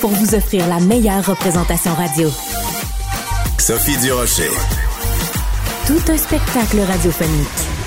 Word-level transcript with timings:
pour 0.00 0.10
vous 0.10 0.34
offrir 0.34 0.66
la 0.68 0.80
meilleure 0.80 1.24
représentation 1.24 1.94
radio. 1.94 2.30
Sophie 3.58 3.96
Durocher. 3.98 4.50
Tout 5.86 6.12
un 6.12 6.16
spectacle 6.16 6.80
radiophonique. 6.80 7.77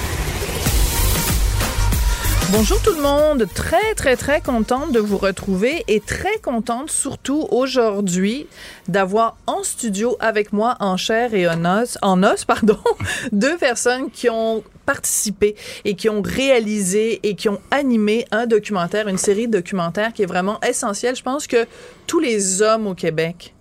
Bonjour 2.51 2.81
tout 2.81 2.93
le 2.93 3.01
monde, 3.01 3.47
très 3.55 3.95
très 3.95 4.17
très 4.17 4.41
contente 4.41 4.91
de 4.91 4.99
vous 4.99 5.17
retrouver 5.17 5.85
et 5.87 6.01
très 6.01 6.37
contente 6.39 6.91
surtout 6.91 7.47
aujourd'hui 7.49 8.45
d'avoir 8.89 9.37
en 9.47 9.63
studio 9.63 10.17
avec 10.19 10.51
moi 10.51 10.75
en 10.81 10.97
chair 10.97 11.33
et 11.33 11.47
en 11.47 11.63
os, 11.63 11.97
en 12.01 12.23
os 12.23 12.43
pardon, 12.43 12.77
deux 13.31 13.57
personnes 13.57 14.11
qui 14.11 14.29
ont 14.29 14.65
participé 14.85 15.55
et 15.85 15.95
qui 15.95 16.09
ont 16.09 16.21
réalisé 16.21 17.21
et 17.23 17.35
qui 17.35 17.47
ont 17.47 17.61
animé 17.71 18.25
un 18.31 18.47
documentaire, 18.47 19.07
une 19.07 19.17
série 19.17 19.47
de 19.47 19.53
documentaires 19.53 20.11
qui 20.11 20.23
est 20.23 20.27
vraiment 20.27 20.59
essentielle. 20.59 21.15
Je 21.15 21.23
pense 21.23 21.47
que 21.47 21.65
tous 22.05 22.19
les 22.19 22.61
hommes 22.61 22.85
au 22.85 22.95
Québec 22.95 23.53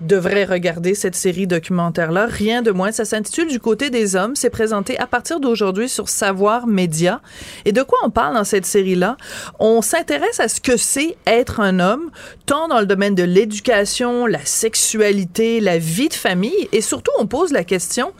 devrait 0.00 0.44
regarder 0.44 0.94
cette 0.94 1.14
série 1.14 1.46
documentaire-là. 1.46 2.26
Rien 2.26 2.62
de 2.62 2.70
moins. 2.70 2.92
Ça 2.92 3.04
s'intitule 3.04 3.48
Du 3.48 3.60
côté 3.60 3.90
des 3.90 4.16
hommes. 4.16 4.36
C'est 4.36 4.50
présenté 4.50 4.98
à 4.98 5.06
partir 5.06 5.40
d'aujourd'hui 5.40 5.88
sur 5.88 6.08
Savoir 6.08 6.66
Média. 6.66 7.20
Et 7.64 7.72
de 7.72 7.82
quoi 7.82 7.98
on 8.02 8.10
parle 8.10 8.34
dans 8.34 8.44
cette 8.44 8.66
série-là? 8.66 9.16
On 9.58 9.82
s'intéresse 9.82 10.40
à 10.40 10.48
ce 10.48 10.60
que 10.60 10.76
c'est 10.76 11.16
être 11.26 11.60
un 11.60 11.80
homme, 11.80 12.10
tant 12.44 12.68
dans 12.68 12.80
le 12.80 12.86
domaine 12.86 13.14
de 13.14 13.22
l'éducation, 13.22 14.26
la 14.26 14.44
sexualité, 14.44 15.60
la 15.60 15.78
vie 15.78 16.08
de 16.08 16.14
famille. 16.14 16.68
Et 16.72 16.80
surtout, 16.80 17.12
on 17.18 17.26
pose 17.26 17.52
la 17.52 17.64
question, 17.64 18.12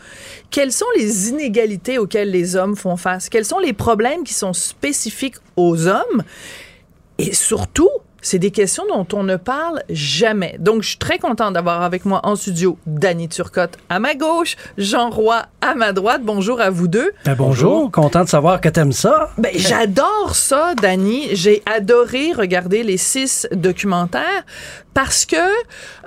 quelles 0.50 0.72
sont 0.72 0.86
les 0.96 1.28
inégalités 1.28 1.98
auxquelles 1.98 2.30
les 2.30 2.56
hommes 2.56 2.76
font 2.76 2.96
face? 2.96 3.28
Quels 3.28 3.44
sont 3.44 3.58
les 3.58 3.72
problèmes 3.72 4.24
qui 4.24 4.34
sont 4.34 4.52
spécifiques 4.52 5.36
aux 5.56 5.86
hommes? 5.86 6.22
Et 7.18 7.32
surtout, 7.32 7.90
c'est 8.26 8.40
des 8.40 8.50
questions 8.50 8.82
dont 8.88 9.06
on 9.12 9.22
ne 9.22 9.36
parle 9.36 9.84
jamais. 9.88 10.56
Donc, 10.58 10.82
je 10.82 10.88
suis 10.88 10.98
très 10.98 11.18
contente 11.18 11.54
d'avoir 11.54 11.82
avec 11.82 12.04
moi 12.04 12.20
en 12.24 12.34
studio 12.34 12.76
Danny 12.84 13.28
Turcotte 13.28 13.78
à 13.88 14.00
ma 14.00 14.16
gauche, 14.16 14.56
Jean 14.78 15.10
Roy 15.10 15.44
à 15.60 15.76
ma 15.76 15.92
droite. 15.92 16.22
Bonjour 16.24 16.60
à 16.60 16.70
vous 16.70 16.88
deux. 16.88 17.12
Ben, 17.24 17.36
bonjour, 17.36 17.88
content 17.92 18.24
de 18.24 18.28
savoir 18.28 18.60
que 18.60 18.68
t'aimes 18.68 18.90
ça. 18.90 19.30
Ben, 19.38 19.52
j'adore 19.54 20.34
ça, 20.34 20.74
Danny. 20.74 21.28
J'ai 21.36 21.62
adoré 21.66 22.32
regarder 22.32 22.82
les 22.82 22.96
six 22.96 23.46
documentaires 23.52 24.44
parce 24.96 25.26
que 25.26 25.36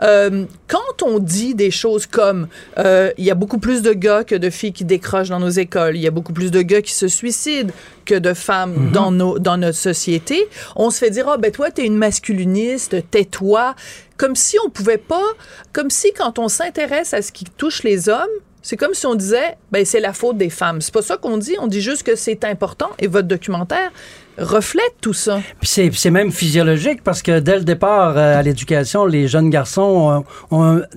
euh, 0.02 0.46
quand 0.68 1.04
on 1.04 1.20
dit 1.20 1.54
des 1.54 1.70
choses 1.70 2.08
comme 2.08 2.48
euh, 2.80 3.12
il 3.20 3.24
y 3.24 3.30
a 3.30 3.36
beaucoup 3.36 3.60
plus 3.60 3.84
de 3.84 3.94
gars 3.94 4.24
que 4.24 4.34
de 4.34 4.50
filles 4.50 4.74
qui 4.74 4.84
décrochent 4.84 5.30
dans 5.30 5.40
nos 5.40 5.50
écoles, 5.50 5.96
il 5.96 6.02
y 6.02 6.08
a 6.08 6.12
beaucoup 6.12 6.34
plus 6.34 6.50
de 6.50 6.64
gars 6.64 6.82
qui 6.82 6.94
se 6.94 7.08
suicident 7.08 7.72
que 8.06 8.16
de 8.16 8.34
femmes 8.34 8.90
dans, 8.92 9.12
nos, 9.12 9.38
dans 9.38 9.58
notre 9.58 9.78
société, 9.78 10.48
on 10.76 10.90
se 10.90 10.98
fait 10.98 11.12
dire, 11.12 11.30
ah 11.30 11.38
ben 11.38 11.52
toi, 11.52 11.70
t'es 11.70 11.86
une 11.86 11.98
masculiniste, 12.10 13.10
tais-toi. 13.12 13.76
Comme 14.18 14.36
si 14.36 14.58
on 14.66 14.70
pouvait 14.70 14.98
pas, 14.98 15.30
comme 15.74 15.92
si 15.92 16.12
quand 16.14 16.40
on 16.40 16.48
s'intéresse 16.48 17.14
à 17.14 17.22
ce 17.22 17.32
qui 17.32 17.46
touche 17.46 17.84
les 17.84 18.10
hommes, 18.10 18.38
c'est 18.62 18.78
comme 18.78 18.94
si 18.94 19.06
on 19.06 19.16
disait, 19.16 19.58
ben 19.72 19.86
c'est 19.86 20.00
la 20.00 20.14
faute 20.14 20.38
des 20.38 20.50
femmes. 20.50 20.82
C'est 20.82 20.94
pas 20.94 21.02
ça 21.02 21.18
qu'on 21.18 21.38
dit. 21.38 21.56
On 21.60 21.68
dit 21.68 21.82
juste 21.82 22.04
que 22.04 22.16
c'est 22.16 22.44
important. 22.44 22.90
Et 23.00 23.08
votre 23.08 23.28
documentaire 23.28 23.92
reflète 24.40 24.96
tout 25.02 25.14
ça. 25.14 25.40
Puis 25.60 25.92
c'est, 25.92 26.10
même 26.12 26.32
physiologique 26.32 27.04
parce 27.04 27.22
que 27.22 27.40
dès 27.40 27.58
le 27.58 27.64
départ 27.64 28.18
euh, 28.18 28.40
à 28.40 28.42
l'éducation, 28.42 29.06
les 29.06 29.28
jeunes 29.28 29.50
garçons 29.50 30.24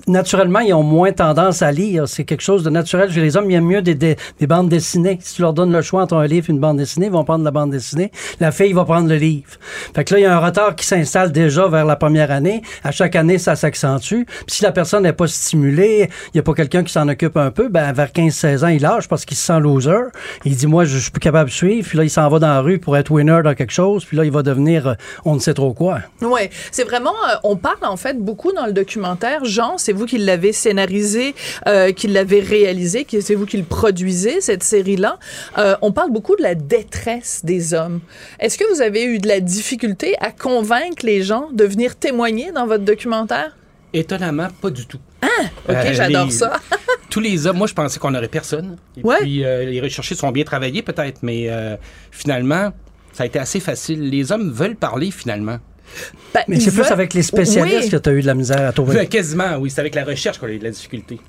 naturellement 0.07 0.59
ils 0.59 0.73
ont 0.73 0.83
moins 0.83 1.11
tendance 1.11 1.61
à 1.61 1.71
lire. 1.71 2.07
C'est 2.07 2.23
quelque 2.23 2.41
chose 2.41 2.63
de 2.63 2.69
naturel. 2.69 3.11
Chez 3.11 3.21
les 3.21 3.37
hommes, 3.37 3.49
il 3.49 3.53
y 3.53 3.57
a 3.57 3.61
mieux 3.61 3.81
des, 3.81 3.95
des, 3.95 4.15
des 4.39 4.47
bandes 4.47 4.69
dessinées. 4.69 5.19
Si 5.21 5.35
tu 5.35 5.41
leur 5.41 5.53
donnes 5.53 5.71
le 5.71 5.81
choix 5.81 6.03
entre 6.03 6.15
un 6.15 6.25
livre 6.25 6.47
et 6.49 6.51
une 6.51 6.59
bande 6.59 6.77
dessinée, 6.77 7.07
ils 7.07 7.11
vont 7.11 7.23
prendre 7.23 7.43
la 7.43 7.51
bande 7.51 7.71
dessinée. 7.71 8.11
La 8.39 8.51
fille 8.51 8.73
va 8.73 8.85
prendre 8.85 9.07
le 9.07 9.15
livre. 9.15 9.49
Fait 9.95 10.03
que 10.03 10.13
là, 10.13 10.19
il 10.19 10.23
y 10.23 10.25
a 10.25 10.35
un 10.35 10.39
retard 10.39 10.75
qui 10.75 10.85
s'installe 10.85 11.31
déjà 11.31 11.67
vers 11.67 11.85
la 11.85 11.95
première 11.95 12.31
année. 12.31 12.61
À 12.83 12.91
chaque 12.91 13.15
année, 13.15 13.37
ça 13.37 13.55
s'accentue. 13.55 14.23
Puis 14.25 14.45
si 14.47 14.63
la 14.63 14.71
personne 14.71 15.03
n'est 15.03 15.13
pas 15.13 15.27
stimulée, 15.27 16.09
il 16.27 16.31
n'y 16.35 16.39
a 16.39 16.43
pas 16.43 16.53
quelqu'un 16.53 16.83
qui 16.83 16.91
s'en 16.91 17.07
occupe 17.07 17.37
un 17.37 17.51
peu, 17.51 17.69
ben 17.69 17.91
vers 17.93 18.09
15-16 18.09 18.65
ans, 18.65 18.69
il 18.69 18.81
lâche 18.81 19.07
parce 19.07 19.25
qu'il 19.25 19.37
se 19.37 19.45
sent 19.45 19.59
loser. 19.59 20.09
Il 20.45 20.55
dit, 20.55 20.67
moi, 20.67 20.85
je, 20.85 20.97
je 20.97 21.03
suis 21.03 21.11
plus 21.11 21.19
capable 21.19 21.49
de 21.49 21.55
suivre. 21.55 21.87
Puis 21.87 21.97
là, 21.97 22.03
il 22.03 22.09
s'en 22.09 22.27
va 22.29 22.39
dans 22.39 22.47
la 22.47 22.61
rue 22.61 22.79
pour 22.79 22.97
être 22.97 23.11
winner 23.11 23.32
dans 23.41 23.55
quelque 23.55 23.71
chose. 23.71 24.05
Puis 24.05 24.15
là, 24.17 24.25
il 24.25 24.31
va 24.31 24.43
devenir 24.43 24.87
euh, 24.89 24.93
on 25.25 25.33
ne 25.35 25.39
sait 25.39 25.53
trop 25.53 25.73
quoi. 25.73 26.01
Ouais, 26.21 26.49
c'est 26.71 26.83
vraiment. 26.83 27.13
euh, 27.31 27.35
on 27.43 27.55
parle 27.55 27.83
en 27.83 27.97
fait 27.97 28.17
beaucoup 28.19 28.51
dans 28.51 28.65
le 28.65 28.73
documentaire. 28.73 29.45
Jean, 29.45 29.77
c'est 29.77 29.93
vous 29.93 30.05
qui 30.05 30.17
l'avez 30.17 30.51
scénarisé, 30.53 31.33
euh, 31.67 31.91
qui 31.93 32.07
l'avez 32.07 32.41
réalisé, 32.41 33.05
qui 33.05 33.21
c'est 33.21 33.35
vous 33.35 33.45
qui 33.45 33.57
le 33.57 33.63
produisez 33.63 34.41
cette 34.41 34.63
série-là. 34.63 35.17
Euh, 35.57 35.75
on 35.81 35.91
parle 35.91 36.11
beaucoup 36.11 36.35
de 36.35 36.43
la 36.43 36.53
détresse 36.55 37.41
des 37.43 37.73
hommes. 37.73 38.01
Est-ce 38.39 38.57
que 38.57 38.71
vous 38.73 38.81
avez 38.81 39.03
eu 39.05 39.17
de 39.19 39.27
la 39.27 39.39
difficulté 39.39 40.15
à 40.19 40.31
convaincre 40.31 41.03
les 41.05 41.23
gens 41.23 41.47
de 41.53 41.63
venir 41.63 41.95
témoigner 41.95 42.51
dans 42.51 42.67
votre 42.67 42.83
documentaire? 42.83 43.55
Étonnamment, 43.93 44.47
pas 44.61 44.69
du 44.71 44.85
tout. 44.87 44.99
Ok, 45.69 45.75
Euh, 45.75 45.93
j'adore 45.93 46.25
les- 46.25 46.31
ça. 46.31 46.53
Tous 47.09 47.19
les 47.19 47.45
hommes, 47.45 47.57
moi, 47.57 47.67
je 47.67 47.73
pensais 47.75 47.99
qu'on 47.99 48.09
n'aurait 48.11 48.27
personne. 48.27 48.77
Et 48.97 49.01
Ouais. 49.03 49.17
puis, 49.21 49.45
euh, 49.45 49.65
les 49.65 49.79
recherchés 49.79 50.15
sont 50.15 50.31
bien 50.31 50.43
travaillés, 50.43 50.81
peut-être, 50.81 51.19
mais 51.21 51.45
euh, 51.47 51.75
finalement, 52.11 52.71
ça 53.13 53.23
a 53.23 53.25
été 53.25 53.39
assez 53.39 53.59
facile. 53.59 54.09
Les 54.09 54.31
hommes 54.31 54.51
veulent 54.51 54.75
parler, 54.75 55.11
finalement. 55.11 55.57
Ben, 56.33 56.41
Mais 56.47 56.59
c'est 56.59 56.71
plus 56.71 56.89
avec 56.89 57.13
les 57.13 57.21
spécialistes 57.21 57.83
Oui. 57.83 57.89
que 57.91 57.97
tu 57.97 58.09
as 58.09 58.13
eu 58.13 58.21
de 58.21 58.25
la 58.25 58.33
misère 58.33 58.67
à 58.67 58.71
trouver. 58.71 58.97
Ouais, 58.97 59.05
quasiment, 59.05 59.57
oui. 59.59 59.69
C'est 59.69 59.79
avec 59.81 59.93
la 59.93 60.03
recherche 60.03 60.39
qu'on 60.39 60.47
a 60.47 60.51
eu 60.51 60.57
de 60.57 60.63
la 60.63 60.71
difficulté. 60.71 61.19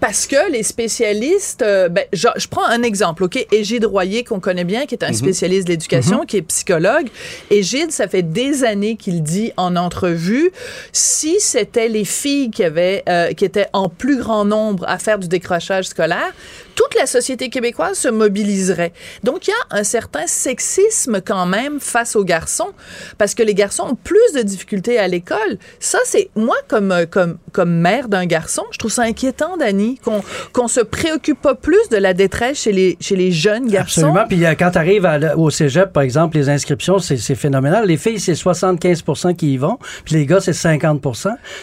Parce 0.00 0.26
que 0.26 0.50
les 0.50 0.62
spécialistes, 0.62 1.60
euh, 1.60 1.90
ben, 1.90 2.04
je, 2.14 2.26
je 2.36 2.48
prends 2.48 2.64
un 2.64 2.82
exemple, 2.82 3.24
OK? 3.24 3.46
Égide 3.52 3.84
Royer, 3.84 4.24
qu'on 4.24 4.40
connaît 4.40 4.64
bien, 4.64 4.86
qui 4.86 4.94
est 4.94 5.04
un 5.04 5.12
spécialiste 5.12 5.66
de 5.66 5.72
l'éducation, 5.72 6.24
qui 6.24 6.38
est 6.38 6.42
psychologue. 6.42 7.08
Égide, 7.50 7.90
ça 7.90 8.08
fait 8.08 8.22
des 8.22 8.64
années 8.64 8.96
qu'il 8.96 9.22
dit 9.22 9.52
en 9.58 9.76
entrevue, 9.76 10.50
si 10.92 11.36
c'était 11.38 11.88
les 11.88 12.06
filles 12.06 12.50
qui 12.50 12.64
avaient, 12.64 13.02
euh, 13.10 13.32
qui 13.34 13.44
étaient 13.44 13.68
en 13.74 13.90
plus 13.90 14.16
grand 14.16 14.46
nombre 14.46 14.84
à 14.88 14.98
faire 14.98 15.18
du 15.18 15.28
décrochage 15.28 15.84
scolaire, 15.88 16.32
toute 16.76 16.94
la 16.94 17.06
société 17.06 17.48
québécoise 17.48 17.98
se 17.98 18.08
mobiliserait. 18.08 18.92
Donc, 19.24 19.48
il 19.48 19.50
y 19.50 19.54
a 19.54 19.78
un 19.78 19.82
certain 19.82 20.26
sexisme 20.26 21.20
quand 21.20 21.46
même 21.46 21.80
face 21.80 22.14
aux 22.14 22.22
garçons, 22.22 22.70
parce 23.18 23.34
que 23.34 23.42
les 23.42 23.54
garçons 23.54 23.84
ont 23.90 23.94
plus 23.96 24.32
de 24.36 24.42
difficultés 24.42 24.98
à 24.98 25.08
l'école. 25.08 25.58
Ça, 25.80 25.98
c'est 26.04 26.30
moi, 26.36 26.56
comme, 26.68 26.92
euh, 26.92 27.06
comme, 27.06 27.38
comme 27.52 27.72
mère 27.72 28.08
d'un 28.08 28.26
garçon, 28.26 28.62
je 28.70 28.78
trouve 28.78 28.92
ça 28.92 29.02
inquiétant, 29.02 29.56
Dani, 29.56 29.98
qu'on 30.04 30.22
qu'on 30.52 30.68
se 30.68 30.80
préoccupe 30.80 31.40
pas 31.40 31.54
plus 31.54 31.88
de 31.90 31.96
la 31.96 32.14
détresse 32.14 32.58
chez 32.58 32.72
les, 32.72 32.96
chez 33.00 33.16
les 33.16 33.32
jeunes 33.32 33.68
garçons. 33.68 34.02
Absolument. 34.02 34.26
Puis 34.28 34.44
euh, 34.44 34.54
quand 34.58 34.70
tu 34.70 34.78
arrives 34.78 35.08
au 35.36 35.50
cégep, 35.50 35.92
par 35.92 36.02
exemple, 36.02 36.36
les 36.36 36.48
inscriptions, 36.48 36.98
c'est 36.98 37.16
c'est 37.16 37.34
phénoménal. 37.34 37.86
Les 37.86 37.96
filles, 37.96 38.20
c'est 38.20 38.34
75 38.34 39.02
qui 39.36 39.54
y 39.54 39.56
vont, 39.56 39.78
puis 40.04 40.14
les 40.14 40.26
gars, 40.26 40.40
c'est 40.40 40.52
50 40.52 41.00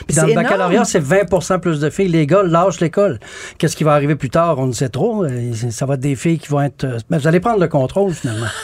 Puis 0.07 0.15
dans 0.15 0.25
le 0.25 0.33
baccalauréat, 0.33 0.85
c'est 0.85 0.99
20 0.99 1.59
plus 1.59 1.79
de 1.79 1.89
filles. 1.89 2.09
Les 2.09 2.25
gars 2.25 2.43
lâchent 2.43 2.79
l'école. 2.79 3.19
Qu'est-ce 3.57 3.75
qui 3.75 3.83
va 3.83 3.93
arriver 3.93 4.15
plus 4.15 4.29
tard? 4.29 4.57
On 4.59 4.67
ne 4.67 4.73
sait 4.73 4.89
trop. 4.89 5.02
Euh, 5.11 5.51
Ça 5.69 5.85
va 5.85 5.95
être 5.95 5.99
des 5.99 6.15
filles 6.15 6.39
qui 6.39 6.47
vont 6.49 6.61
être... 6.61 6.83
euh, 6.85 6.97
ben, 7.09 7.17
vous 7.17 7.27
allez 7.27 7.39
prendre 7.39 7.59
le 7.59 7.67
contrôle, 7.67 8.13
finalement. 8.13 8.47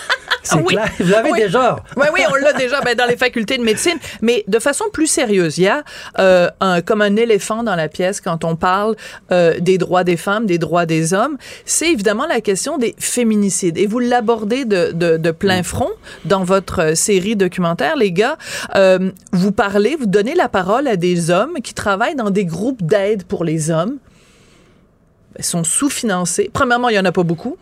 C'est 0.41 0.55
Ah 0.57 0.61
oui. 0.65 0.73
clair. 0.73 0.89
Vous 0.99 1.09
l'avez 1.11 1.31
Oui. 1.33 1.39
déjà. 1.39 1.75
Oui, 1.97 2.07
oui, 2.13 2.21
on 2.31 2.35
l'a 2.35 2.53
déjà 2.53 2.79
ben, 2.81 2.95
dans 2.95 3.05
les 3.05 3.17
facultés 3.17 3.57
de 3.57 3.63
médecine. 3.63 3.97
Mais 4.21 4.45
de 4.47 4.57
façon 4.57 4.85
plus 4.91 5.05
sérieuse, 5.07 5.57
il 5.57 5.65
y 5.65 5.67
a 5.67 5.83
euh, 6.17 6.49
un, 6.61 6.81
comme 6.81 7.01
un 7.01 7.17
éléphant 7.17 7.61
dans 7.61 7.75
la 7.75 7.89
pièce 7.89 8.21
quand 8.21 8.45
on 8.45 8.55
parle 8.55 8.95
euh, 9.33 9.59
des 9.59 9.77
droits 9.77 10.05
des 10.05 10.15
femmes, 10.15 10.45
des 10.45 10.57
droits 10.57 10.85
des 10.85 11.13
hommes. 11.13 11.37
C'est 11.65 11.91
évidemment 11.91 12.25
la 12.25 12.39
question 12.39 12.77
des 12.77 12.95
féminicides. 12.97 13.77
Et 13.77 13.85
vous 13.85 13.99
l'abordez 13.99 14.63
de, 14.63 14.91
de, 14.93 15.17
de 15.17 15.31
plein 15.31 15.61
front 15.61 15.91
dans 16.23 16.45
votre 16.45 16.95
série 16.95 17.35
documentaire, 17.35 17.97
les 17.97 18.13
gars. 18.13 18.37
Euh, 18.75 19.11
vous 19.33 19.51
parlez, 19.51 19.97
vous 19.99 20.07
donnez 20.07 20.35
la 20.35 20.47
parole 20.47 20.87
à 20.87 20.95
des 20.95 21.31
hommes 21.31 21.55
qui 21.61 21.73
travaillent 21.73 22.15
dans 22.15 22.29
des 22.31 22.45
groupes 22.45 22.81
d'aide 22.81 23.23
pour 23.25 23.43
les 23.43 23.71
hommes. 23.71 23.97
Ils 25.39 25.45
sont 25.45 25.63
sous-financés. 25.63 26.49
Premièrement, 26.53 26.89
il 26.89 26.93
n'y 26.93 26.99
en 26.99 27.05
a 27.05 27.11
pas 27.11 27.23
beaucoup. 27.23 27.57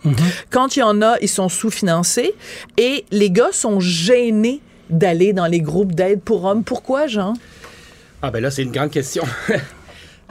Quand 0.49 0.75
il 0.75 0.79
y 0.79 0.83
en 0.83 1.01
a, 1.01 1.17
ils 1.21 1.29
sont 1.29 1.47
sous-financés. 1.47 2.33
Et 2.77 3.05
les 3.11 3.29
gars 3.31 3.51
sont 3.51 3.79
gênés 3.79 4.61
d'aller 4.89 5.31
dans 5.31 5.45
les 5.45 5.61
groupes 5.61 5.93
d'aide 5.93 6.21
pour 6.21 6.43
hommes. 6.45 6.63
Pourquoi, 6.63 7.07
Jean? 7.07 7.33
Ah 8.21 8.31
ben 8.31 8.41
là, 8.41 8.49
c'est 8.51 8.63
une 8.63 8.71
grande 8.71 8.91
question. 8.91 9.23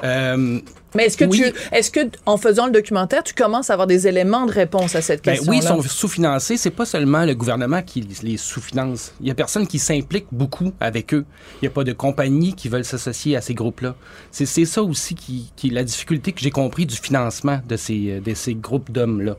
Euh, 0.04 0.60
Mais 0.96 1.06
est-ce 1.06 1.16
que 1.16 1.24
Oui. 1.26 1.42
tu, 1.42 1.52
est-ce 1.74 1.90
que, 1.90 2.00
en 2.26 2.36
faisant 2.36 2.66
le 2.66 2.72
documentaire, 2.72 3.22
tu 3.22 3.34
commences 3.34 3.70
à 3.70 3.74
avoir 3.74 3.86
des 3.86 4.06
éléments 4.08 4.46
de 4.46 4.52
réponse 4.52 4.94
à 4.94 5.02
cette 5.02 5.24
ben 5.24 5.32
question 5.32 5.50
oui, 5.50 5.58
ils 5.58 5.62
sont 5.66 5.80
sous-financés. 5.82 6.56
C'est 6.56 6.70
pas 6.70 6.86
seulement 6.86 7.24
le 7.24 7.34
gouvernement 7.34 7.82
qui 7.82 8.00
les 8.22 8.36
sous-finance. 8.36 9.12
Il 9.20 9.28
y 9.28 9.30
a 9.30 9.34
personne 9.34 9.66
qui 9.66 9.78
s'implique 9.78 10.26
beaucoup 10.32 10.72
avec 10.80 11.14
eux. 11.14 11.24
Il 11.56 11.64
n'y 11.64 11.68
a 11.68 11.70
pas 11.70 11.84
de 11.84 11.92
compagnies 11.92 12.54
qui 12.54 12.68
veulent 12.68 12.84
s'associer 12.84 13.36
à 13.36 13.40
ces 13.40 13.54
groupes-là. 13.54 13.94
C'est 14.30 14.46
c'est 14.46 14.64
ça 14.64 14.82
aussi 14.82 15.14
qui, 15.14 15.52
qui 15.56 15.68
est 15.68 15.72
la 15.72 15.84
difficulté 15.84 16.32
que 16.32 16.40
j'ai 16.40 16.50
compris 16.50 16.86
du 16.86 16.96
financement 16.96 17.60
de 17.68 17.76
ces, 17.76 18.20
de 18.20 18.34
ces 18.34 18.54
groupes 18.54 18.90
d'hommes-là, 18.90 19.36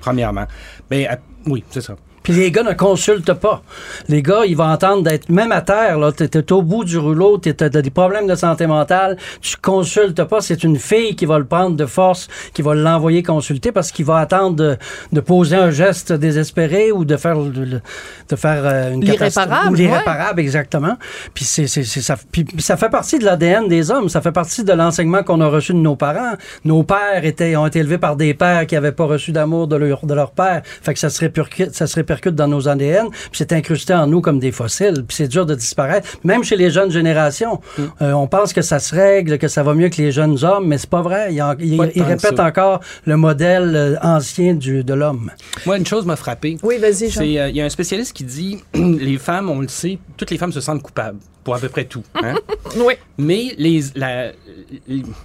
premièrement. 0.00 0.46
Ben, 0.90 1.06
à- 1.06 1.18
oui, 1.46 1.64
c'est 1.70 1.80
ça. 1.80 1.96
Puis 2.22 2.32
les 2.32 2.50
gars 2.50 2.62
ne 2.62 2.72
consultent 2.72 3.34
pas. 3.34 3.62
Les 4.08 4.22
gars, 4.22 4.42
ils 4.46 4.56
vont 4.56 4.70
entendre 4.70 5.02
d'être 5.02 5.28
même 5.28 5.52
à 5.52 5.60
terre, 5.60 5.98
là, 5.98 6.12
t'es 6.12 6.52
au 6.52 6.62
bout 6.62 6.84
du 6.84 6.98
rouleau, 6.98 7.38
t'as 7.38 7.68
des 7.68 7.90
problèmes 7.90 8.26
de 8.26 8.34
santé 8.34 8.66
mentale, 8.66 9.16
tu 9.40 9.56
consultes 9.56 10.24
pas. 10.24 10.40
C'est 10.40 10.64
une 10.64 10.78
fille 10.78 11.16
qui 11.16 11.26
va 11.26 11.38
le 11.38 11.44
prendre 11.44 11.76
de 11.76 11.86
force, 11.86 12.28
qui 12.54 12.62
va 12.62 12.74
l'envoyer 12.74 13.22
consulter 13.22 13.72
parce 13.72 13.90
qu'il 13.92 14.04
va 14.04 14.18
attendre 14.18 14.56
de, 14.56 14.76
de 15.12 15.20
poser 15.20 15.56
un 15.56 15.70
geste 15.70 16.12
désespéré 16.12 16.92
ou 16.92 17.04
de 17.04 17.16
faire, 17.16 17.38
de 17.38 18.36
faire 18.36 18.62
euh, 18.64 18.92
une 18.92 19.04
catastrophe. 19.04 19.46
L'irréparable, 19.46 19.72
Ou 19.72 19.74
L'irréparable, 19.74 20.40
exactement. 20.40 20.96
Puis, 21.34 21.44
c'est, 21.44 21.66
ça, 21.66 22.16
puis 22.30 22.46
ça 22.58 22.76
fait 22.76 22.90
partie 22.90 23.18
de 23.18 23.24
l'ADN 23.24 23.68
des 23.68 23.90
hommes. 23.90 24.08
Ça 24.08 24.20
fait 24.20 24.32
partie 24.32 24.64
de 24.64 24.72
l'enseignement 24.72 25.22
qu'on 25.22 25.40
a 25.40 25.48
reçu 25.48 25.72
de 25.72 25.78
nos 25.78 25.96
parents. 25.96 26.34
Nos 26.64 26.82
pères 26.82 27.24
étaient, 27.24 27.56
ont 27.56 27.66
été 27.66 27.80
élevés 27.80 27.98
par 27.98 28.16
des 28.16 28.34
pères 28.34 28.66
qui 28.66 28.74
n'avaient 28.74 28.92
pas 28.92 29.04
reçu 29.04 29.32
d'amour 29.32 29.66
de 29.68 29.76
leur, 29.76 30.04
de 30.04 30.14
leur 30.14 30.32
père. 30.32 30.62
Fait 30.64 30.94
que 30.94 31.00
ça 31.00 31.10
se 31.10 31.20
répercute, 31.20 31.74
ça 31.74 31.86
se 31.86 31.94
répercute 32.12 32.34
dans 32.34 32.48
nos 32.48 32.68
ADN. 32.68 33.08
Puis 33.10 33.30
c'est 33.32 33.52
incrusté 33.52 33.94
en 33.94 34.06
nous 34.06 34.20
comme 34.20 34.38
des 34.38 34.52
fossiles. 34.52 35.04
Puis 35.06 35.16
c'est 35.16 35.28
dur 35.28 35.46
de 35.46 35.54
disparaître. 35.54 36.08
Même 36.24 36.44
chez 36.44 36.56
les 36.56 36.70
jeunes 36.70 36.90
générations, 36.90 37.60
Mm. 37.78 37.82
euh, 38.02 38.12
on 38.12 38.26
pense 38.26 38.52
que 38.52 38.62
ça 38.62 38.78
se 38.78 38.94
règle, 38.94 39.38
que 39.38 39.48
ça 39.48 39.62
va 39.62 39.74
mieux 39.74 39.88
que 39.88 39.96
les 40.02 40.12
jeunes 40.12 40.36
hommes, 40.44 40.66
mais 40.68 40.78
c'est 40.78 40.90
pas 40.90 41.02
vrai. 41.02 41.32
Ils, 41.32 41.42
en- 41.42 41.54
ils- 41.58 41.76
Pas 41.78 41.86
ils 41.86 41.92
tant 41.94 42.04
que 42.04 42.08
répètent 42.08 42.40
encore 42.40 42.80
le 43.04 43.16
modèle 43.16 43.72
euh, 43.76 43.96
ancien 44.02 44.54
du, 44.54 44.84
de 44.84 44.94
l'homme. 44.94 45.30
Moi, 45.66 45.78
une 45.78 45.86
chose 45.86 46.04
m'a 46.06 46.16
frappé. 46.16 46.58
Oui, 46.62 46.78
vas-y, 46.78 47.08
Jean. 47.10 47.22
Euh, 47.22 47.48
Il 47.48 47.56
y 47.56 47.60
a 47.60 47.64
un 47.64 47.68
spécialiste 47.70 48.12
qui 48.12 48.24
dit 48.24 48.58
les 48.74 49.18
femmes, 49.18 49.48
on 49.50 49.60
le 49.60 49.68
sait, 49.68 49.98
toutes 50.16 50.30
les 50.30 50.38
femmes 50.38 50.52
se 50.52 50.60
sentent 50.60 50.82
coupables 50.82 51.18
pour 51.44 51.54
à 51.54 51.58
peu 51.58 51.68
près 51.68 51.84
tout. 51.84 52.02
hein. 52.22 52.34
Oui. 52.76 52.94
Mais 53.18 53.54
les, 53.58 53.80
la, 53.96 54.32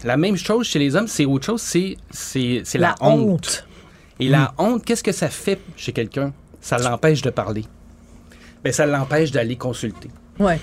la 0.04 0.18
même 0.18 0.36
chose 0.38 0.66
chez 0.68 0.80
les 0.80 0.95
hommes, 0.95 1.07
c'est 1.07 1.25
autre 1.25 1.45
chose, 1.45 1.62
c'est, 1.62 1.98
c'est, 2.12 2.62
c'est 2.63 2.78
la, 2.78 2.95
honte. 3.01 3.66
Et 4.19 4.28
la 4.30 4.54
honte, 4.57 4.83
qu'est-ce 4.83 5.04
que 5.04 5.12
ça 5.12 5.30
fait 5.30 5.60
chez 5.75 5.92
quelqu'un? 5.92 6.33
Ça 6.68 6.78
l'empêche 6.78 7.22
de 7.22 7.30
parler. 7.30 7.64
Ben, 8.62 8.74
ça 8.74 8.86
l'empêche 8.86 9.31
d'aller 9.31 9.56
consulter. 9.56 10.10
Ouais. 10.38 10.60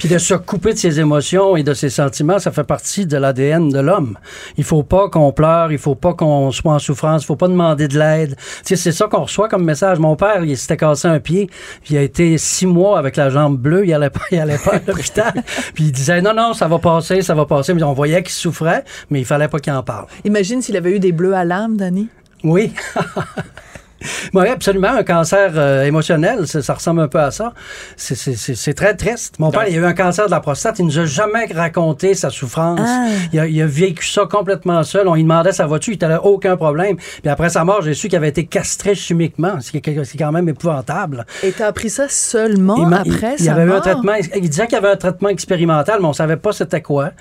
Puis 0.00 0.08
de 0.08 0.18
se 0.18 0.34
couper 0.34 0.72
de 0.72 0.78
ses 0.78 0.98
émotions 0.98 1.56
et 1.56 1.62
de 1.62 1.74
ses 1.74 1.90
sentiments, 1.90 2.40
ça 2.40 2.50
fait 2.50 2.64
partie 2.64 3.06
de 3.06 3.16
l'ADN 3.16 3.68
de 3.68 3.78
l'homme. 3.78 4.18
Il 4.56 4.64
faut 4.64 4.82
pas 4.82 5.08
qu'on 5.08 5.30
pleure, 5.30 5.70
il 5.70 5.78
faut 5.78 5.94
pas 5.94 6.12
qu'on 6.12 6.50
soit 6.50 6.72
en 6.72 6.80
souffrance, 6.80 7.22
il 7.22 7.26
faut 7.26 7.36
pas 7.36 7.46
demander 7.46 7.86
de 7.86 7.96
l'aide. 7.96 8.34
Tu 8.34 8.42
sais, 8.64 8.74
c'est 8.74 8.90
ça 8.90 9.06
qu'on 9.06 9.22
reçoit 9.22 9.48
comme 9.48 9.62
message. 9.62 10.00
Mon 10.00 10.16
père, 10.16 10.42
il 10.44 10.58
s'était 10.58 10.76
cassé 10.76 11.06
un 11.06 11.20
pied, 11.20 11.48
puis 11.84 11.94
il 11.94 11.98
a 11.98 12.02
été 12.02 12.36
six 12.36 12.66
mois 12.66 12.98
avec 12.98 13.14
la 13.14 13.30
jambe 13.30 13.56
bleue, 13.56 13.86
il 13.86 13.94
allait 13.94 14.10
pas, 14.10 14.22
il 14.32 14.40
allait 14.40 14.58
pas 14.58 14.72
à 14.72 14.80
l'hôpital. 14.84 15.34
puis 15.74 15.84
il 15.84 15.92
disait 15.92 16.20
non, 16.20 16.34
non, 16.34 16.52
ça 16.52 16.66
va 16.66 16.80
passer, 16.80 17.22
ça 17.22 17.36
va 17.36 17.46
passer. 17.46 17.74
Mais 17.74 17.84
on 17.84 17.92
voyait 17.92 18.24
qu'il 18.24 18.34
souffrait, 18.34 18.82
mais 19.08 19.20
il 19.20 19.24
fallait 19.24 19.46
pas 19.46 19.60
qu'il 19.60 19.72
en 19.72 19.84
parle. 19.84 20.06
Imagine 20.24 20.62
s'il 20.62 20.76
avait 20.76 20.96
eu 20.96 20.98
des 20.98 21.12
bleus 21.12 21.34
à 21.34 21.44
l'âme, 21.44 21.76
Dani. 21.76 22.08
Oui. 22.42 22.72
Oui, 24.32 24.48
absolument. 24.48 24.88
Un 24.88 25.04
cancer 25.04 25.52
euh, 25.54 25.84
émotionnel, 25.84 26.46
ça, 26.46 26.62
ça 26.62 26.74
ressemble 26.74 27.00
un 27.00 27.08
peu 27.08 27.20
à 27.20 27.30
ça. 27.30 27.52
C'est- 27.96 28.74
très 28.74 28.94
triste. 28.96 29.38
Mon 29.38 29.50
père, 29.50 29.68
il 29.68 29.76
a 29.76 29.78
eu 29.80 29.84
un 29.84 29.94
cancer 29.94 30.26
de 30.26 30.30
la 30.30 30.40
prostate. 30.40 30.78
Il 30.80 30.86
nous 30.86 30.98
a 30.98 31.04
jamais 31.06 31.46
raconté 31.54 32.14
sa 32.14 32.30
souffrance. 32.30 32.80
Ah. 32.82 33.06
Il, 33.32 33.38
a, 33.38 33.46
il 33.46 33.62
a 33.62 33.66
vécu 33.66 34.04
ça 34.06 34.26
complètement 34.30 34.82
seul. 34.82 35.06
On 35.06 35.14
lui 35.14 35.22
demandait 35.22 35.52
sa 35.52 35.66
voiture, 35.66 35.94
il 35.94 36.00
n'avait 36.00 36.20
aucun 36.22 36.56
problème. 36.56 36.96
Puis 36.96 37.28
après 37.28 37.50
sa 37.50 37.64
mort, 37.64 37.82
j'ai 37.82 37.94
su 37.94 38.08
qu'il 38.08 38.16
avait 38.16 38.28
été 38.28 38.46
castré 38.46 38.94
chimiquement, 38.94 39.60
ce 39.60 39.70
qui 39.70 39.78
est 39.78 40.16
quand 40.18 40.32
même 40.32 40.48
épouvantable. 40.48 41.24
Et 41.42 41.52
t'as 41.52 41.68
appris 41.68 41.90
ça 41.90 42.08
seulement 42.08 42.88
Il 42.88 42.94
après 42.94 43.36
il, 43.38 43.44
il 43.44 43.48
avait 43.48 43.64
eu 43.64 43.72
un 43.72 43.80
traitement. 43.80 44.14
Il 44.34 44.48
disait 44.48 44.66
qu'il 44.66 44.74
y 44.74 44.78
avait 44.78 44.90
un 44.90 44.96
traitement 44.96 45.28
expérimental, 45.28 45.98
mais 46.00 46.06
on 46.06 46.12
savait 46.12 46.36
pas 46.36 46.52
c'était 46.52 46.82
quoi. 46.82 47.12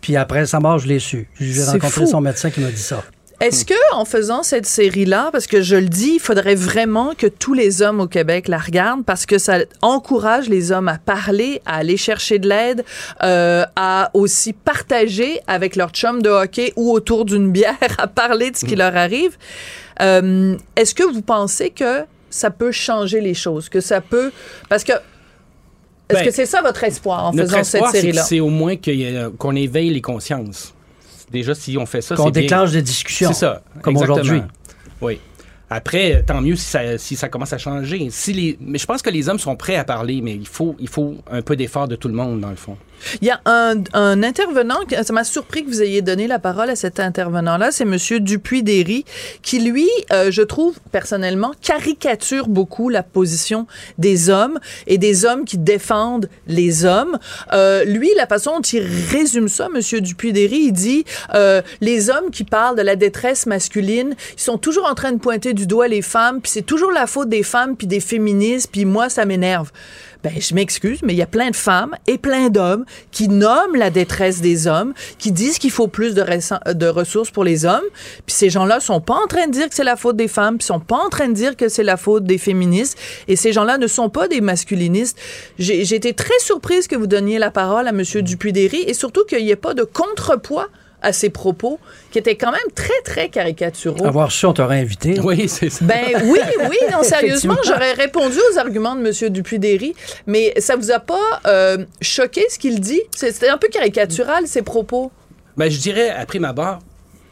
Puis 0.00 0.16
après 0.16 0.46
sa 0.46 0.60
mort, 0.60 0.78
je 0.78 0.88
l'ai 0.88 0.98
su. 0.98 1.28
J'ai 1.40 1.64
rencontré 1.64 1.88
fou. 1.90 2.06
son 2.06 2.20
médecin 2.20 2.50
qui 2.50 2.60
m'a 2.60 2.70
dit 2.70 2.76
ça. 2.76 3.02
Est-ce 3.40 3.64
que, 3.64 3.74
en 3.94 4.04
faisant 4.04 4.42
cette 4.42 4.66
série-là, 4.66 5.28
parce 5.30 5.46
que 5.46 5.62
je 5.62 5.76
le 5.76 5.88
dis, 5.88 6.14
il 6.14 6.18
faudrait 6.20 6.56
vraiment 6.56 7.12
que 7.16 7.28
tous 7.28 7.54
les 7.54 7.82
hommes 7.82 8.00
au 8.00 8.08
Québec 8.08 8.48
la 8.48 8.58
regardent 8.58 9.04
parce 9.04 9.26
que 9.26 9.38
ça 9.38 9.58
encourage 9.80 10.48
les 10.48 10.72
hommes 10.72 10.88
à 10.88 10.98
parler, 10.98 11.62
à 11.64 11.76
aller 11.76 11.96
chercher 11.96 12.40
de 12.40 12.48
l'aide, 12.48 12.84
euh, 13.22 13.64
à 13.76 14.10
aussi 14.14 14.52
partager 14.52 15.38
avec 15.46 15.76
leur 15.76 15.90
chum 15.90 16.20
de 16.20 16.28
hockey 16.30 16.72
ou 16.74 16.90
autour 16.90 17.24
d'une 17.24 17.52
bière, 17.52 17.76
à 17.98 18.08
parler 18.08 18.50
de 18.50 18.56
ce 18.56 18.64
qui 18.64 18.74
leur 18.74 18.96
arrive. 18.96 19.36
Euh, 20.02 20.56
Est-ce 20.74 20.94
que 20.94 21.04
vous 21.04 21.22
pensez 21.22 21.70
que 21.70 22.04
ça 22.30 22.50
peut 22.50 22.72
changer 22.72 23.20
les 23.20 23.34
choses, 23.34 23.68
que 23.68 23.80
ça 23.80 24.00
peut, 24.00 24.32
parce 24.68 24.82
que 24.82 24.92
est-ce 26.10 26.18
Ben, 26.20 26.24
que 26.24 26.30
c'est 26.32 26.46
ça 26.46 26.60
votre 26.62 26.82
espoir 26.84 27.26
en 27.26 27.32
faisant 27.32 27.58
espoir, 27.58 27.90
cette 27.92 28.00
série-là? 28.00 28.22
c'est 28.22 28.40
au 28.40 28.48
moins 28.48 28.72
ait- 28.72 29.26
qu'on 29.38 29.54
éveille 29.54 29.90
les 29.90 30.00
consciences. 30.00 30.74
Déjà, 31.30 31.54
si 31.54 31.76
on 31.78 31.86
fait 31.86 32.00
ça, 32.00 32.16
Qu'on 32.16 32.26
c'est 32.26 32.30
bien. 32.32 32.42
déclenche 32.42 32.70
des 32.72 32.82
discussions. 32.82 33.28
C'est 33.28 33.40
ça. 33.40 33.62
Comme 33.82 33.96
aujourd'hui. 33.96 34.42
Oui. 35.00 35.20
Après, 35.70 36.22
tant 36.26 36.40
mieux 36.40 36.56
si 36.56 36.64
ça, 36.64 36.96
si 36.96 37.14
ça 37.14 37.28
commence 37.28 37.52
à 37.52 37.58
changer. 37.58 38.08
Si 38.10 38.32
les, 38.32 38.56
mais 38.60 38.78
je 38.78 38.86
pense 38.86 39.02
que 39.02 39.10
les 39.10 39.28
hommes 39.28 39.38
sont 39.38 39.54
prêts 39.54 39.76
à 39.76 39.84
parler, 39.84 40.20
mais 40.22 40.34
il 40.34 40.46
faut, 40.48 40.74
il 40.78 40.88
faut 40.88 41.16
un 41.30 41.42
peu 41.42 41.56
d'effort 41.56 41.86
de 41.88 41.94
tout 41.96 42.08
le 42.08 42.14
monde, 42.14 42.40
dans 42.40 42.48
le 42.50 42.56
fond. 42.56 42.78
Il 43.20 43.28
y 43.28 43.30
a 43.30 43.40
un, 43.44 44.22
intervenant, 44.22 44.76
ça 45.02 45.12
m'a 45.12 45.24
surpris 45.24 45.64
que 45.64 45.70
vous 45.70 45.82
ayez 45.82 46.02
donné 46.02 46.26
la 46.26 46.38
parole 46.38 46.70
à 46.70 46.76
cet 46.76 47.00
intervenant-là, 47.00 47.70
c'est 47.70 47.84
Monsieur 47.84 48.20
Dupuis-Derry, 48.20 49.04
qui 49.42 49.60
lui, 49.60 49.88
euh, 50.12 50.30
je 50.30 50.42
trouve 50.42 50.78
personnellement, 50.92 51.52
caricature 51.62 52.48
beaucoup 52.48 52.88
la 52.88 53.02
position 53.02 53.66
des 53.98 54.30
hommes 54.30 54.58
et 54.86 54.98
des 54.98 55.24
hommes 55.24 55.44
qui 55.44 55.58
défendent 55.58 56.28
les 56.46 56.84
hommes. 56.84 57.18
Euh, 57.52 57.84
lui, 57.84 58.10
la 58.16 58.26
façon 58.26 58.56
dont 58.56 58.62
il 58.62 58.82
résume 59.10 59.48
ça, 59.48 59.68
Monsieur 59.68 60.00
Dupuis-Derry, 60.00 60.58
il 60.66 60.72
dit 60.72 61.04
euh, 61.34 61.62
les 61.80 62.10
hommes 62.10 62.30
qui 62.30 62.44
parlent 62.44 62.76
de 62.76 62.82
la 62.82 62.96
détresse 62.96 63.46
masculine, 63.46 64.14
ils 64.36 64.40
sont 64.40 64.58
toujours 64.58 64.86
en 64.86 64.94
train 64.94 65.12
de 65.12 65.18
pointer 65.18 65.54
du 65.54 65.66
doigt 65.66 65.88
les 65.88 66.02
femmes, 66.02 66.40
puis 66.40 66.50
c'est 66.50 66.62
toujours 66.62 66.92
la 66.92 67.06
faute 67.06 67.28
des 67.28 67.42
femmes 67.42 67.76
puis 67.76 67.86
des 67.86 68.00
féministes, 68.00 68.70
puis 68.72 68.84
moi 68.84 69.08
ça 69.08 69.24
m'énerve. 69.24 69.70
Ben, 70.24 70.32
je 70.40 70.52
m'excuse, 70.52 70.98
mais 71.04 71.12
il 71.12 71.16
y 71.16 71.22
a 71.22 71.26
plein 71.26 71.50
de 71.50 71.56
femmes 71.56 71.94
et 72.08 72.18
plein 72.18 72.48
d'hommes 72.48 72.84
qui 73.12 73.28
nomment 73.28 73.76
la 73.76 73.90
détresse 73.90 74.40
des 74.40 74.66
hommes, 74.66 74.92
qui 75.18 75.30
disent 75.30 75.58
qu'il 75.58 75.70
faut 75.70 75.86
plus 75.86 76.14
de, 76.14 76.88
ressources 76.88 77.30
pour 77.30 77.44
les 77.44 77.64
hommes. 77.64 77.84
Puis 78.26 78.34
ces 78.34 78.50
gens-là 78.50 78.80
sont 78.80 79.00
pas 79.00 79.14
en 79.14 79.28
train 79.28 79.46
de 79.46 79.52
dire 79.52 79.68
que 79.68 79.76
c'est 79.76 79.84
la 79.84 79.94
faute 79.94 80.16
des 80.16 80.26
femmes, 80.26 80.58
puis 80.58 80.66
sont 80.66 80.80
pas 80.80 80.96
en 80.96 81.08
train 81.08 81.28
de 81.28 81.34
dire 81.34 81.56
que 81.56 81.68
c'est 81.68 81.84
la 81.84 81.96
faute 81.96 82.24
des 82.24 82.38
féministes. 82.38 82.98
Et 83.28 83.36
ces 83.36 83.52
gens-là 83.52 83.78
ne 83.78 83.86
sont 83.86 84.08
pas 84.08 84.26
des 84.26 84.40
masculinistes. 84.40 85.16
J'ai 85.58 85.94
été 85.94 86.12
très 86.14 86.38
surprise 86.40 86.88
que 86.88 86.96
vous 86.96 87.06
donniez 87.06 87.38
la 87.38 87.52
parole 87.52 87.86
à 87.86 87.90
M. 87.90 88.02
Dupuis-Derry 88.02 88.82
et 88.88 88.94
surtout 88.94 89.24
qu'il 89.24 89.44
n'y 89.44 89.50
ait 89.50 89.56
pas 89.56 89.74
de 89.74 89.84
contrepoids 89.84 90.68
à 91.02 91.12
ses 91.12 91.30
propos, 91.30 91.78
qui 92.10 92.18
étaient 92.18 92.36
quand 92.36 92.50
même 92.50 92.60
très, 92.74 93.00
très 93.04 93.28
caricaturaux. 93.28 94.04
Avoir 94.04 94.32
su, 94.32 94.46
on 94.46 94.52
t'aurait 94.52 94.80
invité. 94.80 95.18
Oui, 95.20 95.48
c'est 95.48 95.70
ça. 95.70 95.84
Ben 95.84 96.22
oui, 96.24 96.40
oui, 96.68 96.76
non, 96.90 97.02
sérieusement, 97.02 97.56
j'aurais 97.64 97.92
répondu 97.92 98.36
aux 98.52 98.58
arguments 98.58 98.96
de 98.96 99.06
M. 99.06 99.30
Dupuis-Déry, 99.32 99.94
mais 100.26 100.54
ça 100.58 100.76
vous 100.76 100.90
a 100.90 100.98
pas 100.98 101.40
euh, 101.46 101.84
choqué 102.00 102.44
ce 102.50 102.58
qu'il 102.58 102.80
dit? 102.80 103.00
C'était 103.14 103.48
un 103.48 103.58
peu 103.58 103.68
caricatural, 103.68 104.46
ses 104.46 104.62
propos. 104.62 105.12
Ben, 105.56 105.70
je 105.70 105.78
dirais, 105.78 106.10
après 106.10 106.38
ma 106.38 106.52
barre, 106.52 106.80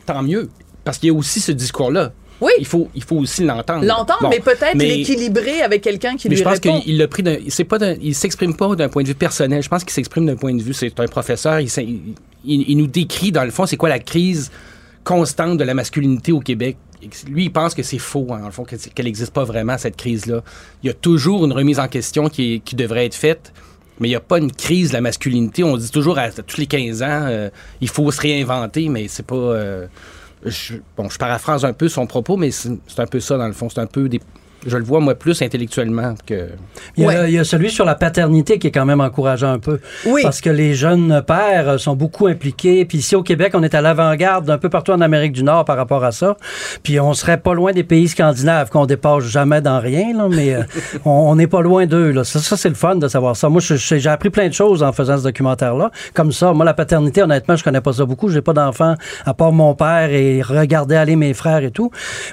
tant 0.05 0.23
mieux. 0.23 0.49
Parce 0.85 0.99
qu'il 0.99 1.09
y 1.09 1.11
a 1.11 1.15
aussi 1.15 1.41
ce 1.41 1.53
discours-là. 1.53 2.13
Oui. 2.41 2.53
Il 2.59 2.67
faut, 2.67 2.89
il 2.95 3.03
faut 3.03 3.17
aussi 3.17 3.43
l'entendre. 3.45 3.85
L'entendre, 3.85 4.23
Bon, 4.23 4.29
mais 4.29 4.41
peut-être 4.41 4.75
l'équilibrer 4.75 5.63
avec 5.63 5.83
quelqu'un 5.83 6.17
qui 6.17 6.29
Mais 6.29 6.35
lui 6.35 6.39
je 6.39 6.45
pense 6.45 6.55
répond. 6.55 6.81
qu'il 6.81 6.99
l'a 6.99 7.09
pris 7.09 7.23
d'un. 7.23 7.39
C'est 7.49 7.65
pas 7.65 7.79
il 8.01 8.15
s'exprime 8.15 8.55
pas 8.55 8.75
d'un 8.77 8.89
point 8.89 9.03
de 9.03 9.09
vue 9.09 9.15
personnel. 9.15 9.63
Je 9.63 9.69
pense 9.69 9.85
qu'il 9.85 9.93
s'exprime 9.93 10.27
d'un 10.27 10.37
point 10.37 10.55
de 10.55 10.63
vue. 10.63 10.75
C'est 10.75 10.99
un 11.01 11.07
professeur. 11.07 11.61
Il, 11.61 11.71
il, 12.47 12.77
nous 12.77 12.87
décrit, 12.87 13.33
dans 13.33 13.45
le 13.45 13.51
fond, 13.51 13.67
c'est 13.67 13.77
quoi 13.77 13.89
la 13.89 13.99
crise 13.99 14.51
constante 15.05 15.59
de 15.59 15.65
la 15.65 15.75
masculinité 15.75 16.33
au 16.33 16.41
Québec. 16.41 16.77
Lui, 17.29 17.45
il 17.45 17.53
pense 17.53 17.75
que 17.75 17.83
c'est 17.83 17.99
faux, 17.99 18.27
hein, 18.31 18.41
dans 18.41 18.47
le 18.47 18.53
fond, 18.53 18.65
qu'elle 18.65 19.05
n'existe 19.05 19.33
pas 19.33 19.45
vraiment, 19.45 19.79
cette 19.79 19.97
crise-là. 19.97 20.43
Il 20.83 20.87
y 20.87 20.91
a 20.91 20.95
toujours 20.95 21.45
une 21.45 21.53
remise 21.53 21.79
en 21.79 21.89
question 21.89 22.29
qui, 22.29 22.63
devrait 22.73 23.07
être 23.07 23.15
faite. 23.15 23.53
Mais 23.99 24.09
il 24.09 24.11
n'y 24.11 24.17
a 24.17 24.21
pas 24.21 24.39
une 24.39 24.53
crise 24.53 24.89
de 24.89 24.95
la 24.95 25.01
masculinité. 25.01 25.65
On 25.65 25.77
dit 25.77 25.91
toujours 25.91 26.19
tous 26.47 26.59
les 26.59 26.67
15 26.67 27.03
ans, 27.03 27.07
euh, 27.29 27.49
il 27.81 27.89
faut 27.89 28.11
se 28.11 28.21
réinventer, 28.21 28.91
mais 28.91 29.09
c'est 29.09 29.25
pas. 29.25 29.37
euh, 29.37 29.87
je, 30.45 30.75
bon, 30.97 31.09
je 31.09 31.17
paraphrase 31.17 31.65
un 31.65 31.73
peu 31.73 31.89
son 31.89 32.07
propos, 32.07 32.37
mais 32.37 32.51
c'est 32.51 32.71
un 32.99 33.07
peu 33.07 33.21
ça, 33.21 33.39
dans 33.39 33.47
le 33.47 33.55
fond. 33.55 33.71
C'est 33.71 33.81
un 33.81 33.87
peu 33.87 34.09
des. 34.09 34.21
Je 34.65 34.77
le 34.77 34.85
vois, 34.85 35.01
moi, 35.01 35.15
plus 35.15 35.43
intellectuellement 35.43 36.15
que. 36.27 36.49
Il 36.97 37.03
y, 37.03 37.07
a, 37.07 37.09
Ouais. 37.09 37.29
il 37.31 37.35
y 37.35 37.39
a 37.39 37.45
celui 37.45 37.71
sur 37.71 37.85
la 37.85 37.95
paternité 37.95 38.59
qui 38.59 38.67
est 38.69 38.71
quand 38.71 38.85
même 38.85 39.01
encourageant 39.01 39.53
un 39.53 39.59
peu. 39.59 39.79
Oui. 40.07 40.23
Parce 40.23 40.41
que 40.41 40.51
les 40.51 40.75
jeunes 40.75 41.23
pères 41.27 41.79
sont 41.79 41.95
beaucoup 41.95 42.27
impliqués. 42.27 42.85
Puis 42.85 42.99
ici 42.99 43.15
au 43.15 43.23
Québec, 43.23 43.53
on 43.55 43.63
est 43.63 43.75
à 43.75 43.81
l'avant-garde 43.81 44.49
un 44.51 44.59
peu 44.59 44.69
partout 44.69 44.93
en 44.93 45.01
Amérique 45.01 45.33
du 45.33 45.43
Nord 45.45 45.65
par 45.65 45.77
rapport 45.77 46.03
à 46.05 46.11
ça. 46.13 46.37
Puis 46.83 46.99
on 46.99 47.13
serait 47.15 47.37
pas 47.39 47.55
loin 47.55 47.73
des 47.73 47.85
pays 47.85 48.09
scandinaves 48.09 48.71
qu'on 48.71 48.87
dépasse 48.87 49.25
jamais 49.25 49.61
dans 49.61 49.79
rien, 49.81 50.17
là, 50.17 50.27
mais 50.29 50.55
euh, 50.55 50.63
on 51.05 51.37
n'est 51.37 51.47
pas 51.47 51.61
loin 51.63 51.87
d'eux. 51.87 52.11
là. 52.11 52.25
Ça, 52.25 52.41
ça, 52.41 52.57
c'est 52.57 52.69
le 52.69 52.75
fun 52.75 52.97
de 52.97 53.09
savoir 53.09 53.37
ça. 53.37 53.49
Moi, 53.49 53.61
j'ai 53.61 54.09
appris 54.09 54.31
plein 54.31 54.49
de 54.49 54.55
choses 54.55 54.83
en 54.83 54.93
faisant 54.93 55.17
ce 55.19 55.23
documentaire-là. 55.25 55.91
Comme 56.15 56.33
ça, 56.33 56.53
moi, 56.53 56.65
la 56.65 56.75
paternité, 56.75 57.23
honnêtement, 57.23 57.57
je 57.57 57.63
connais 57.63 57.81
pas 57.81 57.93
ça 57.93 58.05
beaucoup. 58.05 58.29
J'ai 58.31 58.43
pas 58.43 58.53
d'enfants 58.53 58.95
à 59.25 59.35
part 59.35 59.53
mon 59.53 59.75
père 59.75 60.11
et 60.11 60.43
regarder 60.43 60.97
aller 60.97 61.15
mes 61.17 61.35
frères 61.35 61.63
et 61.63 61.71
tout. 61.71 61.91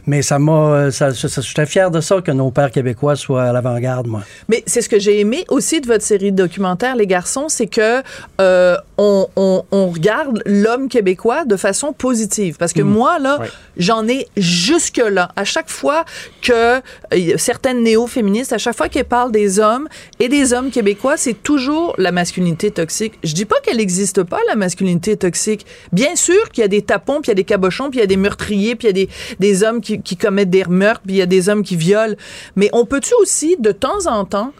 Mais 0.08 0.22
ça 0.22 0.40
m'a... 0.40 0.52
euh, 0.52 0.92
Ça, 0.92 1.14
ça- 1.14 1.28
ça- 1.30 1.42
J'étais 1.42 1.66
fier 1.66 1.92
de 1.92 2.02
ça 2.02 2.13
que 2.22 2.32
nos 2.32 2.52
pères 2.52 2.72
québécois 2.72 3.16
soient 3.16 3.44
à 3.44 3.54
l'avant-garde, 3.54 4.08
moi. 4.08 4.22
Mais 4.50 4.64
c'est 4.66 4.82
ce 4.82 4.90
que 4.90 5.00
j'ai 5.00 5.20
aimé 5.20 5.46
aussi 5.50 5.82
de 5.82 5.88
votre 5.88 6.04
série 6.04 6.32
de 6.32 6.38
documentaires, 6.38 6.96
les 6.96 7.08
garçons, 7.08 7.48
c'est 7.50 7.68
que 7.68 8.02
euh, 8.42 8.76
on, 8.98 9.28
on- 9.36 9.64
on 9.72 9.88
regarde 9.90 10.42
l'homme 10.46 10.90
québécois 10.90 11.46
de 11.46 11.56
façon 11.56 11.94
positive. 11.94 12.58
Parce 12.58 12.74
que 12.74 12.82
moi, 12.82 13.20
là, 13.20 13.38
j'en 13.78 14.08
ai 14.08 14.28
jusque-là. 14.38 15.30
À 15.36 15.46
chaque 15.46 15.70
fois 15.70 16.06
que 16.42 16.78
euh, 16.78 16.80
certaines 17.38 17.84
néo-féministes, 17.84 18.54
à 18.54 18.58
chaque 18.58 18.76
fois 18.76 18.90
qu'elles 18.90 19.06
parlent 19.06 19.32
des 19.32 19.60
hommes 19.60 19.88
et 20.20 20.30
des 20.30 20.54
hommes 20.54 20.70
québécois, 20.72 21.18
c'est 21.18 21.34
toujours 21.42 21.96
la 21.98 22.12
masculinité 22.12 22.72
toxique. 22.72 23.14
Je 23.24 23.34
dis 23.34 23.46
pas 23.46 23.56
qu'elle 23.64 23.78
n'existe 23.78 24.24
pas, 24.24 24.40
la 24.48 24.56
masculinité 24.56 25.16
toxique. 25.18 25.66
Bien 25.92 26.16
sûr 26.16 26.50
qu'il 26.52 26.62
y 26.62 26.66
a 26.66 26.68
des 26.68 26.82
tapons, 26.82 27.22
puis 27.22 27.28
il 27.28 27.32
y 27.32 27.32
a 27.32 27.36
des 27.36 27.44
cabochons, 27.44 27.90
puis 27.90 28.00
il 28.00 28.02
y 28.02 28.04
a 28.04 28.08
des 28.08 28.18
meurtriers, 28.18 28.76
puis 28.76 28.88
il 28.88 28.98
y 28.98 29.02
a 29.02 29.06
des, 29.06 29.10
des 29.40 29.64
hommes 29.64 29.82
qui, 29.82 30.02
qui 30.02 30.18
commettent 30.18 30.50
des 30.50 30.66
meurtres, 30.66 31.02
puis 31.06 31.16
il 31.16 31.20
y 31.20 31.22
a 31.22 31.26
des 31.26 31.50
hommes 31.50 31.64
qui 31.64 31.76
violent. 31.76 32.03
Mais 32.56 32.70
on 32.74 32.86
peut-tu 32.86 33.14
aussi, 33.22 33.56
de 33.60 33.72
temps 33.72 34.08
en 34.08 34.26
temps, 34.26 34.54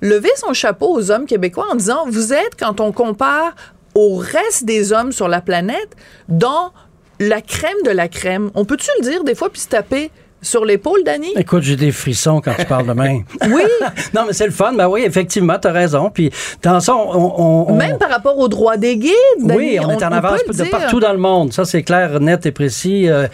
lever 0.00 0.30
son 0.36 0.52
chapeau 0.52 0.92
aux 0.92 1.10
hommes 1.10 1.26
québécois 1.26 1.66
en 1.70 1.76
disant 1.76 2.04
vous 2.08 2.32
êtes 2.32 2.58
quand 2.58 2.80
on 2.80 2.92
compare 2.92 3.54
au 3.94 4.16
reste 4.16 4.64
des 4.64 4.92
hommes 4.92 5.12
sur 5.12 5.28
la 5.28 5.40
planète 5.40 5.96
dans 6.28 6.72
la 7.20 7.40
crème 7.40 7.76
de 7.84 7.90
la 7.90 8.08
crème? 8.08 8.50
On 8.54 8.64
peut-tu 8.64 8.88
le 8.98 9.04
dire 9.04 9.24
des 9.24 9.34
fois 9.34 9.50
puis 9.50 9.60
se 9.60 9.68
taper 9.68 10.10
sur 10.42 10.64
l'épaule, 10.64 11.02
Dani? 11.04 11.32
Écoute, 11.36 11.62
j'ai 11.62 11.76
des 11.76 11.92
frissons 11.92 12.40
quand 12.40 12.52
tu 12.58 12.64
parles 12.66 12.86
de 12.86 12.92
même. 12.92 13.22
Oui, 13.48 13.62
non, 14.14 14.22
mais 14.26 14.32
c'est 14.32 14.44
le 14.46 14.52
fun. 14.52 14.72
Ben 14.72 14.88
oui, 14.88 15.02
effectivement, 15.04 15.58
tu 15.60 15.68
as 15.68 15.72
raison. 15.72 16.10
Puis 16.12 16.30
dans 16.62 16.80
ça, 16.80 16.94
on. 16.94 17.14
on- 17.14 17.70
on- 17.70 17.76
même 17.76 17.98
par 17.98 18.10
rapport 18.10 18.36
aux 18.38 18.48
droits 18.48 18.76
des 18.76 18.96
gays, 18.96 19.10
Dani, 19.40 19.56
Oui, 19.56 19.78
on, 19.80 19.90
est 19.90 20.02
en 20.04 20.12
avance 20.12 20.40
de 20.46 20.64
partout 20.64 21.00
dans 21.00 21.12
le 21.12 21.18
monde. 21.18 21.52
Ça, 21.52 21.64
c'est 21.64 21.82
clair, 21.82 22.20
net 22.20 22.44
et 22.46 22.52
précis. 22.52 23.08
Euh, 23.08 23.26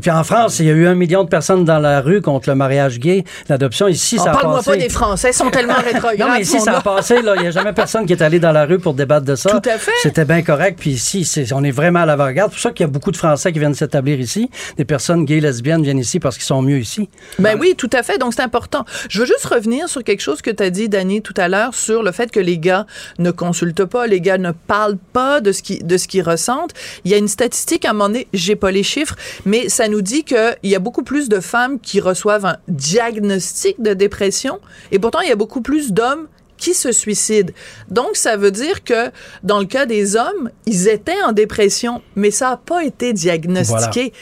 puis 0.00 0.10
en 0.10 0.24
France, 0.24 0.58
il 0.60 0.66
y 0.66 0.70
a 0.70 0.72
eu 0.72 0.86
un 0.86 0.94
million 0.94 1.24
de 1.24 1.28
personnes 1.28 1.64
dans 1.64 1.78
la 1.78 2.00
rue 2.00 2.20
contre 2.22 2.48
le 2.48 2.54
mariage 2.54 2.98
gay, 2.98 3.24
l'adoption. 3.48 3.88
Ici, 3.88 4.16
Oh, 4.18 4.24
ça 4.24 4.30
a 4.30 4.34
Parle-moi 4.34 4.56
passé. 4.56 4.70
pas 4.70 4.76
des 4.76 4.88
Français, 4.88 5.30
ils 5.30 5.34
sont 5.34 5.50
tellement 5.50 5.74
rétrogrades. 5.84 6.18
Non, 6.18 6.28
mais 6.34 6.40
ici, 6.42 6.60
ça 6.60 6.78
a 6.78 6.80
passé. 6.80 7.20
là. 7.22 7.34
Il 7.36 7.42
n'y 7.42 7.48
a 7.48 7.50
jamais 7.50 7.72
personne 7.72 8.06
qui 8.06 8.12
est 8.12 8.22
allé 8.22 8.38
dans 8.40 8.52
la 8.52 8.64
rue 8.64 8.78
pour 8.78 8.94
débattre 8.94 9.26
de 9.26 9.34
ça. 9.34 9.50
Tout 9.50 9.68
à 9.68 9.78
fait. 9.78 9.90
C'était 10.02 10.24
bien 10.24 10.42
correct. 10.42 10.78
Puis 10.80 10.90
ici, 10.90 11.28
on 11.54 11.62
est 11.64 11.70
vraiment 11.70 12.00
à 12.00 12.06
l'avant-garde. 12.06 12.50
C'est 12.50 12.56
pour 12.56 12.62
ça 12.62 12.70
qu'il 12.70 12.84
y 12.84 12.88
a 12.88 12.92
beaucoup 12.92 13.10
de 13.10 13.16
Français 13.16 13.52
qui 13.52 13.58
viennent 13.58 13.74
s'établir 13.74 14.18
ici. 14.20 14.50
Des 14.76 14.84
personnes 14.84 15.24
gays, 15.24 15.40
lesbiennes 15.40 15.82
viennent 15.82 15.98
ici 15.98 16.20
parce 16.20 16.37
qu'ils 16.38 16.46
sont 16.46 16.62
mieux 16.62 16.78
ici. 16.78 17.08
Ben 17.38 17.58
oui, 17.60 17.74
tout 17.76 17.90
à 17.92 18.02
fait. 18.02 18.18
Donc, 18.18 18.32
c'est 18.34 18.42
important. 18.42 18.84
Je 19.10 19.20
veux 19.20 19.26
juste 19.26 19.44
revenir 19.44 19.88
sur 19.88 20.02
quelque 20.04 20.20
chose 20.20 20.40
que 20.42 20.50
tu 20.50 20.62
as 20.62 20.70
dit, 20.70 20.88
Dani, 20.88 21.20
tout 21.22 21.34
à 21.36 21.48
l'heure, 21.48 21.74
sur 21.74 22.02
le 22.02 22.12
fait 22.12 22.30
que 22.30 22.40
les 22.40 22.58
gars 22.58 22.86
ne 23.18 23.30
consultent 23.30 23.84
pas, 23.84 24.06
les 24.06 24.20
gars 24.20 24.38
ne 24.38 24.52
parlent 24.52 24.98
pas 25.12 25.40
de 25.40 25.52
ce 25.52 25.62
qui- 25.62 25.80
de 25.82 25.96
ce 25.96 26.08
qu'ils 26.08 26.22
ressentent. 26.22 26.72
Il 27.04 27.10
y 27.10 27.14
a 27.14 27.18
une 27.18 27.28
statistique, 27.28 27.84
à 27.84 27.90
un 27.90 27.92
moment 27.92 28.08
donné, 28.08 28.26
j'ai 28.32 28.56
pas 28.56 28.70
les 28.70 28.82
chiffres, 28.82 29.16
mais 29.44 29.68
ça 29.68 29.88
nous 29.88 30.02
dit 30.02 30.24
qu'il 30.24 30.56
y 30.62 30.74
a 30.74 30.78
beaucoup 30.78 31.02
plus 31.02 31.28
de 31.28 31.40
femmes 31.40 31.78
qui 31.80 32.00
reçoivent 32.00 32.46
un 32.46 32.56
diagnostic 32.68 33.80
de 33.82 33.94
dépression, 33.94 34.60
et 34.92 34.98
pourtant, 34.98 35.20
il 35.20 35.28
y 35.28 35.32
a 35.32 35.36
beaucoup 35.36 35.60
plus 35.60 35.92
d'hommes 35.92 36.26
qui 36.56 36.74
se 36.74 36.90
suicident. 36.90 37.52
Donc, 37.88 38.10
ça 38.16 38.36
veut 38.36 38.50
dire 38.50 38.82
que 38.82 39.12
dans 39.44 39.60
le 39.60 39.64
cas 39.64 39.86
des 39.86 40.16
hommes, 40.16 40.50
ils 40.66 40.88
étaient 40.88 41.22
en 41.24 41.30
dépression, 41.30 42.02
mais 42.16 42.32
ça 42.32 42.50
n'a 42.50 42.56
pas 42.56 42.82
été 42.84 43.12
diagnostiqué. 43.12 44.12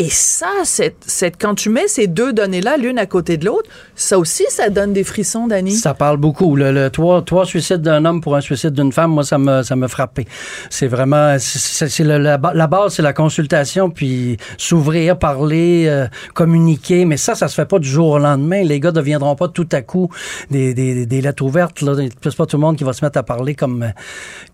Et 0.00 0.08
ça, 0.08 0.48
c'est- 0.64 0.94
quand 1.38 1.54
tu 1.54 1.68
mets 1.68 1.86
ces 1.86 2.06
deux 2.06 2.32
données-là, 2.32 2.78
l'une 2.78 2.98
à 2.98 3.04
côté 3.04 3.36
de 3.36 3.44
l'autre, 3.44 3.68
ça 3.94 4.18
aussi, 4.18 4.44
ça 4.48 4.70
donne 4.70 4.94
des 4.94 5.04
frissons, 5.04 5.46
Dani. 5.46 5.72
Ça 5.72 5.92
parle 5.92 6.16
beaucoup. 6.16 6.56
Le, 6.56 6.72
le 6.72 6.88
trois, 6.88 7.20
trois 7.22 7.44
suicides 7.44 7.82
d'un 7.82 8.04
homme 8.06 8.22
pour 8.22 8.34
un 8.34 8.40
suicide 8.40 8.70
d'une 8.72 8.92
femme, 8.92 9.10
moi, 9.10 9.24
ça 9.24 9.36
me, 9.36 9.62
ça 9.62 9.76
me 9.76 9.86
frappé. 9.88 10.26
C'est 10.70 10.86
vraiment, 10.86 11.36
c'est, 11.38 12.02
la, 12.02 12.38
ba- 12.38 12.52
la 12.54 12.66
base, 12.66 12.94
c'est 12.94 13.02
la 13.02 13.12
consultation, 13.12 13.90
puis 13.90 14.38
s'ouvrir, 14.56 15.18
parler, 15.18 15.84
euh, 15.86 16.06
communiquer. 16.32 17.04
Mais 17.04 17.18
ça, 17.18 17.34
ça 17.34 17.46
se 17.48 17.54
fait 17.54 17.66
pas 17.66 17.78
du 17.78 17.88
jour 17.88 18.08
au 18.08 18.18
lendemain. 18.18 18.62
Les 18.64 18.80
gars 18.80 18.92
deviendront 18.92 19.36
pas 19.36 19.48
tout 19.48 19.68
à 19.72 19.82
coup 19.82 20.08
des, 20.50 20.72
des, 20.72 21.04
des 21.04 21.20
lettres 21.20 21.44
ouvertes. 21.44 21.82
Là. 21.82 21.92
C'est 22.22 22.36
pas 22.36 22.46
tout 22.46 22.56
le 22.56 22.62
monde 22.62 22.76
qui 22.78 22.84
va 22.84 22.94
se 22.94 23.04
mettre 23.04 23.18
à 23.18 23.22
parler 23.22 23.54
comme, 23.54 23.92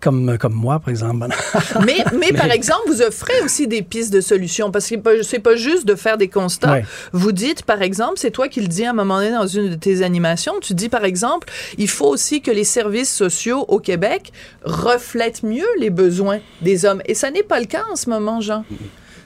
comme, 0.01 0.37
comme 0.37 0.53
moi, 0.55 0.79
par 0.79 0.89
exemple. 0.89 1.27
Mais, 1.85 2.03
mais 2.19 2.33
par 2.33 2.51
exemple, 2.51 2.81
vous 2.87 3.01
offrez 3.01 3.39
aussi 3.45 3.65
des 3.67 3.81
pistes 3.81 4.11
de 4.11 4.19
solutions 4.19 4.71
parce 4.71 4.89
que 4.89 4.95
c'est 5.23 5.36
c'est 5.37 5.43
pas 5.43 5.55
juste 5.55 5.85
de 5.87 5.93
faire 5.95 6.17
des 6.17 6.27
constats. 6.29 6.71
Ouais. 6.71 6.85
Vous 7.13 7.31
dites, 7.31 7.61
par 7.63 7.81
exemple, 7.83 8.13
c'est 8.17 8.31
toi 8.31 8.47
qui 8.47 8.59
le 8.61 8.67
dis 8.67 8.85
à 8.85 8.89
un 8.89 8.93
moment 8.93 9.17
donné 9.19 9.31
dans 9.31 9.45
une 9.45 9.69
de 9.69 9.75
tes 9.75 10.01
animations, 10.01 10.53
tu 10.61 10.73
dis, 10.73 10.89
par 10.89 11.05
exemple, 11.05 11.47
il 11.77 11.87
faut 11.87 12.07
aussi 12.07 12.41
que 12.41 12.49
les 12.49 12.63
services 12.63 13.13
sociaux 13.13 13.65
au 13.67 13.79
Québec 13.79 14.31
reflètent 14.63 15.43
mieux 15.43 15.67
les 15.79 15.89
besoins 15.91 16.39
des 16.61 16.85
hommes. 16.85 17.01
Et 17.05 17.13
ça 17.13 17.29
n'est 17.31 17.43
pas 17.43 17.59
le 17.59 17.65
cas 17.67 17.83
en 17.91 17.95
ce 17.95 18.09
moment, 18.09 18.41
Jean. 18.41 18.65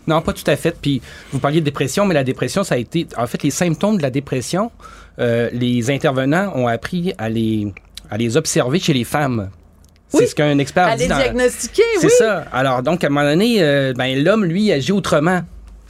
Non, 0.08 0.22
pas 0.22 0.34
tout 0.34 0.44
à 0.48 0.56
fait. 0.56 0.75
Puis 0.82 1.01
vous 1.32 1.39
parliez 1.39 1.60
de 1.62 1.65
dépression, 1.65 2.06
mais 2.06 2.13
la 2.13 2.24
dépression, 2.24 2.63
ça 2.63 2.75
a 2.75 2.77
été. 2.77 3.08
En 3.18 3.27
fait, 3.27 3.41
les 3.44 3.51
symptômes 3.51 3.98
de 3.98 4.01
la 4.01 4.10
dépression, 4.10 4.72
euh, 5.20 5.50
les 5.53 5.89
intervenants 5.91 6.51
ont 6.56 6.68
appris 6.68 7.13
à 7.18 7.30
les, 7.30 7.72
à 8.10 8.18
les 8.18 8.36
observer 8.36 8.80
chez 8.80 8.94
les 8.94 9.03
femmes. 9.03 9.50
Oui. 10.13 10.22
C'est 10.22 10.27
ce 10.27 10.36
qu'un 10.36 10.58
expert 10.58 10.88
À 10.88 10.96
dit 10.98 11.03
les 11.03 11.08
dans- 11.10 11.15
diagnostiquer, 11.18 11.84
C'est 12.00 12.08
oui. 12.08 12.13
ça. 12.18 12.44
Alors, 12.51 12.84
donc, 12.84 13.03
à 13.03 13.08
un 13.08 13.10
moment 13.12 13.30
donné, 13.30 13.58
euh, 13.63 13.94
ben, 13.96 14.22
l'homme, 14.22 14.44
lui, 14.44 14.70
agit 14.72 14.91
autrement. 14.91 15.41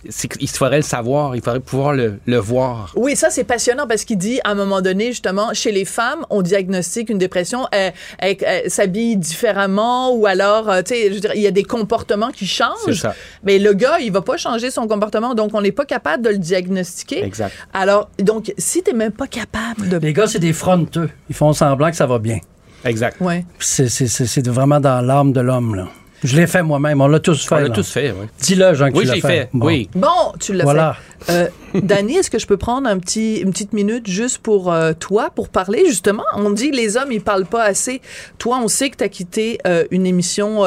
Qu'il 0.03 0.49
faudrait 0.49 0.77
le 0.77 0.81
savoir, 0.83 1.35
il 1.35 1.41
faudrait 1.43 1.59
pouvoir 1.59 1.93
le, 1.93 2.19
le 2.25 2.37
voir. 2.37 2.91
Oui, 2.95 3.15
ça 3.15 3.29
c'est 3.29 3.43
passionnant 3.43 3.85
parce 3.87 4.03
qu'il 4.03 4.17
dit 4.17 4.39
à 4.43 4.49
un 4.51 4.55
moment 4.55 4.81
donné 4.81 5.07
justement 5.07 5.53
chez 5.53 5.71
les 5.71 5.85
femmes 5.85 6.25
on 6.29 6.41
diagnostique 6.41 7.09
une 7.09 7.19
dépression, 7.19 7.67
elles, 7.71 7.93
elles- 8.17 8.37
elles 8.41 8.71
s'habillent 8.71 9.17
différemment 9.17 10.11
ou 10.15 10.25
alors 10.25 10.69
euh, 10.69 10.81
tu 10.81 10.95
sais 10.95 11.07
il 11.35 11.41
y 11.41 11.47
a 11.47 11.51
des 11.51 11.63
comportements 11.63 12.31
qui 12.31 12.47
C'est 12.47 12.63
changent. 12.63 12.99
ça. 13.01 13.13
Mais 13.43 13.59
le 13.59 13.73
gars 13.73 13.99
il 13.99 14.11
va 14.11 14.21
pas 14.21 14.37
changer 14.37 14.71
son 14.71 14.87
comportement 14.87 15.35
donc 15.35 15.51
on 15.53 15.61
n'est 15.61 15.71
pas 15.71 15.85
capable 15.85 16.23
de 16.23 16.29
le 16.29 16.37
diagnostiquer. 16.39 17.23
Exact. 17.23 17.53
Alors 17.73 18.09
donc 18.19 18.53
si 18.57 18.81
t'es 18.81 18.93
même 18.93 19.11
pas 19.11 19.27
capable 19.27 19.87
de 19.87 19.97
Les 19.97 20.13
gars, 20.13 20.27
c'est 20.27 20.39
des 20.39 20.53
fronteux. 20.53 21.09
Ils 21.29 21.35
font 21.35 21.53
semblant 21.53 21.89
que 21.91 21.95
ça 21.95 22.07
va 22.07 22.17
bien. 22.17 22.39
Exact. 22.85 23.21
ouais. 23.21 23.45
C'est, 23.59 23.87
c'est, 23.89 24.07
c'est, 24.07 24.25
c'est 24.25 24.47
vraiment 24.47 24.79
dans 24.79 25.01
l'âme 25.01 25.31
de 25.33 25.41
l'homme, 25.41 25.75
là. 25.75 25.87
Je 26.23 26.35
l'ai 26.37 26.47
fait 26.47 26.61
moi-même. 26.63 27.01
On 27.01 27.07
l'a 27.07 27.19
tous 27.19 27.45
fait. 27.47 27.55
On 27.55 27.59
l'a 27.59 27.69
tous 27.69 27.89
fait, 27.91 28.11
oui. 28.11 28.27
Dis-le, 28.39 28.73
Jean, 28.73 28.91
que 28.91 28.97
Oui, 28.97 28.99
tu 29.01 29.05
je 29.05 29.07
l'as 29.09 29.15
l'ai 29.15 29.21
fait. 29.21 29.49
Bon. 29.53 29.65
Oui. 29.65 29.89
Bon, 29.95 30.33
tu 30.39 30.53
l'as 30.53 30.63
Voilà. 30.63 30.97
fait. 31.21 31.33
Euh, 31.33 31.47
Dani, 31.81 32.17
est-ce 32.17 32.29
que 32.29 32.37
je 32.39 32.45
peux 32.47 32.57
prendre 32.57 32.87
un 32.87 32.99
petit, 32.99 33.37
une 33.37 33.51
petite 33.51 33.73
minute 33.73 34.07
juste 34.07 34.37
pour 34.39 34.71
euh, 34.71 34.93
toi, 34.93 35.31
pour 35.35 35.49
parler? 35.49 35.85
Justement? 35.87 36.23
On 36.35 36.49
dit 36.51 36.71
les 36.71 36.97
hommes, 36.97 37.11
ils 37.11 37.21
parlent 37.21 37.45
pas 37.45 37.63
assez. 37.63 38.01
Toi, 38.37 38.59
on 38.63 38.67
sait 38.67 38.89
que 38.89 38.97
tu 38.97 39.03
as 39.03 39.09
quitté 39.09 39.57
euh, 39.65 39.85
une 39.91 40.05
émission 40.05 40.63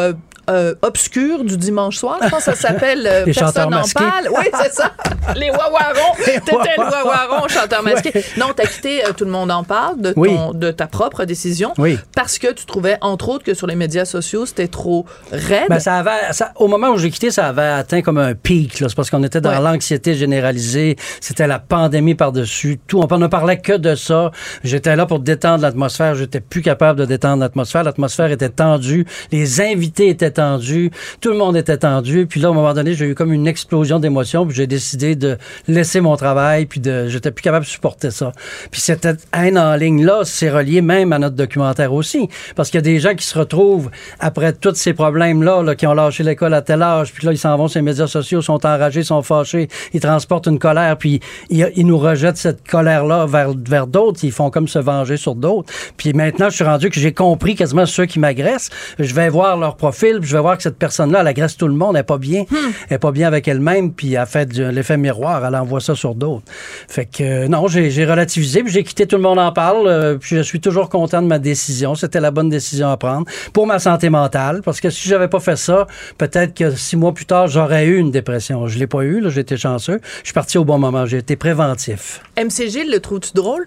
euh, 0.48 0.54
euh, 0.64 0.74
obscur 0.82 1.44
du 1.44 1.56
dimanche 1.56 1.96
soir. 1.96 2.18
Je 2.22 2.28
pense 2.28 2.44
que 2.44 2.52
ça 2.52 2.54
s'appelle 2.54 3.06
euh, 3.06 3.24
Les 3.26 3.32
chanteurs 3.32 3.68
Personne 3.68 3.70
n'en 3.70 3.78
masqués. 3.78 3.94
parle. 4.04 4.28
Oui, 4.30 4.44
c'est 4.62 4.72
ça. 4.72 4.92
Les 5.36 5.50
Wawarons. 5.50 6.14
T'étais 6.24 6.52
le. 6.52 6.82
Wawaron, 7.04 7.48
chanteur 7.48 7.82
masqué. 7.82 8.12
Non, 8.36 8.46
t'as 8.54 8.66
quitté 8.66 9.04
euh, 9.04 9.12
Tout 9.16 9.24
le 9.24 9.30
monde 9.30 9.50
en 9.50 9.64
parle 9.64 10.00
de, 10.00 10.12
ton, 10.12 10.20
Oui. 10.20 10.36
de 10.54 10.70
ta 10.70 10.86
propre 10.86 11.24
décision 11.24 11.72
Oui. 11.78 11.98
parce 12.14 12.38
que 12.38 12.52
tu 12.52 12.66
trouvais, 12.66 12.98
entre 13.00 13.28
autres, 13.30 13.44
que 13.44 13.54
sur 13.54 13.66
les 13.66 13.74
médias 13.76 14.04
sociaux, 14.04 14.46
c'était 14.46 14.68
trop 14.68 15.06
raide. 15.32 15.66
Ben, 15.68 15.80
ça 15.80 15.96
avait, 15.96 16.32
ça- 16.32 16.52
au 16.56 16.68
moment 16.68 16.90
où 16.90 16.98
j'ai 16.98 17.10
quitté, 17.10 17.30
ça 17.30 17.46
avait 17.48 17.62
atteint 17.62 18.02
comme 18.02 18.18
un 18.18 18.34
pic. 18.34 18.76
C'est 18.78 18.94
parce 18.94 19.10
qu'on 19.10 19.22
était 19.24 19.40
dans 19.40 19.50
Ouais. 19.50 19.60
l'anxiété 19.60 20.14
généralisée. 20.14 20.96
C'était 21.20 21.46
la 21.46 21.58
pandémie 21.58 22.14
par-dessus 22.14 22.78
tout. 22.86 23.00
On 23.00 23.18
ne 23.18 23.26
parlait 23.26 23.58
que 23.58 23.72
de 23.74 23.94
ça. 23.94 24.30
J'étais 24.62 24.96
là 24.96 25.06
pour 25.06 25.20
détendre 25.20 25.62
l'atmosphère. 25.62 26.14
J'étais 26.14 26.40
plus 26.40 26.62
capable 26.62 26.98
de 27.00 27.04
détendre 27.04 27.40
l'atmosphère. 27.40 27.82
L'atmosphère 27.84 28.30
était 28.30 28.48
tendue. 28.48 29.06
Les 29.32 29.60
invités 29.60 30.08
étaient 30.08 30.30
tendus. 30.34 30.90
Tout 31.20 31.30
le 31.30 31.38
monde 31.38 31.56
était 31.56 31.78
tendu. 31.78 32.26
Puis 32.26 32.40
là, 32.40 32.48
à 32.48 32.50
un 32.50 32.54
moment 32.54 32.74
donné, 32.74 32.92
j'ai 32.92 33.06
eu 33.06 33.14
comme 33.14 33.32
une 33.32 33.46
explosion 33.46 33.98
d'émotions. 33.98 34.46
Puis 34.46 34.56
j'ai 34.56 34.66
décidé 34.66 35.16
de 35.16 35.38
laisser 35.66 36.02
mon 36.02 36.16
travail. 36.16 36.66
Puis 36.66 36.82
j'étais 36.84 37.30
plus 37.30 37.42
capable 37.42 37.64
de 37.64 37.70
supporter 37.70 38.10
ça. 38.10 38.32
Puis 38.70 38.82
cette 38.82 39.08
haine 39.32 39.58
en 39.58 39.74
ligne 39.76 40.04
là, 40.04 40.20
c'est 40.24 40.50
relié 40.50 40.82
même 40.82 41.12
à 41.12 41.18
notre 41.18 41.36
documentaire 41.36 41.92
aussi, 41.92 42.28
parce 42.56 42.70
qu'il 42.70 42.78
y 42.78 42.82
a 42.82 42.82
des 42.82 42.98
gens 42.98 43.14
qui 43.14 43.26
se 43.26 43.38
retrouvent 43.38 43.90
après 44.20 44.52
tous 44.52 44.74
ces 44.74 44.92
problèmes 44.92 45.42
là, 45.42 45.74
qui 45.74 45.86
ont 45.86 45.94
lâché 45.94 46.22
l'école 46.22 46.54
à 46.54 46.62
tel 46.62 46.82
âge, 46.82 47.12
puis 47.12 47.26
là 47.26 47.32
ils 47.32 47.38
s'en 47.38 47.56
vont 47.56 47.68
sur 47.68 47.78
les 47.78 47.82
médias 47.82 48.06
sociaux, 48.06 48.42
sont 48.42 48.64
enragés, 48.66 49.02
sont 49.02 49.22
fâchés, 49.22 49.68
ils 49.92 50.00
transportent 50.00 50.46
une 50.46 50.58
colère, 50.58 50.96
puis 50.96 51.20
ils, 51.50 51.70
ils 51.76 51.86
nous 51.86 51.98
rejettent 51.98 52.36
cette 52.36 52.66
colère 52.66 53.04
là 53.04 53.26
vers 53.26 53.52
vers 53.54 53.86
d'autres, 53.86 54.20
ils 54.24 54.32
font 54.32 54.50
comme 54.50 54.68
se 54.68 54.78
venger 54.78 55.16
sur 55.16 55.34
d'autres. 55.34 55.72
Puis 55.96 56.12
maintenant, 56.12 56.50
je 56.50 56.56
suis 56.56 56.64
rendu 56.64 56.90
que 56.90 56.98
j'ai 56.98 57.12
compris 57.12 57.54
quasiment 57.54 57.86
ceux 57.86 58.06
qui 58.06 58.18
m'agressent, 58.18 58.70
je 58.98 59.14
vais 59.14 59.28
voir 59.28 59.56
leur 59.56 59.76
profil, 59.76 60.20
puis 60.24 60.30
je 60.30 60.36
vais 60.36 60.42
voir 60.42 60.56
que 60.56 60.62
cette 60.62 60.78
personne 60.78 61.12
là, 61.12 61.20
elle 61.20 61.26
agresse 61.26 61.56
tout 61.56 61.68
le 61.68 61.74
monde, 61.74 61.96
elle 61.96 62.00
est 62.00 62.04
pas 62.04 62.16
bien, 62.16 62.46
elle 62.88 62.94
est 62.94 62.98
pas 62.98 63.12
bien 63.12 63.28
avec 63.28 63.46
elle-même, 63.46 63.92
puis 63.92 64.14
elle 64.14 64.24
fait 64.26 64.50
l'effet 64.56 64.96
miroir, 64.96 65.44
elle 65.44 65.54
envoie 65.54 65.80
ça 65.80 65.94
sur 65.94 66.14
d'autres. 66.14 66.44
Fait 66.88 67.04
que 67.04 67.22
euh, 67.22 67.48
non, 67.48 67.68
j'ai 67.68 68.04
relativisé, 68.06 68.62
puis 68.62 68.72
j'ai 68.72 68.84
quitté 68.84 69.06
tout 69.06 69.16
le 69.16 69.22
monde 69.22 69.38
en 69.38 69.52
parle, 69.52 69.86
euh, 69.86 70.16
puis 70.16 70.36
je 70.36 70.40
suis 70.40 70.60
toujours 70.60 70.88
content 70.88 71.20
de 71.20 71.26
ma 71.26 71.38
décision. 71.38 71.94
C'était 71.94 72.20
la 72.20 72.30
bonne 72.30 72.48
décision 72.48 72.90
à 72.90 72.96
prendre 72.96 73.26
pour 73.52 73.66
ma 73.66 73.78
santé 73.78 74.08
mentale, 74.08 74.62
parce 74.64 74.80
que 74.80 74.88
si 74.88 75.08
j'avais 75.08 75.28
pas 75.28 75.40
fait 75.40 75.56
ça, 75.56 75.86
peut-être 76.16 76.54
que 76.54 76.70
six 76.70 76.96
mois 76.96 77.12
plus 77.12 77.26
tard, 77.26 77.48
j'aurais 77.48 77.84
eu 77.84 77.98
une 77.98 78.10
dépression. 78.10 78.66
Je 78.66 78.78
l'ai 78.78 78.86
pas 78.86 79.02
eu, 79.02 79.20
là, 79.20 79.28
j'ai 79.28 79.42
été 79.42 79.58
chanceux. 79.58 80.00
Je 80.20 80.28
suis 80.28 80.34
parti 80.34 80.56
au 80.56 80.64
bon 80.64 80.78
moment, 80.78 81.04
j'ai 81.04 81.18
été 81.18 81.36
préventif. 81.36 82.22
MC 82.38 82.70
Gilles, 82.70 82.90
le 82.90 83.00
trouves-tu 83.00 83.32
drôle? 83.34 83.66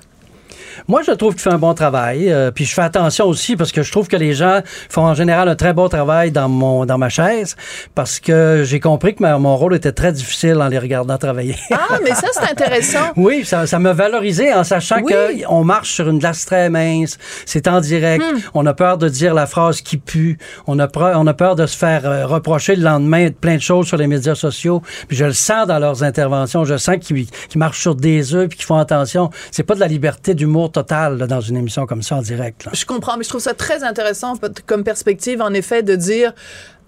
Moi, 0.88 1.02
je 1.06 1.12
trouve 1.12 1.34
qu'il 1.34 1.42
fait 1.42 1.52
un 1.52 1.58
bon 1.58 1.74
travail. 1.74 2.32
euh, 2.32 2.52
puis 2.52 2.66
je 2.66 2.74
fais 2.74 2.82
attention 2.82 3.26
aussi 3.26 3.56
parce 3.56 3.72
que 3.72 3.84
je 3.84 3.92
trouve 3.92 4.08
que 4.08 4.16
les 4.18 4.34
gens 4.34 4.62
font 4.90 5.04
en 5.04 5.14
général 5.14 5.48
un 5.50 5.56
très 5.56 5.74
bon 5.74 5.90
travail 5.90 6.32
dans 6.32 6.50
mon 6.50 6.86
dans 6.86 6.98
ma 6.98 7.10
chaise 7.10 7.56
parce 7.96 8.20
que 8.20 8.64
j'ai 8.66 8.80
compris 8.80 9.16
que 9.16 9.22
ma- 9.22 9.38
mon 9.38 9.56
rôle 9.58 9.76
était 9.76 9.92
très 9.92 10.12
difficile 10.12 10.58
en 10.62 10.68
les 10.68 10.80
regardant 10.80 11.18
travailler. 11.18 11.56
Ah, 11.72 11.98
mais 12.04 12.14
ça, 12.16 12.28
c'est 12.34 12.52
intéressant. 12.52 13.00
Oui, 13.18 13.44
ça, 13.46 13.66
ça 13.68 13.80
m'a 13.80 13.94
valorisé 13.94 14.54
en 14.54 14.64
sachant 14.64 14.98
Oui. 15.04 15.12
que 15.14 15.48
on 15.50 15.64
marche 15.64 15.92
sur 15.94 16.08
une 16.10 16.20
glace 16.20 16.46
très 16.46 16.70
mince, 16.70 17.18
c'est 17.46 17.68
en 17.68 17.80
direct, 17.82 18.24
Hmm. 18.24 18.40
on 18.54 18.66
a 18.66 18.74
peur 18.74 18.98
de 18.98 19.10
dire 19.10 19.34
la 19.34 19.46
phrase 19.46 19.82
qui 19.82 19.98
pue, 19.98 20.38
on 20.66 20.80
a 20.80 20.88
peur, 20.88 21.18
on 21.20 21.28
a 21.28 21.34
peur 21.34 21.56
de 21.56 21.66
se 21.66 21.78
faire 21.78 22.06
euh, 22.06 22.26
reprocher 22.26 22.76
le 22.76 22.84
lendemain 22.84 23.30
plein 23.30 23.56
de 23.56 23.62
choses 23.62 23.88
sur 23.88 23.98
les 23.98 24.08
médias 24.08 24.36
sociaux, 24.36 24.82
puis 25.08 25.16
je 25.18 25.26
le 25.26 25.34
sens 25.34 25.68
dans 25.68 25.80
leurs 25.80 26.04
interventions, 26.04 26.66
je 26.66 26.78
sens 26.78 26.98
qu'ils 27.00 27.28
marchent 27.56 27.82
sur 27.82 27.96
des 27.96 28.34
œufs 28.34 28.48
puis 28.50 28.58
qu'ils 28.58 28.66
font 28.66 28.78
attention. 28.78 29.30
C'est 29.52 29.64
pas 29.64 29.76
de 29.76 29.80
la 29.80 29.88
liberté 29.88 30.34
d'humour 30.48 30.72
totale 30.72 31.18
là, 31.18 31.28
dans 31.28 31.42
une 31.42 31.58
émission 31.58 31.86
comme 31.86 32.02
ça 32.02 32.16
en 32.16 32.22
direct. 32.22 32.66
là. 32.66 32.72
Je 32.74 32.86
comprends, 32.86 33.18
mais 33.18 33.24
je 33.24 33.30
trouve 33.30 33.42
ça 33.42 33.54
très 33.54 33.84
intéressant 33.84 34.34
comme 34.66 34.84
perspective, 34.84 35.42
en 35.42 35.54
effet, 35.54 35.84
de 35.84 35.96
dire. 35.96 36.34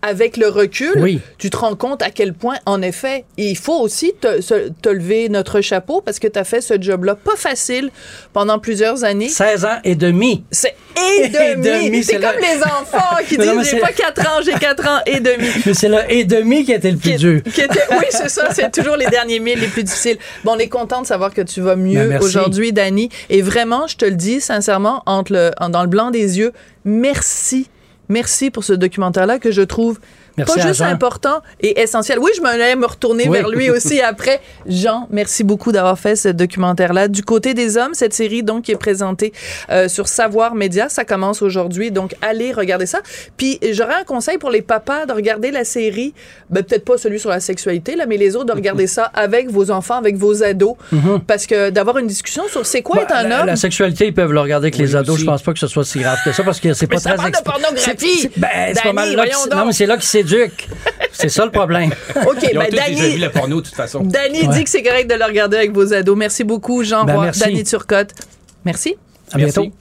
Avec 0.02 0.38
le 0.38 0.48
recul, 0.48 0.94
Oui. 0.98 1.20
tu 1.38 1.50
te 1.50 1.58
rends 1.58 1.76
compte 1.76 2.02
à 2.02 2.10
quel 2.10 2.34
point, 2.34 2.56
en 2.66 2.82
effet, 2.82 3.26
il 3.36 3.58
faut 3.58 3.78
aussi 3.80 4.14
te, 4.20 4.40
se- 4.40 4.70
te 4.82 4.88
lever 4.88 5.28
notre 5.28 5.60
chapeau 5.60 6.00
parce 6.00 6.20
que 6.20 6.28
tu 6.28 6.40
as 6.40 6.46
fait 6.46 6.62
ce 6.62 6.82
job-là 6.82 7.16
pas 7.16 7.36
facile 7.36 7.90
pendant 8.32 8.60
plusieurs 8.60 9.04
années. 9.04 9.28
16 9.28 9.66
ans 9.66 9.80
et 9.84 9.96
demi. 9.96 10.44
C'est 10.52 10.76
et 10.96 11.26
Et 11.26 11.30
demi. 11.56 12.04
C'est 12.04 12.14
comme 12.20 12.32
le- 12.36 12.42
les 12.42 12.64
enfants 12.64 13.18
qui 13.28 13.38
disent 13.38 13.70
j'ai 13.72 13.80
pas 13.80 13.92
4 13.92 14.22
ans, 14.22 14.42
j'ai 14.44 14.54
4 14.54 14.88
ans 14.88 15.00
et 15.06 15.20
demi. 15.20 15.48
Mais 15.66 15.74
c'est 15.74 15.90
le 15.90 15.98
et 16.10 16.24
demi 16.24 16.64
qui 16.64 16.72
était 16.72 16.92
le 16.92 16.98
plus 16.98 17.12
Qui- 17.12 17.18
dur. 17.18 17.42
qui 17.44 17.62
était- 17.62 17.80
oui, 17.92 18.06
c'est 18.10 18.30
ça. 18.30 18.50
C'est 18.54 18.72
toujours 18.72 18.96
les 18.96 19.08
derniers 19.08 19.40
mille 19.40 19.60
les 19.60 19.68
plus 19.68 19.84
difficiles. 19.84 20.18
Bon, 20.46 20.54
on 20.56 20.60
est 20.60 20.70
content 20.70 21.02
de 21.02 21.08
savoir 21.08 21.34
que 21.34 21.42
tu 21.42 21.60
vas 21.62 21.76
Ben, 21.76 21.84
mieux 21.84 22.08
merci. 22.08 22.26
aujourd'hui, 22.26 22.72
Dani. 22.72 23.10
Et 23.30 23.42
vraiment, 23.42 23.86
je 23.88 23.98
te 23.98 24.06
le 24.06 24.16
dis 24.16 24.40
sincèrement, 24.40 25.04
entre 25.06 25.34
le, 25.34 25.52
dans 25.70 25.82
le 25.82 25.88
blanc 25.90 26.10
des 26.12 26.38
yeux, 26.40 26.54
merci. 26.86 27.68
Merci 28.10 28.50
pour 28.50 28.64
ce 28.64 28.74
documentaire-là 28.74 29.38
que 29.38 29.52
je 29.52 29.62
trouve 29.62 30.00
Merci 30.40 30.56
pas 30.56 30.64
à 30.64 30.68
juste 30.68 30.80
Jean. 30.80 30.86
important 30.88 31.42
et 31.62 31.82
essentiel. 31.82 32.20
Oui, 32.20 32.32
je 32.36 32.42
me 32.42 32.48
allais 32.48 32.76
me 32.76 32.86
retourner 32.86 33.28
Oui. 33.28 33.38
vers 33.38 33.50
lui 33.50 33.70
aussi 33.76 34.02
après. 34.02 34.42
Jean, 34.66 35.08
merci 35.12 35.44
beaucoup 35.44 35.72
d'avoir 35.72 35.98
fait 36.00 36.16
ce 36.16 36.30
documentaire-là. 36.30 37.08
Du 37.08 37.24
côté 37.24 37.54
des 37.54 37.78
hommes, 37.78 37.94
cette 37.94 38.14
série 38.14 38.44
donc 38.44 38.64
qui 38.64 38.72
est 38.72 38.76
présentée 38.78 39.34
euh, 39.70 39.88
sur 39.88 40.08
Savoir 40.08 40.56
Média, 40.56 40.90
ça 40.90 41.06
commence 41.06 41.42
aujourd'hui. 41.42 41.92
Donc 41.92 42.16
allez 42.22 42.52
regarder 42.54 42.86
ça. 42.86 43.00
Puis 43.38 43.60
j'aurais 43.72 43.96
un 43.96 44.04
conseil 44.04 44.38
pour 44.38 44.50
les 44.50 44.62
papas 44.62 45.06
de 45.06 45.14
regarder 45.14 45.52
la 45.52 45.64
série, 45.64 46.14
ben, 46.50 46.64
peut-être 46.64 46.86
pas 46.86 46.98
celui 46.98 47.20
sur 47.20 47.30
la 47.30 47.40
sexualité 47.40 47.96
là, 47.96 48.06
mais 48.08 48.18
les 48.18 48.36
autres 48.36 48.46
de 48.48 48.54
regarder 48.54 48.88
ça 48.98 49.04
avec 49.14 49.50
vos 49.50 49.72
enfants, 49.72 49.96
avec 49.96 50.16
vos 50.16 50.44
ados, 50.44 50.76
parce 51.28 51.46
que 51.46 51.70
d'avoir 51.70 51.98
une 51.98 52.08
discussion 52.08 52.44
sur 52.50 52.66
c'est 52.66 52.82
quoi 52.82 53.02
être 53.04 53.10
Bah, 53.10 53.18
un 53.20 53.28
la, 53.28 53.40
homme. 53.42 53.46
la 53.48 53.56
sexualité, 53.56 54.08
ils 54.08 54.14
peuvent 54.14 54.32
le 54.34 54.40
regarder 54.40 54.68
avec 54.68 54.78
les 54.78 54.96
ados. 54.96 55.16
aussi. 55.16 55.26
Je 55.26 55.30
pense 55.30 55.42
pas 55.44 55.54
que 55.54 55.60
ce 55.60 55.68
soit 55.68 55.84
si 55.84 56.00
grave 56.00 56.18
que 56.24 56.32
ça 56.32 56.44
parce 56.44 56.60
que 56.60 56.74
c'est 56.74 56.88
pas 56.88 56.98
ça 57.00 57.10
très 57.16 57.18
parle 57.18 57.32
de 57.32 57.38
pornographie. 57.44 58.20
C'est- 58.22 58.32
Ben, 58.40 58.48
c'est 58.74 58.84
pas 58.84 58.94
mal 58.94 59.16
là. 59.16 59.26
Non, 59.56 59.66
mais 59.66 59.72
c'est 59.74 59.86
là 59.86 59.96
qu'ils 59.98 60.04
c'est 61.12 61.30
ça 61.30 61.46
le 61.46 61.52
problème. 61.52 61.92
Ok, 62.28 62.38
Ils 62.52 62.58
ont 62.58 62.62
ben 62.62 62.66
tous 62.66 62.72
déjà 62.72 62.90
vu 62.90 62.96
Dani, 62.96 63.18
le 63.18 63.30
porno, 63.30 63.62
de 63.62 63.66
toute 63.66 63.76
façon. 63.76 64.02
Dani 64.04 64.48
Ouais. 64.48 64.56
dit 64.58 64.64
que 64.64 64.70
c'est 64.70 64.84
correct 64.84 65.10
de 65.10 65.16
le 65.16 65.24
regarder 65.26 65.58
avec 65.58 65.72
vos 65.72 65.94
ados. 65.94 66.18
Merci 66.18 66.44
beaucoup, 66.44 66.84
Jean 66.84 67.06
Ben, 67.06 67.16
Roy, 67.16 67.26
merci. 67.26 67.40
Dani 67.42 67.64
Turcotte. 67.64 68.12
Merci. 68.66 68.96
À 69.32 69.38
Merci. 69.38 69.60
bientôt. 69.60 69.76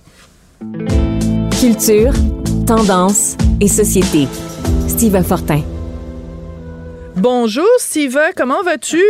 Culture, 1.60 2.12
tendance 2.66 3.36
et 3.60 3.68
société. 3.68 4.28
Steve 4.88 5.22
Fortin. 5.22 5.62
Bonjour, 7.16 7.66
Steve. 7.78 8.18
Comment 8.36 8.62
vas-tu? 8.62 9.02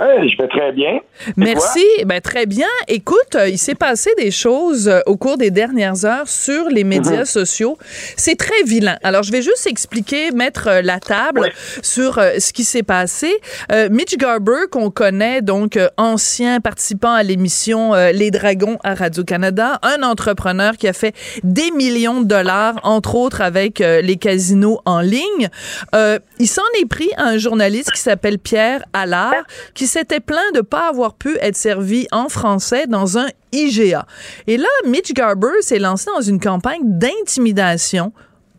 Hey, 0.00 0.28
je 0.28 0.36
vais 0.36 0.48
très 0.48 0.72
bien. 0.72 0.98
Merci. 1.36 1.84
Ben, 2.04 2.20
très 2.20 2.46
bien. 2.46 2.66
Écoute, 2.88 3.36
euh, 3.36 3.48
il 3.48 3.58
s'est 3.58 3.76
passé 3.76 4.10
des 4.18 4.32
choses 4.32 4.88
euh, 4.88 5.00
au 5.06 5.16
cours 5.16 5.36
des 5.36 5.50
dernières 5.50 6.04
heures 6.04 6.28
sur 6.28 6.68
les 6.68 6.82
médias 6.82 7.24
sociaux. 7.24 7.78
C'est 8.16 8.36
très 8.36 8.64
vilain. 8.64 8.96
Alors, 9.04 9.22
je 9.22 9.30
vais 9.30 9.42
juste 9.42 9.66
expliquer, 9.68 10.32
mettre 10.32 10.68
euh, 10.68 10.82
la 10.82 10.98
table 10.98 11.52
sur 11.82 12.14
ce 12.14 12.52
qui 12.52 12.64
s'est 12.64 12.82
passé. 12.82 13.32
Euh, 13.70 13.88
Mitch 13.88 14.16
Garber, 14.16 14.66
qu'on 14.70 14.90
connaît, 14.90 15.42
donc 15.42 15.78
ancien 15.96 16.60
participant 16.60 17.12
à 17.12 17.22
l'émission 17.22 17.94
Les 17.94 18.30
Dragons 18.30 18.78
à 18.82 18.94
Radio-Canada, 18.94 19.78
un 19.82 20.02
entrepreneur 20.02 20.76
qui 20.76 20.88
a 20.88 20.92
fait 20.92 21.14
des 21.44 21.70
millions 21.70 22.20
de 22.20 22.26
dollars, 22.26 22.80
entre 22.82 23.14
autres 23.14 23.40
avec 23.40 23.78
les 23.78 24.16
casinos 24.16 24.80
en 24.84 25.00
ligne. 25.00 25.48
Euh, 25.94 26.18
il 26.38 26.48
s'en 26.48 26.62
est 26.80 26.86
pris 26.86 27.10
à 27.16 27.24
un 27.24 27.38
journaliste 27.38 27.90
qui 27.92 28.00
s'appelle 28.00 28.38
Pierre 28.38 28.84
Allard, 28.92 29.44
qui 29.74 29.83
s'était 29.86 30.20
plaint 30.20 30.54
de 30.54 30.60
pas 30.60 30.88
avoir 30.88 31.14
pu 31.14 31.36
être 31.40 31.56
servi 31.56 32.06
en 32.12 32.28
français 32.28 32.86
dans 32.86 33.18
un 33.18 33.26
IGA. 33.52 34.06
Et 34.46 34.56
là, 34.56 34.68
Mitch 34.86 35.12
Garber 35.12 35.60
s'est 35.60 35.78
lancé 35.78 36.10
dans 36.14 36.22
une 36.22 36.40
campagne 36.40 36.82
d'intimidation 36.82 38.12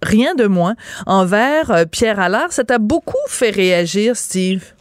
rien 0.06 0.36
de 0.36 0.46
moins, 0.48 0.76
envers 1.06 1.72
euh, 1.72 1.84
Pierre 1.92 2.20
Allard. 2.20 2.52
Ça 2.52 2.64
t'a 2.64 2.78
beaucoup 2.78 3.28
fait 3.28 3.50
réagir, 3.50 4.16
Steve? 4.16 4.72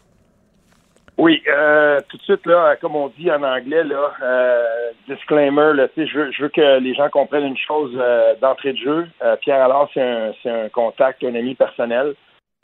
Oui, 1.17 1.41
euh, 1.49 2.01
tout 2.09 2.17
de 2.17 2.23
suite, 2.23 2.45
là, 2.45 2.75
comme 2.81 2.97
on 2.97 3.09
dit 3.17 3.31
en 3.31 3.43
anglais, 3.43 3.85
là, 3.85 4.13
euh, 4.21 4.65
disclaimer, 5.09 5.73
je 5.97 6.43
veux, 6.43 6.49
que 6.49 6.81
les 6.81 6.95
gens 6.95 7.09
comprennent 7.09 7.47
une 7.47 7.57
chose 7.57 7.97
d'entrée 8.41 8.73
de 8.73 8.79
jeu. 8.79 9.07
Pierre 9.41 9.63
Allard, 9.63 9.89
c'est 9.95 10.51
un 10.51 10.69
contact, 10.71 11.23
un 11.23 11.37
ami 11.37 11.55
personnel. 11.55 12.15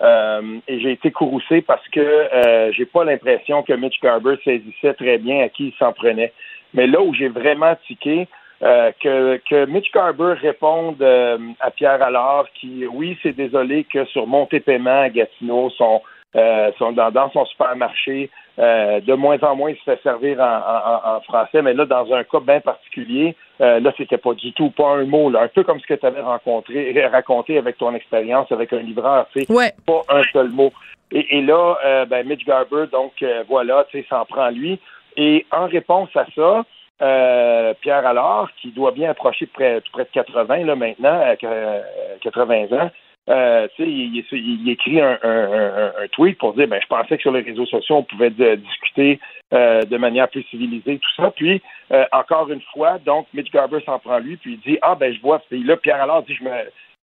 Euh, 0.02 0.58
et 0.66 0.80
j'ai 0.80 0.92
été 0.92 1.10
courroucé 1.10 1.60
parce 1.60 1.86
que 1.88 2.00
euh, 2.00 2.72
j'ai 2.72 2.86
pas 2.86 3.04
l'impression 3.04 3.62
que 3.62 3.74
Mitch 3.74 4.00
Garber 4.00 4.36
saisissait 4.42 4.94
très 4.94 5.18
bien 5.18 5.44
à 5.44 5.48
qui 5.48 5.68
il 5.68 5.74
s'en 5.74 5.92
prenait. 5.92 6.32
Mais 6.72 6.86
là 6.86 7.02
où 7.02 7.12
j'ai 7.12 7.28
vraiment 7.28 7.76
tiqué, 7.86 8.26
euh, 8.62 8.92
que, 9.02 9.40
que 9.48 9.66
Mitch 9.66 9.90
Garber 9.92 10.34
réponde 10.40 11.02
euh, 11.02 11.38
à 11.60 11.70
Pierre 11.70 12.02
Allard 12.02 12.46
qui, 12.54 12.86
oui, 12.86 13.18
c'est 13.22 13.36
désolé 13.36 13.84
que 13.84 14.04
sur 14.06 14.26
Montépaiement, 14.26 15.02
à 15.02 15.08
Gatineau, 15.10 15.70
son, 15.70 16.00
euh, 16.36 16.70
dans, 16.92 17.10
dans 17.10 17.30
son 17.30 17.44
supermarché, 17.46 18.30
euh, 18.58 19.00
de 19.00 19.14
moins 19.14 19.38
en 19.42 19.56
moins, 19.56 19.70
il 19.70 19.76
se 19.76 19.82
fait 19.82 20.00
servir 20.02 20.38
en, 20.40 20.44
en, 20.44 21.16
en 21.16 21.20
français, 21.22 21.62
mais 21.62 21.74
là, 21.74 21.86
dans 21.86 22.12
un 22.12 22.24
cas 22.24 22.40
bien 22.40 22.60
particulier, 22.60 23.34
euh, 23.60 23.80
là, 23.80 23.92
c'était 23.96 24.18
pas 24.18 24.34
du 24.34 24.52
tout, 24.52 24.70
pas 24.70 24.90
un 24.96 25.04
mot, 25.04 25.30
là, 25.30 25.42
un 25.42 25.48
peu 25.48 25.62
comme 25.64 25.80
ce 25.80 25.86
que 25.86 25.94
tu 25.94 26.06
avais 26.06 26.20
rencontré, 26.20 27.06
raconté 27.06 27.58
avec 27.58 27.78
ton 27.78 27.94
expérience 27.94 28.50
avec 28.52 28.72
un 28.72 28.80
livreur, 28.80 29.26
tu 29.32 29.42
sais, 29.42 29.52
Ouais. 29.52 29.72
pas 29.86 30.02
un 30.08 30.22
seul 30.32 30.50
mot. 30.50 30.72
Et, 31.12 31.38
et 31.38 31.42
là, 31.42 31.76
euh, 31.84 32.04
ben, 32.06 32.26
Mitch 32.26 32.44
Garber, 32.44 32.84
donc 32.92 33.12
euh, 33.22 33.42
voilà, 33.48 33.84
tu 33.90 34.00
sais, 34.00 34.06
s'en 34.08 34.24
prend 34.24 34.50
lui. 34.50 34.78
Et 35.16 35.44
en 35.50 35.66
réponse 35.66 36.10
à 36.14 36.24
ça, 36.36 36.64
euh, 37.02 37.74
Pierre 37.80 38.06
Allard, 38.06 38.48
qui 38.60 38.70
doit 38.70 38.92
bien 38.92 39.10
approcher 39.10 39.46
près, 39.46 39.80
près 39.92 40.04
de 40.04 40.10
80 40.12 40.64
là 40.66 40.76
maintenant, 40.76 41.20
euh, 41.42 41.80
80 42.22 42.66
ans, 42.72 42.90
euh, 43.28 43.68
il, 43.78 44.16
il- 44.16 44.24
il 44.32 44.70
écrit 44.70 45.00
un, 45.00 45.18
un- 45.22 45.52
un- 45.52 45.92
un 46.02 46.08
tweet 46.12 46.38
pour 46.38 46.54
dire, 46.54 46.66
ben, 46.68 46.80
je 46.82 46.86
pensais 46.86 47.16
que 47.16 47.22
sur 47.22 47.32
les 47.32 47.42
réseaux 47.42 47.66
sociaux, 47.66 47.96
on 47.96 48.02
pouvait 48.02 48.30
de- 48.30 48.56
discuter 48.56 49.20
euh, 49.52 49.82
de 49.82 49.96
manière 49.96 50.28
plus 50.28 50.42
civilisée, 50.44 50.98
tout 50.98 51.22
ça. 51.22 51.30
Puis, 51.34 51.60
euh, 51.92 52.04
encore 52.12 52.50
une 52.50 52.62
fois, 52.72 52.98
donc, 53.04 53.26
Mitch 53.34 53.50
Garber 53.50 53.80
s'en 53.84 53.98
prend 53.98 54.18
lui, 54.18 54.36
puis 54.36 54.54
il 54.64 54.70
dit, 54.72 54.78
ah, 54.82 54.94
ben, 54.94 55.12
je 55.12 55.20
vois, 55.20 55.40
puis 55.50 55.62
là, 55.64 55.76
Pierre 55.76 56.00
Allard 56.02 56.22
dit, 56.22 56.34
je 56.34 56.44
me, 56.44 56.50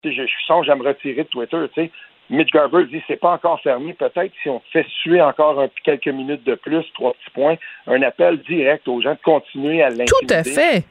je, 0.06 0.10
je 0.12 0.46
songe 0.46 0.70
à 0.70 0.76
me 0.76 0.84
retirer 0.84 1.24
de 1.24 1.28
Twitter, 1.30 1.58
sais. 1.76 1.92
Mitch 2.30 2.52
Garber 2.52 2.84
dit, 2.86 3.02
c'est 3.08 3.16
pas 3.20 3.32
encore 3.32 3.62
fermé. 3.62 3.94
Peut-être 3.94 4.34
si 4.44 4.50
on 4.50 4.62
fait 4.74 4.86
suer 5.02 5.22
encore 5.22 5.62
un- 5.62 5.70
quelques 5.86 6.08
minutes 6.10 6.44
de 6.44 6.56
plus, 6.56 6.84
trois 6.94 7.14
petits 7.14 7.30
points, 7.34 7.56
un 7.88 8.02
appel 8.02 8.40
direct 8.40 8.86
aux 8.90 9.02
gens 9.02 9.14
de 9.14 9.20
continuer 9.24 9.82
à 9.82 9.90
l'intimider. 9.90 10.28
Tout 10.28 10.34
à 10.34 10.44
fait. 10.44 10.84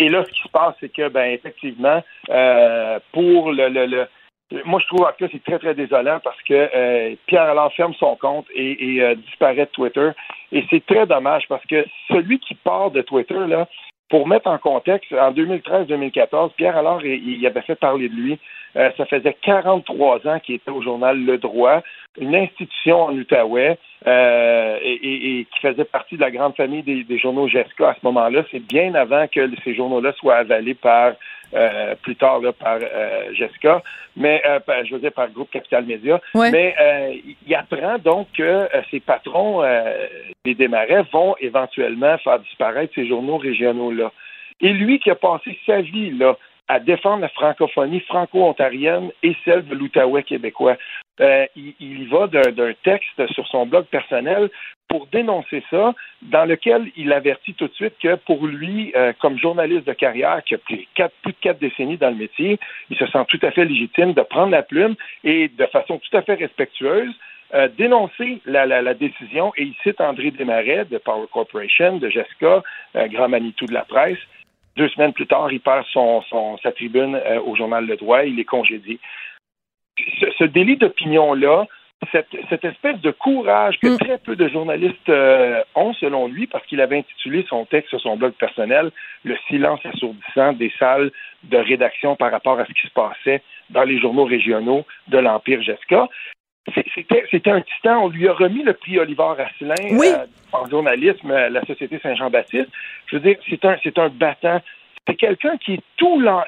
Et 0.00 0.08
là, 0.08 0.24
ce 0.24 0.30
qui 0.32 0.40
se 0.42 0.48
passe, 0.48 0.74
c'est 0.80 0.92
que, 0.92 1.08
ben, 1.08 1.30
effectivement, 1.32 2.02
euh, 2.30 2.98
pour 3.12 3.52
le, 3.52 3.68
le, 3.68 3.86
le- 3.86 4.08
moi, 4.64 4.80
je 4.80 4.86
trouve 4.86 5.02
en 5.02 5.12
tout 5.12 5.24
cas 5.24 5.28
c'est 5.32 5.42
très, 5.42 5.58
très 5.58 5.74
désolant 5.74 6.20
parce 6.22 6.40
que 6.42 6.54
euh, 6.54 7.14
Pierre 7.26 7.42
Allard 7.42 7.72
ferme 7.72 7.94
son 7.94 8.16
compte 8.16 8.46
et, 8.54 8.96
et, 8.96 9.02
euh, 9.02 9.14
disparaît 9.14 9.56
de 9.56 9.70
Twitter. 9.72 10.10
Et 10.52 10.64
c'est 10.70 10.84
très 10.86 11.06
dommage 11.06 11.44
parce 11.48 11.64
que 11.66 11.84
celui 12.08 12.38
qui 12.38 12.54
part 12.54 12.90
de 12.90 13.02
Twitter, 13.02 13.46
là, 13.48 13.68
pour 14.10 14.28
mettre 14.28 14.48
en 14.48 14.58
contexte, 14.58 15.12
en 15.12 15.32
2013-2014, 15.32 16.52
Pierre 16.56 16.76
Allard, 16.76 17.04
il, 17.04 17.38
il 17.38 17.46
avait 17.46 17.62
fait 17.62 17.74
parler 17.74 18.08
de 18.08 18.14
lui. 18.14 18.38
Euh, 18.76 18.90
ça 18.96 19.06
faisait 19.06 19.36
43 19.42 20.26
ans 20.26 20.40
qu'il 20.40 20.56
était 20.56 20.70
au 20.70 20.82
journal 20.82 21.18
Le 21.24 21.38
Droit, 21.38 21.82
une 22.20 22.34
institution 22.34 23.02
en 23.02 23.12
Outaouais 23.14 23.78
euh, 24.06 24.78
et, 24.82 24.92
et- 24.94 25.38
et 25.40 25.44
qui 25.44 25.60
faisait 25.60 25.84
partie 25.84 26.16
de 26.16 26.20
la 26.20 26.30
grande 26.30 26.56
famille 26.56 26.82
des, 26.82 27.04
des 27.04 27.18
journaux 27.18 27.48
Jessica 27.48 27.90
à 27.90 27.94
ce 27.94 28.00
moment-là. 28.02 28.42
C'est 28.50 28.64
bien 28.66 28.94
avant 28.94 29.26
que 29.28 29.48
ces 29.64 29.74
journaux-là 29.74 30.12
soient 30.14 30.36
avalés 30.36 30.74
par 30.74 31.12
euh, 31.54 31.94
plus 32.02 32.16
tard 32.16 32.40
là, 32.40 32.52
par 32.52 32.78
euh, 32.82 33.32
Jessica, 33.34 33.80
mais 34.16 34.42
euh, 34.44 34.58
par- 34.58 34.84
je 34.84 34.92
veux 34.94 35.00
dire 35.00 35.12
par 35.12 35.30
Groupe 35.30 35.50
Capital 35.52 35.84
Média. 35.84 36.20
Ouais. 36.34 36.50
Mais 36.50 36.74
euh, 36.80 37.12
il 37.46 37.54
apprend 37.54 37.98
donc 37.98 38.26
que 38.36 38.42
euh, 38.42 38.66
ses 38.90 38.98
patrons 39.00 39.62
euh, 39.62 40.06
des 40.44 40.54
démarrais 40.54 41.04
vont 41.12 41.36
éventuellement 41.40 42.18
faire 42.18 42.40
disparaître 42.40 42.92
ces 42.96 43.06
journaux 43.06 43.36
régionaux-là. 43.36 44.10
Et 44.60 44.72
lui 44.72 44.98
qui 44.98 45.10
a 45.10 45.14
passé 45.14 45.56
sa 45.64 45.80
vie 45.80 46.10
là 46.12 46.36
à 46.68 46.80
défendre 46.80 47.20
la 47.20 47.28
francophonie 47.28 48.00
franco-ontarienne 48.00 49.10
et 49.22 49.36
celle 49.44 49.66
de 49.66 49.74
l'Outaouais 49.74 50.22
québécois. 50.22 50.76
Euh, 51.20 51.46
il, 51.56 51.74
il 51.78 52.02
y 52.02 52.06
va 52.06 52.26
d'un 52.26 52.72
texte 52.82 53.26
sur 53.32 53.46
son 53.48 53.66
blog 53.66 53.84
personnel 53.86 54.50
pour 54.88 55.06
dénoncer 55.06 55.62
ça, 55.70 55.94
dans 56.22 56.44
lequel 56.44 56.90
il 56.96 57.12
avertit 57.12 57.54
tout 57.54 57.68
de 57.68 57.74
suite 57.74 57.94
que 58.00 58.16
pour 58.16 58.46
lui, 58.46 58.92
euh, 58.96 59.12
comme 59.18 59.38
journaliste 59.38 59.86
de 59.86 59.92
carrière 59.92 60.42
qui 60.44 60.54
a 60.54 60.58
plus, 60.58 60.86
quatre, 60.94 61.14
plus 61.22 61.32
de 61.32 61.38
quatre 61.40 61.58
décennies 61.58 61.96
dans 61.96 62.10
le 62.10 62.16
métier, 62.16 62.58
il 62.90 62.96
se 62.96 63.06
sent 63.06 63.24
tout 63.28 63.40
à 63.42 63.50
fait 63.50 63.64
légitime 63.64 64.12
de 64.12 64.22
prendre 64.22 64.52
la 64.52 64.62
plume 64.62 64.94
et 65.22 65.48
de 65.48 65.66
façon 65.66 65.98
tout 65.98 66.16
à 66.16 66.22
fait 66.22 66.34
respectueuse 66.34 67.14
euh, 67.54 67.68
dénoncer 67.68 68.40
la, 68.46 68.66
la, 68.66 68.82
la 68.82 68.94
décision 68.94 69.52
et 69.56 69.62
il 69.62 69.74
cite 69.82 70.00
André 70.00 70.30
Desmarais 70.32 70.86
de 70.90 70.98
Power 70.98 71.26
Corporation, 71.32 71.98
de 71.98 72.08
Jessica, 72.08 72.62
euh, 72.96 73.06
grand 73.08 73.28
Manitou 73.28 73.66
de 73.66 73.74
la 73.74 73.84
presse. 73.84 74.18
Deux 74.76 74.88
semaines 74.88 75.12
plus 75.12 75.26
tard, 75.26 75.52
il 75.52 75.60
perd 75.60 75.84
son, 75.92 76.22
son, 76.22 76.58
sa 76.58 76.72
tribune 76.72 77.14
euh, 77.14 77.40
au 77.40 77.54
journal 77.54 77.86
Le 77.86 77.96
Droit, 77.96 78.24
il 78.24 78.38
est 78.40 78.44
congédié. 78.44 78.98
Ce, 80.20 80.26
ce 80.38 80.44
délit 80.44 80.76
d'opinion-là, 80.76 81.66
cette, 82.12 82.36
cette 82.50 82.64
espèce 82.64 83.00
de 83.00 83.10
courage 83.12 83.78
que 83.78 83.88
Mm. 83.88 83.98
très 83.98 84.18
peu 84.18 84.36
de 84.36 84.48
journalistes 84.48 85.08
euh, 85.08 85.62
ont, 85.74 85.94
selon 85.94 86.28
lui, 86.28 86.46
parce 86.46 86.66
qu'il 86.66 86.80
avait 86.80 86.98
intitulé 86.98 87.44
son 87.48 87.64
texte 87.64 87.90
sur 87.90 88.00
son 88.00 88.16
blog 88.16 88.32
personnel 88.32 88.90
Le 89.24 89.36
silence 89.48 89.80
assourdissant 89.86 90.52
des 90.52 90.72
salles 90.78 91.10
de 91.44 91.56
rédaction 91.56 92.16
par 92.16 92.30
rapport 92.30 92.58
à 92.58 92.66
ce 92.66 92.72
qui 92.72 92.86
se 92.86 92.92
passait 92.92 93.42
dans 93.70 93.84
les 93.84 93.98
journaux 94.00 94.24
régionaux 94.24 94.84
de 95.08 95.18
l'Empire 95.18 95.62
Jessica. 95.62 96.08
C'était 97.30 97.50
un 97.50 97.60
titan. 97.60 98.04
On 98.04 98.08
lui 98.08 98.26
a 98.28 98.32
remis 98.32 98.62
le 98.62 98.72
prix 98.72 98.98
Oliver 98.98 99.34
Asselin 99.38 99.96
Oui. 99.98 100.08
euh, 100.08 100.24
en 100.52 100.68
journalisme 100.68 101.30
à 101.30 101.48
la 101.50 101.64
Société 101.66 101.98
Saint-Jean-Baptiste. 102.02 102.68
Je 103.06 103.16
veux 103.16 103.22
dire, 103.22 103.36
c'est 103.48 103.64
un, 103.64 103.76
c'est 103.82 103.98
un 103.98 104.08
battant. 104.08 104.60
C'est 105.06 105.16
quelqu'un 105.16 105.58
qui 105.58 105.74
est 105.74 105.80
tout 105.98 106.18
l'en- 106.18 106.44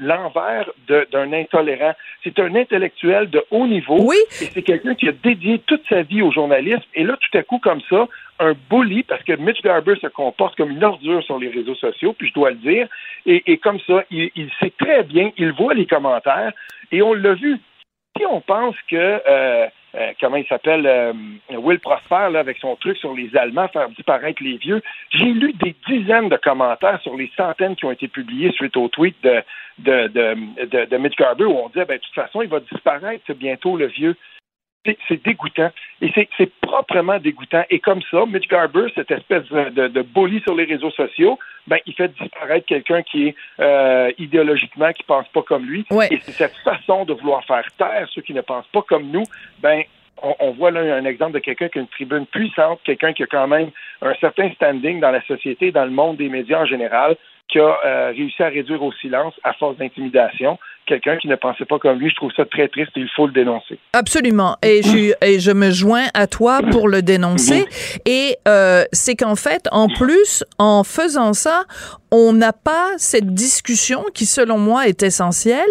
l'envers 0.00 0.70
de- 0.86 1.08
d'un 1.10 1.32
intolérant. 1.32 1.94
C'est 2.22 2.38
un 2.38 2.54
intellectuel 2.54 3.28
de 3.28 3.42
haut 3.50 3.66
niveau. 3.66 3.96
Oui. 4.00 4.16
Et 4.40 4.44
c'est 4.44 4.62
quelqu'un 4.62 4.94
qui 4.94 5.08
a 5.08 5.12
dédié 5.12 5.58
toute 5.66 5.82
sa 5.88 6.02
vie 6.02 6.22
au 6.22 6.30
journalisme. 6.30 6.84
Et 6.94 7.02
là, 7.02 7.16
tout 7.20 7.36
à 7.36 7.42
coup, 7.42 7.58
comme 7.58 7.80
ça, 7.90 8.06
un 8.38 8.54
bully, 8.70 9.02
parce 9.02 9.24
que 9.24 9.32
Mitch 9.32 9.62
Garber 9.62 9.96
se 10.00 10.06
comporte 10.06 10.56
comme 10.56 10.70
une 10.70 10.84
ordure 10.84 11.24
sur 11.24 11.40
les 11.40 11.48
réseaux 11.48 11.74
sociaux, 11.74 12.12
puis 12.16 12.28
je 12.28 12.34
dois 12.34 12.50
le 12.50 12.56
dire. 12.58 12.86
Et, 13.26 13.42
et 13.50 13.58
comme 13.58 13.80
ça, 13.80 14.04
il, 14.12 14.30
il 14.36 14.48
sait 14.60 14.72
très 14.78 15.02
bien, 15.02 15.32
il 15.36 15.50
voit 15.50 15.74
les 15.74 15.86
commentaires. 15.86 16.52
Et 16.92 17.02
on 17.02 17.14
l'a 17.14 17.34
vu. 17.34 17.58
Si 18.18 18.26
on 18.26 18.40
pense 18.40 18.74
que, 18.90 18.96
euh, 18.96 19.66
euh, 19.94 20.12
comment 20.20 20.36
il 20.36 20.46
s'appelle, 20.46 20.86
euh, 20.86 21.12
Will 21.50 21.78
Prosper, 21.78 22.30
là, 22.32 22.40
avec 22.40 22.58
son 22.58 22.74
truc 22.76 22.96
sur 22.96 23.14
les 23.14 23.34
Allemands, 23.36 23.68
faire 23.68 23.88
disparaître 23.90 24.42
les 24.42 24.56
vieux, 24.56 24.82
j'ai 25.10 25.26
lu 25.26 25.52
des 25.52 25.74
dizaines 25.86 26.28
de 26.28 26.36
commentaires 26.36 27.00
sur 27.02 27.16
les 27.16 27.30
centaines 27.36 27.76
qui 27.76 27.84
ont 27.84 27.92
été 27.92 28.08
publiés 28.08 28.50
suite 28.52 28.76
au 28.76 28.88
tweet 28.88 29.16
de, 29.22 29.42
de, 29.78 30.08
de, 30.08 30.84
de, 30.86 30.96
Mitch 30.96 31.16
Garber 31.16 31.44
où 31.44 31.58
on 31.58 31.68
dit, 31.68 31.84
ben, 31.86 31.96
de 31.96 32.02
toute 32.02 32.14
façon, 32.14 32.42
il 32.42 32.48
va 32.48 32.58
disparaître 32.60 33.32
bientôt, 33.34 33.76
le 33.76 33.86
vieux. 33.86 34.16
C'est- 34.84 35.22
dégoûtant. 35.24 35.70
Et 36.00 36.10
c'est- 36.14 36.28
proprement 36.60 37.18
dégoûtant. 37.18 37.64
Et 37.70 37.78
comme 37.78 38.00
ça, 38.10 38.24
Mitch 38.26 38.46
Garber, 38.48 38.86
cette 38.94 39.10
espèce 39.10 39.44
de, 39.48 39.70
de, 39.70 39.88
de 39.88 40.02
bully 40.02 40.40
sur 40.42 40.54
les 40.54 40.64
réseaux 40.64 40.90
sociaux, 40.90 41.38
ben, 41.66 41.78
il 41.86 41.94
fait 41.94 42.08
disparaître 42.20 42.66
quelqu'un 42.66 43.02
qui 43.02 43.28
est 43.28 43.34
euh, 43.60 44.10
idéologiquement, 44.18 44.92
qui 44.92 45.02
pense 45.02 45.26
pas 45.28 45.42
comme 45.42 45.64
lui. 45.64 45.84
Ouais. 45.90 46.08
Et 46.10 46.18
c'est 46.22 46.32
cette 46.32 46.56
façon 46.58 47.04
de 47.04 47.12
vouloir 47.14 47.44
faire 47.44 47.66
taire 47.76 48.06
ceux 48.14 48.22
qui 48.22 48.34
ne 48.34 48.40
pensent 48.42 48.68
pas 48.68 48.82
comme 48.82 49.10
nous, 49.10 49.24
ben, 49.60 49.82
on, 50.22 50.34
on 50.40 50.50
voit 50.52 50.70
là 50.70 50.80
un 50.96 51.04
exemple 51.04 51.32
de 51.32 51.38
quelqu'un 51.38 51.68
qui 51.68 51.78
a 51.78 51.82
une 51.82 51.88
tribune 51.88 52.26
puissante, 52.26 52.80
quelqu'un 52.84 53.12
qui 53.12 53.22
a 53.22 53.26
quand 53.26 53.46
même 53.48 53.70
un 54.02 54.14
certain 54.14 54.50
standing 54.52 55.00
dans 55.00 55.10
la 55.10 55.22
société, 55.22 55.72
dans 55.72 55.84
le 55.84 55.90
monde 55.90 56.16
des 56.16 56.28
médias 56.28 56.60
en 56.60 56.66
général, 56.66 57.16
qui 57.48 57.58
a 57.58 57.76
euh, 57.86 58.08
réussi 58.16 58.42
à 58.42 58.48
réduire 58.48 58.82
au 58.82 58.92
silence 59.00 59.34
à 59.44 59.52
force 59.54 59.76
d'intimidation. 59.78 60.58
Quelqu'un 60.86 61.18
qui 61.18 61.28
ne 61.28 61.36
pensait 61.36 61.66
pas 61.66 61.78
comme 61.78 61.98
lui, 61.98 62.08
je 62.08 62.14
trouve 62.14 62.30
ça 62.34 62.46
très 62.46 62.66
triste 62.68 62.92
et 62.96 63.00
il 63.00 63.10
faut 63.14 63.26
le 63.26 63.32
dénoncer. 63.32 63.78
Absolument. 63.92 64.56
Et 64.62 64.82
je, 64.82 64.88
suis- 64.88 65.12
et 65.20 65.38
je 65.38 65.50
me 65.50 65.70
joins 65.70 66.06
à 66.14 66.26
toi 66.26 66.60
pour 66.70 66.88
le 66.88 67.02
dénoncer. 67.02 67.66
Et 68.06 68.36
euh, 68.48 68.84
c'est 68.92 69.14
qu'en 69.14 69.34
fait, 69.36 69.66
en 69.70 69.88
plus, 69.88 70.44
en 70.58 70.84
faisant 70.84 71.34
ça, 71.34 71.64
on 72.10 72.32
n'a 72.32 72.54
pas 72.54 72.92
cette 72.96 73.34
discussion 73.34 74.02
qui, 74.14 74.24
selon 74.24 74.56
moi, 74.56 74.88
est 74.88 75.02
essentielle, 75.02 75.68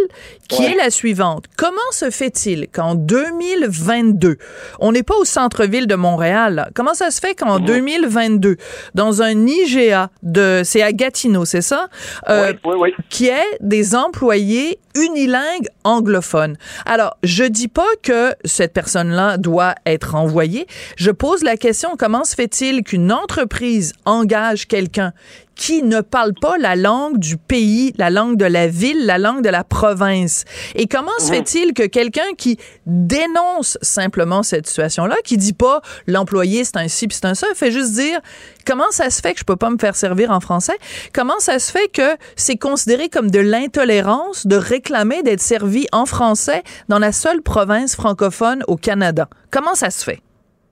qui 0.50 0.62
Ouais. 0.62 0.74
est 0.74 0.76
la 0.76 0.92
suivante. 0.92 1.46
Comment 1.58 1.78
se 1.92 2.12
fait-il 2.12 2.68
qu'en 2.68 2.94
2022, 2.94 4.38
on 4.80 4.92
n'est 4.92 5.04
pas 5.04 5.16
au 5.18 5.26
centre-ville 5.26 5.88
de 5.88 5.96
Montréal, 5.96 6.56
là. 6.56 6.70
comment 6.76 6.94
ça 6.94 7.10
se 7.12 7.20
fait 7.20 7.34
qu'en 7.36 7.60
2022, 7.60 8.58
dans 8.94 9.22
un 9.22 9.46
IGA 9.48 10.10
de, 10.24 10.62
c'est 10.64 10.82
à 10.84 10.92
Gatineau, 10.92 11.46
c'est 11.46 11.62
ça? 11.68 11.90
Euh, 12.30 12.54
oui, 12.66 12.74
oui, 12.74 12.76
oui. 12.98 13.06
qui 13.10 13.28
est 13.28 13.58
des 13.60 13.96
employés 13.96 14.80
unilingues 14.96 15.68
anglophones. 15.84 16.58
Alors, 16.86 17.18
je 17.24 17.44
dis 17.44 17.68
pas 17.68 17.88
que 18.02 18.34
cette 18.46 18.74
personne-là 18.74 19.38
doit 19.38 19.76
être 19.86 20.16
envoyée. 20.16 20.68
Je 20.96 21.12
pose 21.12 21.44
la 21.44 21.58
question, 21.58 21.96
comment 21.98 22.24
se 22.24 22.36
fait-il 22.36 22.84
qu'une 22.84 23.12
entreprise 23.12 23.94
engage 24.06 24.68
quelqu'un 24.68 25.14
qui 25.58 25.84
ne 25.84 26.02
parle 26.02 26.34
pas 26.40 26.58
la 26.58 26.76
langue 26.76 27.18
du 27.18 27.38
pays, 27.38 27.94
la 27.98 28.10
langue 28.10 28.38
de 28.38 28.46
la 28.46 28.68
ville, 28.68 29.06
la 29.06 29.18
langue 29.18 29.44
de 29.44 29.50
la 29.50 29.64
province. 29.64 30.46
Et 30.76 30.88
comment 30.88 31.18
se 31.20 31.32
fait-il 31.32 31.74
que 31.74 31.86
quelqu'un 31.88 32.34
qui 32.38 32.58
dénonce 32.86 33.78
simplement 33.82 34.44
cette 34.44 34.68
situation-là, 34.68 35.16
qui 35.24 35.38
dit 35.38 35.54
pas 35.54 35.82
l'employé 36.06 36.64
c'est 36.64 36.78
un 36.78 36.88
ci 36.88 37.08
puis 37.08 37.18
c'est 37.20 37.28
un 37.28 37.34
ça, 37.34 37.48
fait 37.56 37.72
juste 37.72 37.94
dire 37.94 38.20
comment 38.66 38.90
ça 38.92 39.10
se 39.10 39.22
fait 39.22 39.34
que 39.34 39.40
je 39.40 39.46
peux 39.46 39.56
pas 39.56 39.70
me 39.70 39.78
faire 39.78 39.96
servir 39.96 40.32
en 40.32 40.40
français, 40.40 40.78
comment 41.14 41.40
ça 41.40 41.60
se 41.60 41.72
fait 41.72 41.88
que 41.92 42.18
c'est 42.36 42.58
considéré 42.58 43.10
comme 43.10 43.32
de 43.32 43.40
l'intolérance 43.40 44.46
de 44.46 44.56
réclamer 44.56 45.24
d'être 45.24 45.42
servi 45.42 45.88
en 45.92 46.06
français 46.06 46.64
dans 46.88 47.00
la 47.00 47.12
seule 47.12 47.42
province 47.42 47.96
francophone 47.96 48.64
au 48.68 48.76
Canada? 48.76 49.28
Comment 49.52 49.74
ça 49.74 49.90
se 49.90 50.04
fait? 50.04 50.22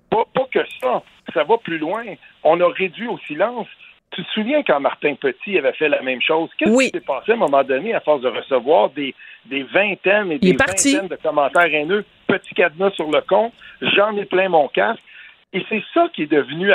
Pas, 0.10 0.24
pas 0.34 0.48
que 0.54 0.60
ça. 0.82 1.02
Ça 1.34 1.44
va 1.44 1.58
plus 1.58 1.80
loin. 1.80 2.04
On 2.44 2.60
a 2.62 2.68
réduit 2.68 3.08
au 3.08 3.18
silence. 3.28 3.68
Tu 4.16 4.24
te 4.24 4.32
souviens 4.32 4.64
quand 4.64 4.80
Martin 4.80 5.16
Petit 5.16 5.58
avait 5.58 5.74
fait 5.74 5.90
la 5.90 6.02
même 6.02 6.22
chose? 6.22 6.50
Qu'est-ce 6.58 6.72
Oui. 6.72 6.86
qui 6.86 6.92
s'est 6.92 7.06
passé 7.06 7.32
à 7.32 7.36
un 7.36 7.38
moment 7.38 7.64
donné 7.64 7.94
à 7.94 8.00
force 8.00 8.22
de 8.22 8.30
recevoir 8.30 8.90
des, 8.92 9.14
des 9.46 9.64
vingtaines 9.64 10.32
et 10.32 10.40
des 10.40 10.54
vingtaines 10.54 11.10
de 11.10 11.18
commentaires 11.18 11.66
haineux? 11.66 12.06
Petit 12.26 12.56
cadenas 12.56 12.92
sur 12.92 13.12
le 13.12 13.20
compte, 13.22 13.52
j'en 13.82 14.16
ai 14.16 14.24
plein 14.24 14.48
mon 14.48 14.70
casque. 14.70 15.04
Et 15.56 15.66
c'est 15.70 15.84
ça 15.94 16.10
qui 16.14 16.24
est 16.24 16.32
devenu. 16.32 16.70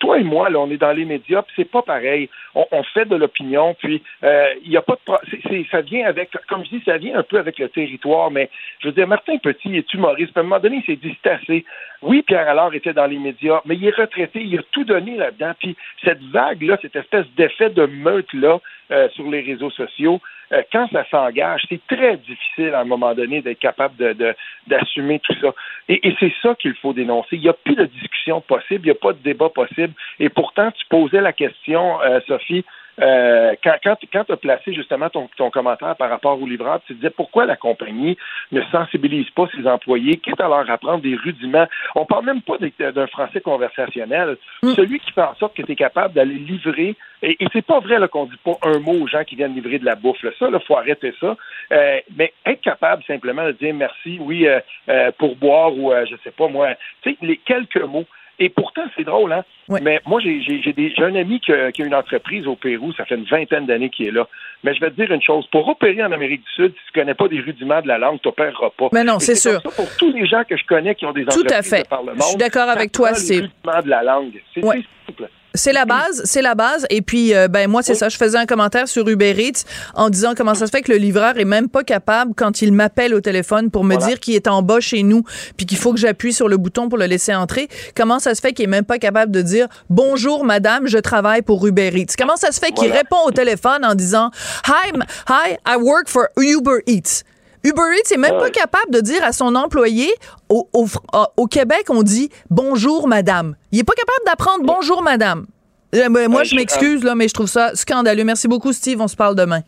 Toi 0.00 0.18
et 0.18 0.24
moi, 0.24 0.50
là, 0.50 0.58
on 0.58 0.68
est 0.68 0.76
dans 0.76 0.90
les 0.90 1.04
médias, 1.04 1.42
puis 1.42 1.52
c'est 1.54 1.70
pas 1.70 1.82
pareil. 1.82 2.28
On, 2.56 2.82
fait 2.82 3.04
de 3.04 3.14
l'opinion, 3.14 3.74
puis 3.78 4.02
euh, 4.24 4.46
il 4.64 4.72
y 4.72 4.76
a 4.76 4.82
pas 4.82 4.96
de. 4.96 5.64
ça 5.70 5.80
vient 5.82 6.04
avec, 6.04 6.30
comme 6.48 6.64
je 6.64 6.70
dis, 6.70 6.82
ça 6.84 6.98
vient 6.98 7.16
un 7.16 7.22
peu 7.22 7.38
avec 7.38 7.60
le 7.60 7.68
territoire. 7.68 8.32
Mais 8.32 8.50
je 8.80 8.88
veux 8.88 8.92
dire, 8.92 9.06
Martin 9.06 9.38
Petit 9.38 9.76
est 9.76 9.94
humoriste. 9.94 10.36
À 10.36 10.40
un 10.40 10.42
moment 10.42 10.58
donné, 10.58 10.82
il 10.86 10.98
s'est. 11.00 11.64
Oui, 12.02 12.22
Pierre 12.22 12.48
Allard 12.48 12.74
était 12.74 12.92
dans 12.92 13.06
les 13.06 13.18
médias, 13.18 13.60
mais 13.66 13.76
il 13.76 13.86
est 13.86 13.96
retraité. 13.96 14.42
Il 14.42 14.58
a 14.58 14.62
tout 14.72 14.84
donné 14.84 15.16
là-dedans. 15.16 15.52
Puis 15.60 15.76
cette 16.04 16.22
vague-là, 16.24 16.76
cette 16.82 16.96
espèce 16.96 17.26
d'effet 17.36 17.70
de 17.70 17.86
meute-là 17.86 18.58
euh, 18.90 19.08
sur 19.10 19.30
les 19.30 19.42
réseaux 19.42 19.70
sociaux, 19.70 20.20
euh, 20.20 20.33
quand 20.72 20.88
ça 20.92 21.04
s'engage, 21.10 21.62
c'est 21.68 21.80
très 21.86 22.16
difficile 22.16 22.74
à 22.74 22.80
un 22.80 22.84
moment 22.84 23.14
donné 23.14 23.42
d'être 23.42 23.58
capable 23.58 23.96
de, 23.96 24.34
d'assumer 24.66 25.20
tout 25.20 25.34
ça. 25.40 25.54
Et, 25.88 26.08
et 26.08 26.16
c'est 26.20 26.32
ça 26.42 26.54
qu'il 26.54 26.74
faut 26.74 26.92
dénoncer. 26.92 27.36
Il 27.36 27.40
n'y 27.40 27.48
a 27.48 27.54
plus 27.54 27.74
de 27.76 27.86
discussion 27.86 28.40
possible, 28.40 28.82
il 28.82 28.90
n'y 28.92 28.96
a 28.96 29.00
pas 29.00 29.12
de 29.12 29.22
débat 29.22 29.48
possible. 29.48 29.92
Et 30.18 30.28
pourtant, 30.28 30.70
tu 30.70 30.84
posais 30.86 31.20
la 31.20 31.32
question, 31.32 32.00
euh, 32.02 32.20
Sophie, 32.26 32.64
euh, 33.00 33.54
quand, 33.62 33.74
quand, 33.82 33.96
quand 34.12 34.24
tu 34.24 34.32
as 34.32 34.36
placé 34.36 34.72
justement 34.72 35.08
ton, 35.10 35.28
ton, 35.36 35.50
commentaire 35.50 35.96
par 35.96 36.10
rapport 36.10 36.40
au 36.40 36.46
livreur, 36.46 36.80
tu 36.86 36.94
disais 36.94 37.10
pourquoi 37.10 37.44
la 37.44 37.56
compagnie 37.56 38.16
ne 38.52 38.62
sensibilise 38.70 39.28
pas 39.30 39.48
ses 39.56 39.66
employés, 39.66 40.18
quitte 40.18 40.40
à 40.40 40.48
leur 40.48 40.68
apprendre 40.70 41.02
des 41.02 41.16
rudiments? 41.16 41.66
On 41.94 42.06
parle 42.06 42.26
même 42.26 42.42
pas 42.42 42.56
d'un 42.58 43.06
français 43.08 43.40
conversationnel. 43.40 44.36
Mm. 44.62 44.74
Celui 44.74 45.00
qui 45.00 45.10
fait 45.12 45.22
en 45.22 45.34
sorte 45.34 45.56
que 45.56 45.62
tu 45.62 45.72
es 45.72 45.76
capable 45.76 46.14
d'aller 46.14 46.34
livrer, 46.34 46.94
et, 47.22 47.42
et 47.42 47.48
c'est 47.52 47.66
pas 47.66 47.80
vrai 47.80 47.96
qu'on 48.08 48.26
dit 48.26 48.38
pas 48.44 48.58
un 48.62 48.78
mot 48.78 48.92
aux 48.92 49.08
gens 49.08 49.24
qui 49.24 49.36
viennent 49.36 49.54
livrer 49.54 49.78
de 49.78 49.84
la 49.84 49.96
bouffe. 49.96 50.22
Là. 50.22 50.30
Ça, 50.38 50.48
il 50.52 50.58
faut 50.60 50.76
arrêter 50.76 51.14
ça. 51.20 51.36
Euh, 51.72 51.98
mais 52.16 52.32
être 52.46 52.60
capable 52.60 53.02
simplement 53.04 53.44
de 53.46 53.52
dire 53.52 53.74
merci, 53.74 54.18
oui, 54.20 54.46
euh, 54.46 54.60
euh 54.88 55.10
pour 55.18 55.36
boire 55.36 55.76
ou 55.76 55.92
je 56.08 56.16
sais 56.22 56.30
pas 56.30 56.48
moi, 56.48 56.74
tu 57.02 57.10
sais, 57.10 57.16
les 57.22 57.38
quelques 57.38 57.82
mots. 57.82 58.06
Et 58.38 58.48
pourtant, 58.48 58.82
c'est 58.96 59.04
drôle, 59.04 59.32
hein? 59.32 59.44
Mais 59.68 60.00
moi, 60.06 60.20
j'ai, 60.20 60.62
un 60.98 61.14
ami 61.14 61.40
qui 61.40 61.52
a, 61.52 61.70
une 61.78 61.94
entreprise 61.94 62.46
au 62.46 62.56
Pérou, 62.56 62.92
ça 62.92 63.04
fait 63.04 63.14
une 63.14 63.24
vingtaine 63.24 63.66
d'années 63.66 63.90
qu'il 63.90 64.08
est 64.08 64.10
là. 64.10 64.26
Mais 64.62 64.74
je 64.74 64.80
vais 64.80 64.90
te 64.90 64.96
dire 64.96 65.12
une 65.12 65.22
chose, 65.22 65.46
pour 65.52 65.68
opérer 65.68 66.02
en 66.02 66.10
Amérique 66.10 66.42
du 66.42 66.50
Sud, 66.50 66.72
si 66.72 66.92
tu 66.92 67.00
connais 67.00 67.14
pas 67.14 67.28
des 67.28 67.40
rudiments 67.40 67.80
de 67.80 67.88
la 67.88 67.98
langue, 67.98 68.20
tu 68.20 68.28
n'opéreras 68.28 68.70
pas. 68.76 68.88
Mais 68.92 69.04
non, 69.04 69.18
c'est, 69.18 69.36
sûr. 69.36 69.62
pour 69.62 69.96
tous 69.96 70.12
les 70.12 70.26
gens 70.26 70.42
que 70.48 70.56
je 70.56 70.64
connais 70.64 70.94
qui 70.94 71.06
ont 71.06 71.12
des 71.12 71.22
entreprises 71.22 71.44
Tout 71.44 71.54
à 71.54 71.62
fait. 71.62 71.88
par 71.88 72.02
le 72.02 72.12
monde, 72.12 72.22
je 72.22 72.26
suis 72.28 72.36
d'accord 72.36 72.68
avec 72.68 72.90
toi, 72.92 73.14
c'est... 73.14 73.40
rudiments 73.40 73.82
de 73.84 73.88
la 73.88 74.02
langue. 74.02 74.42
C'est 74.52 74.62
simple. 74.62 75.28
C'est 75.56 75.72
la 75.72 75.84
base, 75.84 76.22
c'est 76.24 76.42
la 76.42 76.56
base. 76.56 76.84
Et 76.90 77.00
puis, 77.00 77.32
euh, 77.32 77.46
ben 77.46 77.70
moi, 77.70 77.82
c'est 77.82 77.94
ça. 77.94 78.08
Je 78.08 78.16
faisais 78.16 78.36
un 78.36 78.46
commentaire 78.46 78.88
sur 78.88 79.08
Uber 79.08 79.34
Eats 79.38 79.64
en 79.94 80.10
disant 80.10 80.32
comment 80.36 80.54
ça 80.54 80.66
se 80.66 80.70
fait 80.72 80.82
que 80.82 80.90
le 80.90 80.98
livreur 80.98 81.38
est 81.38 81.44
même 81.44 81.68
pas 81.68 81.84
capable 81.84 82.34
quand 82.34 82.60
il 82.60 82.72
m'appelle 82.72 83.14
au 83.14 83.20
téléphone 83.20 83.70
pour 83.70 83.84
me 83.84 83.96
dire 83.96 84.18
qu'il 84.18 84.34
est 84.34 84.48
en 84.48 84.62
bas 84.62 84.80
chez 84.80 85.04
nous, 85.04 85.22
puis 85.56 85.64
qu'il 85.64 85.78
faut 85.78 85.92
que 85.92 86.00
j'appuie 86.00 86.32
sur 86.32 86.48
le 86.48 86.56
bouton 86.56 86.88
pour 86.88 86.98
le 86.98 87.06
laisser 87.06 87.34
entrer. 87.34 87.68
Comment 87.96 88.18
ça 88.18 88.34
se 88.34 88.40
fait 88.40 88.52
qu'il 88.52 88.64
est 88.64 88.68
même 88.68 88.84
pas 88.84 88.98
capable 88.98 89.30
de 89.30 89.42
dire 89.42 89.68
bonjour 89.90 90.44
madame, 90.44 90.88
je 90.88 90.98
travaille 90.98 91.42
pour 91.42 91.64
Uber 91.64 91.92
Eats. 91.94 92.14
Comment 92.18 92.36
ça 92.36 92.50
se 92.50 92.58
fait 92.58 92.72
qu'il 92.72 92.90
répond 92.90 93.24
au 93.26 93.30
téléphone 93.30 93.84
en 93.84 93.94
disant 93.94 94.30
hi, 94.66 94.90
hi, 95.28 95.56
I 95.66 95.76
work 95.76 96.08
for 96.08 96.26
Uber 96.36 96.80
Eats. 96.86 97.22
Uber 97.64 97.82
Eats 97.98 98.10
n'est 98.10 98.18
même 98.18 98.38
pas 98.38 98.50
capable 98.50 98.92
de 98.92 99.00
dire 99.00 99.24
à 99.24 99.32
son 99.32 99.54
employé 99.54 100.12
au, 100.50 100.68
au, 100.72 101.46
Québec, 101.46 101.86
on 101.88 102.02
dit 102.02 102.28
bonjour 102.50 103.08
madame. 103.08 103.56
Il 103.72 103.80
est 103.80 103.84
pas 103.84 103.94
capable 103.94 104.24
d'apprendre 104.26 104.64
bonjour 104.64 105.02
madame. 105.02 105.46
Euh, 105.94 106.08
ben, 106.08 106.28
moi, 106.28 106.42
je 106.44 106.56
m'excuse, 106.56 107.04
là, 107.04 107.14
mais 107.14 107.28
je 107.28 107.34
trouve 107.34 107.46
ça 107.46 107.74
scandaleux. 107.74 108.24
Merci 108.24 108.48
beaucoup, 108.48 108.72
Steve. 108.72 109.00
On 109.00 109.08
se 109.08 109.16
parle 109.16 109.36
demain. 109.36 109.60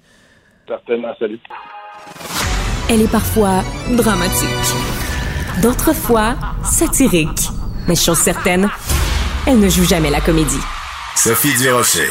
Certainement. 0.66 1.14
Salut. 1.18 1.38
Elle 2.90 3.02
est 3.02 3.10
parfois 3.10 3.62
dramatique. 3.92 4.48
D'autres 5.62 5.94
fois, 5.94 6.34
satirique. 6.64 7.48
Mais 7.88 7.94
chose 7.94 8.18
certaine, 8.18 8.68
elle 9.46 9.60
ne 9.60 9.68
joue 9.68 9.84
jamais 9.84 10.10
la 10.10 10.20
comédie. 10.20 10.60
Sophie 11.14 11.56
Durocher. 11.56 12.10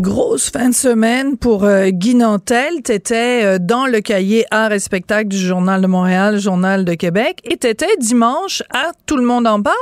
Grosse 0.00 0.52
fin 0.52 0.68
de 0.68 0.74
semaine 0.74 1.36
pour 1.36 1.64
euh, 1.64 1.88
Guy 1.88 2.14
Nantel. 2.14 2.82
T'étais 2.84 3.42
euh, 3.42 3.58
dans 3.58 3.86
le 3.86 4.00
cahier 4.00 4.44
Art 4.52 4.70
et 4.70 4.78
spectacle 4.78 5.26
du 5.26 5.36
Journal 5.36 5.82
de 5.82 5.88
Montréal, 5.88 6.38
Journal 6.38 6.84
de 6.84 6.94
Québec, 6.94 7.40
et 7.42 7.56
t'étais 7.56 7.96
dimanche 7.98 8.62
à 8.72 8.92
Tout 9.08 9.16
le 9.16 9.24
monde 9.24 9.48
en 9.48 9.60
parle. 9.60 9.74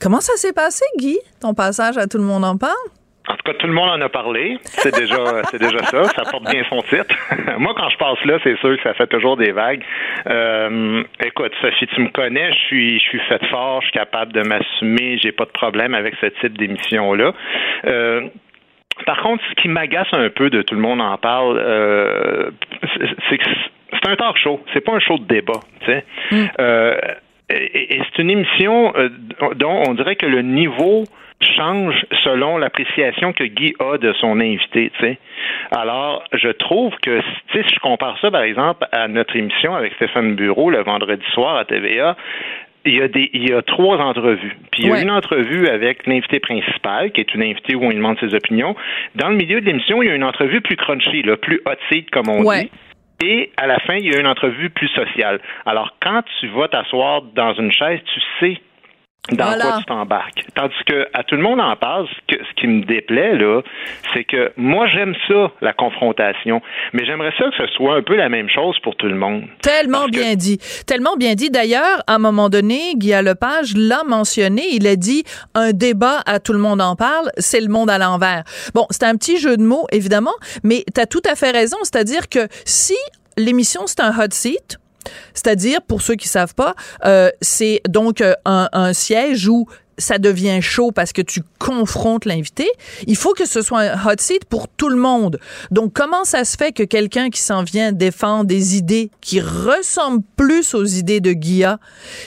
Comment 0.00 0.20
ça 0.20 0.32
s'est 0.34 0.52
passé, 0.52 0.84
Guy, 0.98 1.16
ton 1.40 1.54
passage 1.54 1.96
à 1.96 2.08
Tout 2.08 2.18
le 2.18 2.24
monde 2.24 2.44
en 2.44 2.56
parle? 2.56 2.74
En 3.28 3.34
tout 3.34 3.42
cas, 3.44 3.54
tout 3.54 3.68
le 3.68 3.72
monde 3.72 3.90
en 3.90 4.00
a 4.00 4.08
parlé. 4.08 4.58
C'est 4.64 4.92
déjà, 4.92 5.42
c'est 5.52 5.60
déjà 5.60 5.78
ça. 5.84 6.04
Ça 6.06 6.22
porte 6.28 6.50
bien 6.50 6.64
son 6.68 6.82
titre. 6.82 7.14
Moi, 7.58 7.72
quand 7.76 7.88
je 7.88 7.98
passe 7.98 8.24
là, 8.24 8.38
c'est 8.42 8.58
sûr 8.58 8.76
que 8.76 8.82
ça 8.82 8.94
fait 8.94 9.06
toujours 9.06 9.36
des 9.36 9.52
vagues. 9.52 9.84
Euh, 10.26 11.04
écoute, 11.24 11.52
Sophie, 11.60 11.86
tu 11.94 12.00
me 12.00 12.08
connais. 12.08 12.50
Je 12.52 12.58
suis, 12.66 12.98
je 12.98 13.04
suis 13.04 13.20
fait 13.28 13.46
fort. 13.46 13.80
Je 13.82 13.86
suis 13.86 13.96
capable 13.96 14.32
de 14.32 14.42
m'assumer. 14.42 15.18
J'ai 15.18 15.30
pas 15.30 15.44
de 15.44 15.52
problème 15.52 15.94
avec 15.94 16.14
ce 16.20 16.26
type 16.40 16.58
d'émission 16.58 17.14
là. 17.14 17.32
Euh, 17.84 18.22
par 19.06 19.22
contre, 19.22 19.42
ce 19.48 19.54
qui 19.54 19.68
m'agace 19.68 20.08
un 20.12 20.28
peu 20.30 20.50
de 20.50 20.62
tout 20.62 20.74
le 20.74 20.80
monde 20.80 21.00
en 21.00 21.16
parle, 21.16 21.58
euh, 21.58 22.50
c'est 23.28 23.38
que 23.38 23.44
c'est 23.92 24.08
un 24.08 24.16
talk 24.16 24.36
show, 24.36 24.60
c'est 24.72 24.80
pas 24.80 24.92
un 24.92 25.00
show 25.00 25.18
de 25.18 25.24
débat. 25.24 25.60
Mm. 26.30 26.44
Euh, 26.60 26.98
et, 27.50 28.00
c'est 28.04 28.22
une 28.22 28.30
émission 28.30 28.92
euh, 28.96 29.08
dont 29.56 29.82
on 29.88 29.94
dirait 29.94 30.16
que 30.16 30.26
le 30.26 30.42
niveau 30.42 31.04
change 31.56 32.06
selon 32.22 32.58
l'appréciation 32.58 33.32
que 33.32 33.44
Guy 33.44 33.74
a 33.80 33.96
de 33.96 34.12
son 34.14 34.40
invité. 34.40 34.92
Alors, 35.70 36.22
je 36.34 36.48
trouve 36.48 36.94
que 37.02 37.20
si 37.52 37.62
je 37.62 37.80
compare 37.80 38.18
ça, 38.20 38.30
par 38.30 38.42
exemple, 38.42 38.86
à 38.92 39.08
notre 39.08 39.34
émission 39.36 39.74
avec 39.74 39.94
Stéphane 39.94 40.34
Bureau 40.34 40.70
le 40.70 40.82
vendredi 40.82 41.24
soir 41.32 41.56
à 41.56 41.64
TVA, 41.64 42.16
il 42.86 42.96
y, 42.96 43.02
a 43.02 43.08
des, 43.08 43.30
il 43.34 43.48
y 43.48 43.52
a 43.52 43.62
trois 43.62 43.98
entrevues. 43.98 44.56
Puis 44.72 44.84
il 44.84 44.88
y 44.88 44.92
a 44.92 45.02
une 45.02 45.10
entrevue 45.10 45.68
avec 45.68 46.06
l'invité 46.06 46.40
principal, 46.40 47.12
qui 47.12 47.20
est 47.20 47.34
une 47.34 47.42
invitée 47.42 47.74
où 47.74 47.84
on 47.84 47.90
lui 47.90 47.96
demande 47.96 48.18
ses 48.20 48.34
opinions. 48.34 48.74
Dans 49.14 49.28
le 49.28 49.36
milieu 49.36 49.60
de 49.60 49.66
l'émission, 49.66 50.02
il 50.02 50.08
y 50.08 50.10
a 50.10 50.14
une 50.14 50.24
entrevue 50.24 50.60
plus 50.60 50.76
crunchy, 50.76 51.22
là, 51.22 51.36
plus 51.36 51.60
hot 51.66 51.76
seat, 51.90 52.10
comme 52.10 52.28
on 52.28 52.42
dit. 52.42 52.70
Et 53.22 53.50
à 53.58 53.66
la 53.66 53.78
fin, 53.80 53.96
il 53.96 54.10
y 54.10 54.14
a 54.14 54.18
une 54.18 54.26
entrevue 54.26 54.70
plus 54.70 54.88
sociale. 54.88 55.40
Alors, 55.66 55.94
quand 56.00 56.22
tu 56.40 56.48
vas 56.48 56.68
t'asseoir 56.68 57.22
dans 57.34 57.52
une 57.54 57.70
chaise, 57.70 58.00
tu 58.14 58.20
sais 58.40 58.60
dans 59.32 59.58
quoi 59.58 59.78
tu 59.78 59.84
t'embarques. 59.84 60.46
Tandis 60.54 60.74
que 60.86 61.06
à 61.12 61.22
tout 61.22 61.36
le 61.36 61.42
monde 61.42 61.60
en 61.60 61.76
parle, 61.76 62.08
ce, 62.08 62.36
que, 62.36 62.42
ce 62.44 62.60
qui 62.60 62.66
me 62.66 62.84
déplaît 62.84 63.36
là, 63.36 63.60
c'est 64.14 64.24
que 64.24 64.52
moi 64.56 64.86
j'aime 64.88 65.14
ça 65.28 65.52
la 65.60 65.72
confrontation, 65.72 66.60
mais 66.92 67.04
j'aimerais 67.04 67.32
ça 67.38 67.44
que 67.44 67.56
ce 67.56 67.72
soit 67.74 67.96
un 67.96 68.02
peu 68.02 68.16
la 68.16 68.28
même 68.28 68.48
chose 68.48 68.78
pour 68.82 68.96
tout 68.96 69.06
le 69.06 69.14
monde. 69.14 69.44
Tellement 69.62 70.06
bien 70.08 70.34
dit, 70.34 70.58
tellement 70.86 71.16
bien 71.16 71.34
dit. 71.34 71.50
D'ailleurs, 71.50 72.02
à 72.06 72.14
un 72.14 72.18
moment 72.18 72.48
donné, 72.48 72.94
Guy 72.96 73.12
Lepage 73.22 73.74
l'a 73.76 74.02
mentionné. 74.04 74.62
Il 74.72 74.86
a 74.86 74.96
dit 74.96 75.24
un 75.54 75.72
débat 75.72 76.20
à 76.26 76.40
tout 76.40 76.52
le 76.52 76.58
monde 76.58 76.80
en 76.80 76.96
parle, 76.96 77.30
c'est 77.36 77.60
le 77.60 77.68
monde 77.68 77.90
à 77.90 77.98
l'envers. 77.98 78.44
Bon, 78.74 78.86
c'est 78.90 79.04
un 79.04 79.16
petit 79.16 79.38
jeu 79.38 79.56
de 79.56 79.62
mots 79.62 79.86
évidemment, 79.92 80.34
mais 80.64 80.84
tu 80.94 81.00
as 81.00 81.06
tout 81.06 81.22
à 81.30 81.34
fait 81.34 81.50
raison. 81.50 81.76
C'est-à-dire 81.82 82.28
que 82.28 82.48
si 82.64 82.96
l'émission 83.36 83.82
c'est 83.86 84.00
un 84.00 84.10
hot 84.10 84.30
seat, 84.30 84.78
c'est-à-dire, 85.34 85.82
pour 85.82 86.02
ceux 86.02 86.14
qui 86.14 86.28
savent 86.28 86.54
pas, 86.54 86.74
euh, 87.04 87.30
c'est 87.40 87.80
donc 87.88 88.20
euh, 88.20 88.34
un 88.44 88.92
siège 88.92 89.48
où 89.48 89.66
ça 90.00 90.18
devient 90.18 90.60
chaud 90.60 90.90
parce 90.90 91.12
que 91.12 91.22
tu 91.22 91.42
confrontes 91.58 92.24
l'invité, 92.24 92.68
il 93.06 93.16
faut 93.16 93.32
que 93.32 93.46
ce 93.46 93.62
soit 93.62 93.80
un 93.80 94.06
hot 94.06 94.16
seat 94.18 94.44
pour 94.44 94.66
tout 94.68 94.88
le 94.88 94.96
monde. 94.96 95.38
Donc, 95.70 95.92
comment 95.92 96.24
ça 96.24 96.44
se 96.44 96.56
fait 96.56 96.72
que 96.72 96.82
quelqu'un 96.82 97.30
qui 97.30 97.40
s'en 97.40 97.62
vient 97.62 97.92
défendre 97.92 98.46
des 98.46 98.76
idées 98.76 99.10
qui 99.20 99.40
ressemblent 99.40 100.24
plus 100.36 100.74
aux 100.74 100.84
idées 100.84 101.20
de 101.20 101.32
Guilla, 101.32 101.78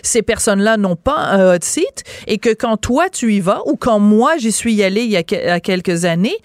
ces 0.01 0.21
personnes-là 0.21 0.77
n'ont 0.77 0.95
pas 0.95 1.17
un 1.17 1.55
hot 1.55 1.61
seat 1.61 2.03
et 2.27 2.37
que 2.37 2.53
quand 2.53 2.77
toi 2.77 3.09
tu 3.09 3.33
y 3.33 3.39
vas 3.39 3.61
ou 3.65 3.75
quand 3.75 3.99
moi 3.99 4.37
j'y 4.37 4.51
suis 4.51 4.81
allé 4.83 5.01
il 5.03 5.11
y 5.11 5.17
a, 5.17 5.23
quelques 5.59 6.05
années, 6.05 6.37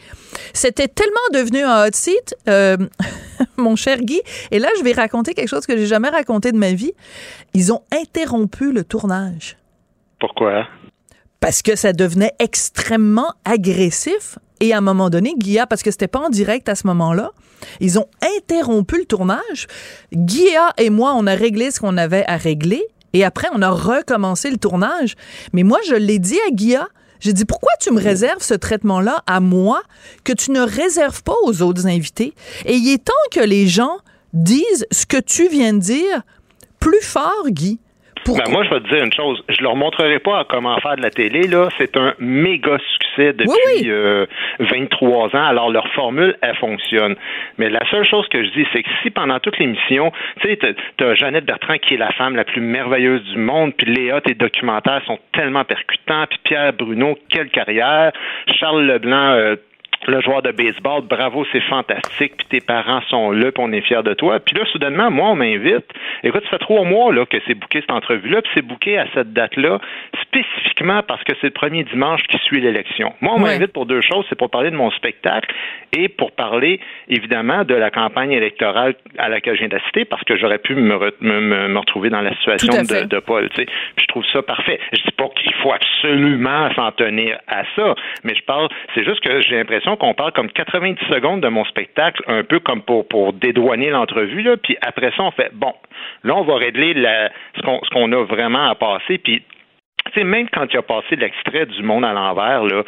c'était 0.53 0.89
tellement 0.89 1.15
devenu 1.33 1.63
un 1.63 1.87
hot 1.87 1.93
seat, 1.93 2.35
euh, 2.49 2.77
mon 3.57 3.77
cher 3.77 3.99
Guy. 3.99 4.21
Et 4.51 4.59
là, 4.59 4.69
je 4.79 4.85
vais 4.85 4.93
raconter 4.93 5.35
quelque 5.35 5.49
chose 5.49 5.67
que 5.67 5.77
j'ai 5.77 5.87
jamais 5.87 6.09
raconté 6.09 6.53
de 6.53 6.59
ma 6.59 6.73
vie. 6.73 6.93
Ils 7.55 7.73
ont 7.73 7.83
interrompu 7.93 8.73
le 8.73 8.85
tournage. 8.85 9.57
Pourquoi? 10.19 10.67
Parce 11.41 11.63
que 11.63 11.77
ça 11.77 11.93
devenait 11.93 12.33
extrêmement 12.39 13.33
agressif. 13.45 14.39
Et 14.61 14.73
à 14.73 14.79
un 14.79 14.81
moment 14.81 15.09
donné, 15.09 15.35
Guilla, 15.37 15.67
parce 15.67 15.83
que 15.83 15.91
c'était 15.91 16.09
pas 16.09 16.19
en 16.19 16.31
direct 16.31 16.69
à 16.69 16.75
ce 16.75 16.87
moment-là, 16.89 17.31
ils 17.81 17.99
ont 17.99 18.07
interrompu 18.37 18.99
le 18.99 19.05
tournage. 19.05 19.69
Guilla 20.13 20.73
et 20.79 20.91
moi, 20.91 21.15
on 21.17 21.27
a 21.27 21.35
réglé 21.35 21.71
ce 21.71 21.81
qu'on 21.81 21.97
avait 21.97 22.25
à 22.27 22.37
régler. 22.37 22.85
Et 23.13 23.25
après, 23.25 23.49
on 23.55 23.63
a 23.63 23.71
recommencé 23.71 24.51
le 24.51 24.59
tournage. 24.59 25.15
Mais 25.53 25.63
moi, 25.63 25.79
je 25.87 25.95
l'ai 25.95 26.19
dit 26.19 26.39
à 26.49 26.51
Guilla. 26.51 26.89
J'ai 27.21 27.33
dit, 27.33 27.45
pourquoi 27.45 27.73
tu 27.81 27.93
me 27.93 28.01
réserves 28.01 28.43
ce 28.43 28.55
traitement-là 28.55 29.23
à 29.27 29.41
moi 29.41 29.83
que 30.25 30.33
tu 30.33 30.53
ne 30.53 30.61
réserves 30.61 31.23
pas 31.23 31.35
aux 31.45 31.63
autres 31.63 31.87
invités? 31.87 32.35
Et 32.65 32.75
il 32.75 32.93
est 32.93 33.05
temps 33.05 33.13
que 33.33 33.41
les 33.41 33.67
gens 33.67 33.99
disent 34.35 34.87
ce 34.93 35.07
que 35.07 35.17
tu 35.17 35.49
viens 35.49 35.73
de 35.73 35.81
dire 35.81 36.23
plus 36.79 37.01
fort, 37.01 37.49
Guy 37.49 37.81
Pourquoi? 38.29 38.45
Ben, 38.47 38.53
moi, 38.53 38.65
je 38.65 38.71
vais 38.71 38.81
te 38.81 38.89
dire 38.95 39.05
une 39.05 39.13
chose. 39.13 39.43
Je 39.49 39.63
leur 39.63 39.75
montrerai 39.77 40.19
pas 40.21 40.45
comment 40.49 40.77
faire 40.79 40.97
de 40.97 41.03
la 41.03 41.11
télé. 41.11 41.43
Là, 41.49 41.69
c'est 41.79 41.97
un 41.97 42.15
méga 42.19 42.77
succès 42.93 43.33
depuis 43.33 43.49
Oui, 43.49 43.83
oui. 43.83 43.91
euh, 43.91 44.27
23 44.61 45.35
ans. 45.37 45.45
Alors, 45.47 45.71
leur 45.71 45.89
formule, 45.95 46.37
elle 46.43 46.57
fonctionne. 46.57 47.17
Mais 47.59 47.69
la 47.71 47.81
seule 47.91 48.05
chose 48.05 48.27
que 48.29 48.45
je 48.45 48.51
dis, 48.51 48.67
c'est 48.73 48.83
que 48.83 48.91
si 49.03 49.11
pendant 49.11 49.39
toute 49.41 49.59
l'émission, 49.59 50.13
tu 50.41 50.49
sais, 50.49 50.57
t'as- 50.57 50.73
t'as 50.97 51.15
Jeannette 51.15 51.47
Bertrand 51.47 51.79
qui 51.79 51.95
est 51.95 51.99
la 51.99 52.13
femme 52.13 52.37
la 52.37 52.45
plus 52.45 52.61
merveilleuse 52.61 53.25
du 53.33 53.39
monde, 53.39 53.73
puis 53.77 53.93
Léa, 53.93 54.21
tes 54.21 54.35
documentaires 54.35 55.03
sont 55.07 55.19
tellement 55.33 55.65
percutants, 55.65 56.25
puis 56.29 56.39
Pierre 56.45 56.73
Bruno, 56.73 57.19
quelle 57.31 57.49
carrière, 57.51 58.13
Charles 58.59 58.85
Leblanc, 58.85 59.33
euh, 59.35 59.57
le 60.07 60.21
joueur 60.21 60.43
de 60.43 60.53
baseball, 60.53 61.03
bravo, 61.03 61.45
c'est 61.53 61.61
fantastique, 61.63 62.37
puis 62.39 62.47
tes 62.49 62.61
parents 62.61 63.01
sont 63.11 63.31
là, 63.33 63.51
puis 63.53 63.63
on 63.65 63.73
est 63.73 63.81
fiers 63.81 64.03
de 64.03 64.15
toi. 64.15 64.39
Puis 64.41 64.55
là, 64.57 64.65
soudainement, 64.67 65.11
moi, 65.11 65.31
on 65.31 65.35
m'invite. 65.35 65.85
Écoute, 66.23 66.43
ça 66.45 66.51
fait 66.51 66.59
trois 66.59 66.85
mois 66.85 67.13
là, 67.13 67.27
que 67.27 67.37
c'est 67.47 67.55
booké 67.55 67.81
cette 67.81 67.91
entrevue-là, 67.91 68.41
puis 68.43 68.51
c'est 68.55 68.63
booké 68.63 68.97
à 68.99 69.07
cette 69.15 69.33
date-là, 69.33 69.81
spécifiquement 70.23 71.03
parce 71.03 71.23
que 71.25 71.33
c'est 71.41 71.49
le 71.49 71.53
premier 71.53 71.85
dimanche 71.85 72.23
qui 72.29 72.39
suit 72.39 72.61
l'élection. 72.61 73.13
Moi, 73.21 73.35
on 73.37 73.43
Ouais. 73.43 73.55
m'invite 73.55 73.73
pour 73.73 73.87
deux 73.87 74.01
choses, 74.01 74.25
c'est 74.29 74.39
pour 74.39 74.51
parler 74.51 74.71
de 74.71 74.77
mon 74.77 74.91
spectacle 74.93 75.55
et 75.97 76.09
pour 76.09 76.33
parler, 76.33 76.81
évidemment, 77.09 77.65
de 77.65 77.75
la 77.75 77.91
campagne 77.91 78.33
électorale 78.33 78.95
à 79.19 79.29
laquelle 79.29 79.55
je 79.55 79.61
viens 79.61 79.69
d'assister, 79.69 80.05
parce 80.05 80.23
que 80.25 80.37
j'aurais 80.37 80.59
pu 80.59 80.75
me, 80.75 80.95
re- 80.97 81.13
me, 81.21 81.41
me- 81.41 81.69
me 81.69 81.79
retrouver 81.79 82.11
dans 82.11 82.21
la 82.21 82.35
situation 82.37 82.83
de, 82.83 83.07
de 83.07 83.19
Paul. 83.21 83.49
tu 83.51 83.57
sais. 83.57 83.65
Puis 83.65 84.03
je 84.03 84.07
trouve 84.07 84.25
ça 84.33 84.43
parfait. 84.43 84.79
Je 84.93 85.03
dis 85.03 85.13
pas 85.17 85.29
qu'il 85.35 85.53
faut 85.55 85.73
absolument 85.73 86.73
s'en 86.75 86.93
tenir 86.93 87.39
à 87.49 87.63
ça, 87.77 87.95
mais 88.25 88.35
je 88.35 88.43
parle, 88.45 88.69
c'est 88.95 89.05
juste 89.05 89.21
que 89.21 89.41
j'ai 89.41 89.57
l'impression 89.57 89.88
qu'on 89.97 90.15
parle 90.15 90.33
comme 90.33 90.51
90 90.51 90.99
secondes 91.09 91.41
de 91.41 91.49
mon 91.49 91.65
spectacle, 91.65 92.23
un 92.27 92.45
peu 92.45 92.61
comme 92.61 92.83
pour, 92.83 93.07
pour 93.07 93.33
dédouaner 93.33 93.91
l'entrevue, 93.91 94.43
là, 94.43 94.57
puis 94.57 94.77
après 94.83 95.13
ça, 95.17 95.23
on 95.23 95.31
fait, 95.31 95.51
bon, 95.55 95.75
là, 96.25 96.37
on 96.37 96.43
va 96.43 96.57
régler 96.57 96.95
la, 96.95 97.31
ce 97.57 97.63
qu'on 97.63 97.81
ce 97.85 97.91
qu'on 97.91 98.13
a 98.13 98.25
vraiment 98.25 98.69
à 98.69 98.75
passer, 98.75 99.19
puis 99.19 99.43
tu 100.07 100.21
sais, 100.21 100.25
même 100.25 100.49
quand 100.51 100.67
il 100.73 100.77
a 100.77 100.83
passé 100.83 101.17
l'extrait 101.17 101.67
du 101.67 101.83
monde 101.83 102.05
à 102.05 102.13
l'envers, 102.13 102.65
là, 102.65 102.83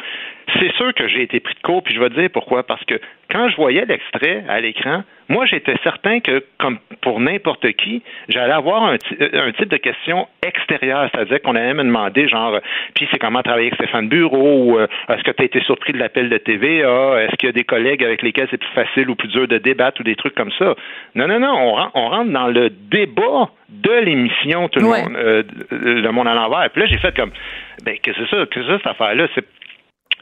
c'est 0.59 0.71
sûr 0.73 0.93
que 0.93 1.07
j'ai 1.07 1.21
été 1.23 1.39
pris 1.39 1.53
de 1.55 1.59
court, 1.61 1.83
puis 1.83 1.93
je 1.93 1.99
vais 1.99 2.09
te 2.09 2.19
dire 2.19 2.29
pourquoi. 2.31 2.63
Parce 2.63 2.83
que 2.85 2.95
quand 3.29 3.49
je 3.49 3.55
voyais 3.55 3.85
l'extrait 3.85 4.43
à 4.49 4.59
l'écran, 4.59 5.03
moi, 5.29 5.45
j'étais 5.45 5.75
certain 5.83 6.19
que, 6.19 6.43
comme 6.57 6.77
pour 7.01 7.21
n'importe 7.21 7.71
qui, 7.73 8.03
j'allais 8.27 8.51
avoir 8.53 8.83
un, 8.83 8.95
euh, 9.21 9.47
un 9.47 9.51
type 9.53 9.69
de 9.69 9.77
question 9.77 10.27
extérieure, 10.45 11.09
c'est-à-dire 11.13 11.41
qu'on 11.41 11.55
allait 11.55 11.73
me 11.73 11.83
demander, 11.83 12.27
genre, 12.27 12.55
euh, 12.55 12.59
puis 12.95 13.07
c'est 13.11 13.17
comment 13.19 13.41
travailler 13.41 13.67
avec 13.67 13.75
Stéphane 13.75 14.09
Bureau, 14.09 14.63
ou 14.73 14.77
euh, 14.79 14.87
est-ce 15.09 15.23
que 15.23 15.31
tu 15.31 15.41
as 15.41 15.45
été 15.45 15.61
surpris 15.61 15.93
de 15.93 15.99
l'appel 15.99 16.27
de 16.29 16.37
TVA, 16.37 17.23
est-ce 17.23 17.35
qu'il 17.37 17.47
y 17.47 17.49
a 17.49 17.53
des 17.53 17.63
collègues 17.63 18.03
avec 18.03 18.21
lesquels 18.23 18.47
c'est 18.51 18.57
plus 18.59 18.73
facile 18.73 19.09
ou 19.09 19.15
plus 19.15 19.29
dur 19.29 19.47
de 19.47 19.57
débattre 19.57 20.01
ou 20.01 20.03
des 20.03 20.15
trucs 20.15 20.35
comme 20.35 20.51
ça? 20.59 20.75
Non, 21.15 21.27
non, 21.27 21.39
non, 21.39 21.53
on, 21.55 21.91
on 21.93 22.09
rentre 22.09 22.31
dans 22.31 22.47
le 22.47 22.69
débat 22.69 23.49
de 23.69 23.91
l'émission, 24.03 24.67
tout 24.67 24.79
le 24.81 24.85
Ouais. 24.87 25.03
monde, 25.03 25.15
euh, 25.15 25.43
le 25.71 26.09
monde 26.11 26.27
à 26.27 26.33
l'envers. 26.33 26.69
Puis 26.71 26.81
là, 26.81 26.87
j'ai 26.87 26.97
fait 26.97 27.15
comme, 27.15 27.31
ben, 27.85 27.95
que 28.03 28.11
c'est 28.13 28.27
ça, 28.29 28.45
que 28.45 28.61
c'est 28.61 28.67
ça, 28.67 28.77
cette 28.79 28.87
affaire-là? 28.87 29.27
C'est 29.33 29.45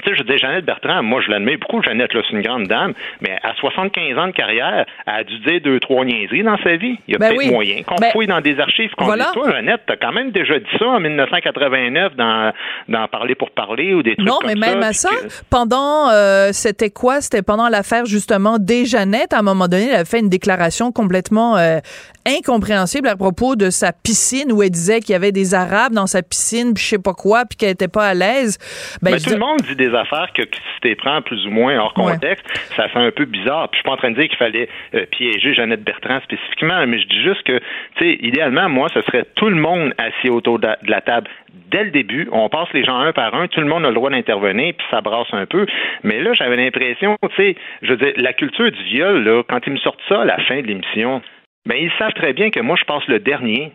tu 0.04 0.10
sais, 0.10 0.16
je 0.18 0.24
dis 0.24 0.38
Jeannette 0.38 0.66
Bertrand, 0.66 1.04
moi 1.04 1.22
je 1.26 1.30
l'admets 1.32 1.58
beaucoup, 1.58 1.82
Jeannette, 1.84 2.14
là, 2.14 2.22
c'est 2.30 2.36
une 2.36 2.42
grande 2.42 2.68
dame, 2.68 2.94
mais 3.22 3.38
à 3.44 3.54
75 3.56 4.18
ans 4.18 4.28
de 4.28 4.32
carrière, 4.32 4.86
elle 5.06 5.14
a 5.14 5.24
dû 5.24 5.38
dire 5.40 5.60
deux, 5.64 5.80
trois 5.80 6.06
niaiseries 6.06 6.44
dans 6.44 6.58
sa 6.64 6.76
vie. 6.78 6.98
Il 7.08 7.14
y 7.14 7.16
a 7.16 7.20
Ben 7.20 7.30
peut-être 7.30 7.40
oui. 7.40 7.52
moyen 7.52 7.84
qu'on 7.84 7.96
Ben, 7.96 8.12
fouille 8.12 8.28
dans 8.28 8.42
des 8.42 8.60
archives 8.60 8.92
qu'on 8.98 9.06
voilà. 9.06 9.26
dise, 9.26 9.34
toi, 9.34 9.52
Jeannette, 9.52 9.82
t'as 9.88 9.98
quand 9.98 10.12
même 10.12 10.32
déjà 10.32 10.58
dit 10.60 10.66
ça 10.78 10.86
en 10.88 11.00
1989 11.00 12.16
dans, 12.16 12.52
dans 12.88 13.08
Parler 13.08 13.36
pour 13.36 13.52
parler 13.52 13.94
ou 13.94 14.04
des 14.04 14.16
trucs 14.16 14.28
Non, 14.28 14.38
comme 14.42 14.52
mais 14.56 14.66
ça. 14.66 14.74
même 14.74 14.84
à 14.84 14.94
ça, 14.94 15.10
que- 15.10 15.28
pendant, 15.50 16.10
euh, 16.10 16.50
c'était 16.54 16.90
quoi? 16.90 17.22
C'était 17.22 17.42
pendant 17.42 17.68
l'affaire, 17.70 18.06
justement, 18.06 18.58
des 18.60 18.86
Jeannette. 18.86 19.34
À 19.34 19.40
un 19.40 19.42
moment 19.42 19.68
donné, 19.68 19.90
elle 19.90 19.96
a 20.02 20.06
fait 20.06 20.20
une 20.20 20.30
déclaration 20.30 20.92
complètement 20.92 21.58
euh, 21.58 21.80
incompréhensible 22.28 23.08
à 23.08 23.16
propos 23.16 23.56
de 23.56 23.70
sa 23.70 23.92
piscine 23.92 24.52
où 24.52 24.62
elle 24.62 24.70
disait 24.70 25.00
qu'il 25.00 25.14
y 25.14 25.16
avait 25.16 25.32
des 25.32 25.54
Arabes 25.54 25.94
dans 25.94 26.08
sa 26.08 26.22
piscine, 26.22 26.74
puis 26.74 26.84
je 26.84 26.90
sais 26.90 27.00
pas 27.00 27.14
quoi, 27.14 27.46
puis 27.46 27.58
qu'elle 27.58 27.70
était 27.72 27.88
pas 27.88 28.06
à 28.08 28.14
l'aise. 28.14 28.58
Ben, 29.02 29.12
Mais 29.12 29.18
tout 29.18 29.26
dis- 29.26 29.34
le 29.34 29.40
monde 29.40 29.60
dit 29.68 29.76
des 29.76 29.89
affaires 29.96 30.32
que, 30.34 30.44
si 30.44 30.82
tu 30.82 30.88
les 30.90 30.96
prends 30.96 31.22
plus 31.22 31.46
ou 31.48 31.52
moins 31.52 31.78
hors 31.80 31.94
Ouais. 31.98 32.14
contexte, 32.14 32.48
ça 32.76 32.88
fait 32.88 33.00
un 33.00 33.12
peu 33.12 33.26
bizarre. 33.26 33.70
Puis 33.70 33.78
je 33.78 33.82
suis 33.82 33.84
pas 33.90 33.94
en 33.94 33.98
train 33.98 34.12
de 34.12 34.16
dire 34.20 34.28
qu'il 34.30 34.38
fallait 34.38 34.70
euh, 34.96 35.06
piéger 35.12 35.54
Jeannette 35.54 35.84
Bertrand 35.84 36.20
spécifiquement, 36.22 36.86
mais 36.88 37.00
je 37.00 37.08
dis 37.08 37.22
juste 37.22 37.44
que, 37.44 37.60
tu 37.98 38.06
sais, 38.06 38.18
idéalement, 38.22 38.70
moi, 38.70 38.88
ce 38.94 39.02
serait 39.02 39.26
tout 39.36 39.50
le 39.50 39.56
monde 39.56 39.94
assis 39.98 40.30
autour 40.30 40.60
de 40.60 40.68
la, 40.68 40.78
de 40.82 40.90
la 40.92 41.02
table 41.02 41.28
dès 41.72 41.84
le 41.84 41.92
début. 41.92 42.28
On 42.32 42.50
passe 42.50 42.70
les 42.74 42.84
gens 42.84 42.98
un 42.98 43.12
par 43.14 43.34
un, 43.36 43.48
tout 43.48 43.60
le 43.62 43.68
monde 43.68 43.86
a 43.86 43.90
le 43.90 43.94
droit 43.96 44.10
d'intervenir, 44.10 44.74
puis 44.78 44.88
ça 44.92 45.02
brasse 45.02 45.28
un 45.34 45.46
peu. 45.46 45.66
Mais 46.04 46.22
là, 46.22 46.34
j'avais 46.34 46.56
l'impression, 46.56 47.18
tu 47.22 47.36
sais, 47.36 47.56
je 47.82 47.90
veux 47.94 47.98
dire, 47.98 48.14
la 48.18 48.34
culture 48.34 48.72
du 48.72 48.84
viol, 48.84 49.24
là, 49.24 49.44
quand 49.48 49.60
ils 49.68 49.74
me 49.74 49.78
sortent 49.78 50.02
ça 50.08 50.22
à 50.22 50.26
la 50.26 50.38
fin 50.46 50.62
de 50.62 50.68
l'émission, 50.68 51.22
ben 51.68 51.76
ils 51.76 51.92
savent 52.00 52.14
très 52.14 52.34
bien 52.34 52.50
que 52.50 52.60
moi, 52.60 52.76
je 52.80 52.86
passe 52.86 53.06
le 53.08 53.20
dernier. 53.20 53.72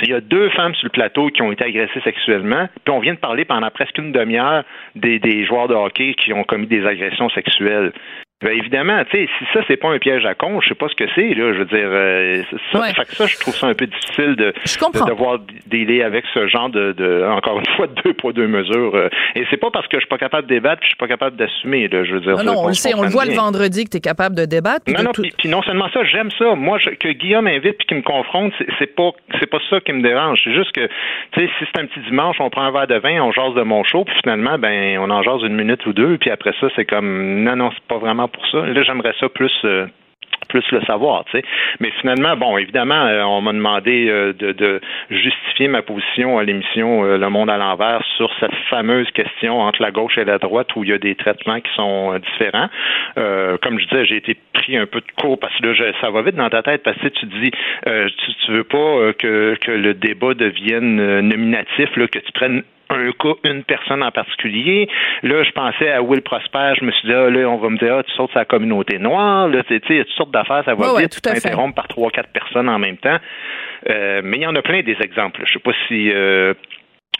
Il 0.00 0.08
y 0.08 0.14
a 0.14 0.20
deux 0.20 0.48
femmes 0.50 0.74
sur 0.74 0.86
le 0.86 0.90
plateau 0.90 1.28
qui 1.28 1.42
ont 1.42 1.52
été 1.52 1.64
agressées 1.64 2.00
sexuellement, 2.02 2.68
puis 2.84 2.94
on 2.94 3.00
vient 3.00 3.14
de 3.14 3.18
parler 3.18 3.44
pendant 3.44 3.70
presque 3.70 3.98
une 3.98 4.12
demi-heure 4.12 4.64
des, 4.94 5.18
des 5.18 5.44
joueurs 5.44 5.68
de 5.68 5.74
hockey 5.74 6.14
qui 6.14 6.32
ont 6.32 6.44
commis 6.44 6.66
des 6.66 6.84
agressions 6.86 7.28
sexuelles. 7.30 7.92
Ben 8.42 8.56
évidemment, 8.58 9.02
tu 9.10 9.18
sais, 9.18 9.28
si 9.38 9.44
ça 9.52 9.60
c'est 9.68 9.76
pas 9.76 9.88
un 9.90 9.98
piège 9.98 10.24
à 10.26 10.34
con, 10.34 10.60
je 10.60 10.68
sais 10.68 10.74
pas 10.74 10.88
ce 10.88 10.94
que 10.94 11.04
c'est 11.14 11.34
là. 11.34 11.52
Je 11.52 11.58
veux 11.58 11.64
dire, 11.64 11.78
euh, 11.88 12.42
ça, 12.72 12.80
Ouais. 12.80 12.92
fait 12.92 13.04
que 13.04 13.14
ça, 13.14 13.26
je 13.26 13.38
trouve 13.38 13.54
ça 13.54 13.68
un 13.68 13.74
peu 13.74 13.86
difficile 13.86 14.36
de, 14.36 14.52
de 14.52 15.06
devoir 15.08 15.38
dealer 15.66 16.02
avec 16.02 16.24
ce 16.34 16.46
genre 16.48 16.68
de, 16.68 16.92
de 16.92 17.24
encore 17.28 17.58
une 17.58 17.66
fois, 17.76 17.86
de 17.86 17.94
deux 18.04 18.14
poids 18.14 18.32
deux 18.32 18.46
mesures. 18.48 18.94
euh. 18.94 19.08
Et 19.34 19.44
c'est 19.50 19.56
pas 19.56 19.70
parce 19.70 19.86
que 19.88 19.96
je 19.96 20.00
suis 20.00 20.08
pas 20.08 20.18
capable 20.18 20.48
de 20.48 20.54
débattre, 20.54 20.80
que 20.80 20.86
je 20.86 20.90
suis 20.90 20.96
pas 20.96 21.08
capable 21.08 21.36
d'assumer. 21.36 21.88
Là, 21.88 22.04
je 22.04 22.14
veux 22.14 22.20
dire. 22.20 22.36
Non, 22.38 22.44
non, 22.44 22.58
on 22.64 22.68
le 22.68 22.74
sait, 22.74 22.94
on 22.94 23.02
le 23.02 23.08
voit 23.08 23.24
le 23.24 23.30
bien. 23.32 23.40
vendredi 23.40 23.84
que 23.84 23.90
tu 23.90 23.96
es 23.98 24.00
capable 24.00 24.34
de 24.36 24.44
débattre. 24.44 24.84
puis 24.84 24.94
Non, 24.94 25.00
de 25.00 25.04
non, 25.06 25.12
tout- 25.12 25.22
puis, 25.22 25.32
puis 25.38 25.48
non 25.48 25.62
seulement 25.62 25.88
ça, 25.92 26.04
j'aime 26.04 26.30
ça. 26.38 26.54
Moi, 26.54 26.78
je- 26.78 26.90
que 26.90 27.08
Guillaume 27.12 27.46
invite 27.46 27.78
puis 27.78 27.86
qu'il 27.86 27.96
me 27.98 28.02
confronte, 28.02 28.52
c'est- 28.58 28.66
c'est 28.78 28.94
pas 28.94 29.10
c'est 29.40 29.46
pas 29.46 29.58
ça 29.70 29.80
qui 29.80 29.92
me 29.92 30.02
dérange. 30.02 30.40
C'est 30.44 30.52
juste 30.54 30.72
que, 30.72 30.86
tu 31.32 31.40
sais, 31.40 31.50
si 31.58 31.64
c'est 31.72 31.80
un 31.80 31.86
petit 31.86 32.00
dimanche, 32.08 32.36
on 32.40 32.50
prend 32.50 32.62
un 32.62 32.70
verre 32.70 32.86
de 32.86 32.96
vin, 32.98 33.20
on 33.22 33.32
jase 33.32 33.54
de 33.54 33.62
mon 33.62 33.82
show, 33.84 34.04
puis 34.04 34.14
finalement, 34.22 34.58
ben, 34.58 34.98
on 34.98 35.10
en 35.10 35.22
jase 35.22 35.42
une 35.42 35.54
minute 35.54 35.84
ou 35.86 35.92
deux, 35.92 36.18
puis 36.18 36.30
après 36.30 36.52
ça, 36.60 36.68
c'est 36.76 36.84
comme, 36.84 37.42
non, 37.44 37.56
non, 37.56 37.70
c'est 37.72 37.82
pas 37.88 37.98
vraiment 37.98 38.28
pour 38.32 38.46
ça. 38.48 38.66
Là, 38.66 38.82
j'aimerais 38.82 39.14
ça 39.20 39.28
plus. 39.28 39.52
euh, 39.64 39.86
plus 40.48 40.64
le 40.72 40.80
savoir, 40.82 41.24
tu 41.26 41.38
sais. 41.38 41.44
Mais 41.78 41.90
finalement, 42.00 42.36
bon, 42.36 42.58
évidemment, 42.58 43.06
euh, 43.06 43.22
on 43.22 43.40
m'a 43.42 43.52
demandé 43.52 44.08
euh, 44.08 44.32
de, 44.32 44.80
justifier 45.08 45.68
ma 45.68 45.82
position 45.82 46.36
à 46.38 46.42
l'émission 46.42 47.04
Le 47.04 47.28
Monde 47.30 47.48
à 47.48 47.56
l'envers 47.58 48.02
sur 48.16 48.28
cette 48.40 48.54
fameuse 48.68 49.08
question 49.12 49.60
entre 49.60 49.80
la 49.80 49.90
gauche 49.92 50.18
et 50.18 50.24
la 50.24 50.38
droite 50.38 50.74
où 50.74 50.82
il 50.84 50.90
y 50.90 50.92
a 50.92 50.98
des 50.98 51.14
traitements 51.14 51.60
qui 51.60 51.72
sont 51.74 52.18
différents. 52.18 52.68
Comme 53.62 53.78
je 53.78 53.84
disais, 53.86 54.04
j'ai 54.04 54.16
été 54.16 54.36
pris 54.52 54.76
un 54.76 54.86
peu 54.86 55.00
de 55.00 55.12
court 55.22 55.38
parce 55.38 55.56
que 55.58 55.66
là, 55.66 55.74
je- 55.74 56.00
ça 56.00 56.10
va 56.10 56.22
vite 56.22 56.34
dans 56.34 56.50
ta 56.50 56.62
tête 56.62 56.82
parce 56.82 56.98
que 56.98 57.08
tu 57.08 57.26
dis, 57.26 57.50
tu, 57.84 58.34
tu 58.44 58.52
veux 58.52 58.64
pas 58.64 59.12
que, 59.18 59.56
le 59.68 59.94
débat 59.94 60.34
devienne 60.34 61.20
nominatif, 61.20 61.88
que 61.94 62.18
tu 62.18 62.32
prennes 62.32 62.62
un 62.90 63.10
cas, 63.12 63.34
une 63.44 63.64
personne 63.64 64.02
en 64.02 64.10
particulier. 64.10 64.88
Là, 65.22 65.42
je 65.42 65.50
pensais 65.52 65.90
à 65.90 66.02
Will 66.02 66.22
Prosper. 66.22 66.74
Je 66.78 66.84
me 66.84 66.92
suis 66.92 67.08
dit, 67.08 67.14
ah, 67.14 67.30
là, 67.30 67.48
on 67.48 67.56
va 67.56 67.68
me 67.70 67.78
dire, 67.78 67.96
ah, 67.98 68.02
tu 68.02 68.12
sautes 68.14 68.32
sa 68.34 68.44
communauté 68.44 68.98
noire. 68.98 69.48
Là, 69.48 69.62
tu 69.64 69.74
sais, 69.76 69.82
il 69.90 69.96
y 69.96 70.00
a 70.00 70.04
toutes 70.04 70.14
sortes 70.14 70.30
d'affaires, 70.30 70.62
ça 70.64 70.74
va 70.74 70.86
Ouais, 70.86 70.96
ouais, 70.96 71.02
vite. 71.02 71.12
à 71.26 71.30
tu 71.32 71.40
t'interrompes 71.40 71.74
par 71.74 71.88
trois, 71.88 72.10
quatre 72.10 72.30
personnes 72.30 72.68
en 72.68 72.78
même 72.78 72.96
temps. 72.98 73.18
Euh, 73.90 74.20
mais 74.24 74.36
il 74.38 74.42
y 74.42 74.46
en 74.46 74.54
a 74.54 74.62
plein 74.62 74.82
des 74.82 74.96
exemples. 75.00 75.42
Je 75.44 75.52
sais 75.52 75.58
pas 75.58 75.72
si 75.88 76.10
euh, 76.12 76.54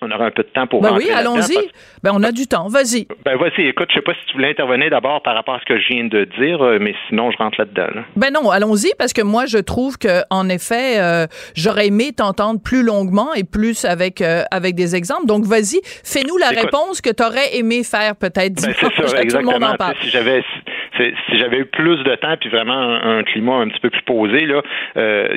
on 0.03 0.11
aura 0.11 0.27
un 0.27 0.31
peu 0.31 0.43
de 0.43 0.49
temps 0.49 0.67
pour 0.67 0.81
Ben 0.83 0.93
oui, 0.97 1.09
allons-y. 1.11 1.55
parce- 1.55 1.67
Ben, 2.03 2.11
on 2.15 2.23
a 2.23 2.33
du 2.33 2.47
temps. 2.47 2.69
Vas-y. 2.69 3.07
Ben 3.25 3.37
vas-y, 3.37 3.67
écoute, 3.69 3.89
je 3.91 3.95
sais 3.95 4.03
pas 4.03 4.13
si 4.15 4.27
tu 4.27 4.33
voulais 4.35 4.51
intervenir 4.51 4.91
d'abord 4.91 5.23
par 5.23 5.35
rapport 5.35 5.55
à 5.55 5.61
ce 5.61 5.65
que 5.65 5.81
je 5.81 5.89
viens 5.89 6.05
de 6.05 6.25
dire, 6.39 6.61
euh, 6.63 6.79
mais 6.81 6.95
sinon 7.09 7.31
je 7.31 7.37
rentre 7.39 7.57
là-dedans. 7.61 7.87
là. 7.95 8.03
Ben 8.17 8.31
non, 8.33 8.51
allons-y 8.51 8.91
parce 8.99 9.13
que 9.13 9.23
moi 9.23 9.47
je 9.47 9.59
trouve 9.59 9.99
que 9.99 10.23
en 10.31 10.49
effet, 10.49 11.01
euh, 11.01 11.27
j'aurais 11.55 11.87
aimé 11.87 12.13
t'entendre 12.13 12.61
plus 12.63 12.83
longuement 12.83 13.33
et 13.35 13.45
plus 13.45 13.85
avec 13.85 14.21
euh, 14.21 14.43
avec 14.51 14.75
des 14.75 14.97
exemples. 14.97 15.27
Donc 15.27 15.45
vas-y, 15.45 15.81
fais-nous 16.05 16.37
la 16.39 16.53
Écoute. 16.53 16.65
réponse 16.65 17.01
que 17.01 17.11
t'aurais 17.11 17.57
aimé 17.57 17.85
faire 17.85 18.17
peut-être 18.17 18.55
Ben, 18.63 18.75
c'est 18.79 18.81
ça, 18.81 18.89
Tout 18.91 19.03
le 19.03 19.07
monde 19.07 19.19
exactement. 19.23 19.67
en 19.67 19.77
parle. 19.77 19.95
Tu 19.95 20.01
sais, 20.01 20.07
Si 20.07 20.11
j'avais 20.11 20.43
si, 20.97 21.39
j'avais 21.39 21.59
eu 21.59 21.65
plus 21.65 21.97
de 22.05 22.15
temps 22.17 22.37
puis 22.41 22.49
vraiment 22.49 22.73
un, 22.79 23.19
un 23.19 23.23
climat 23.23 23.55
un 23.57 23.69
petit 23.69 23.81
peu 23.81 23.91
plus 23.91 24.03
posé 24.03 24.47
là, 24.47 24.63
euh, 24.97 25.37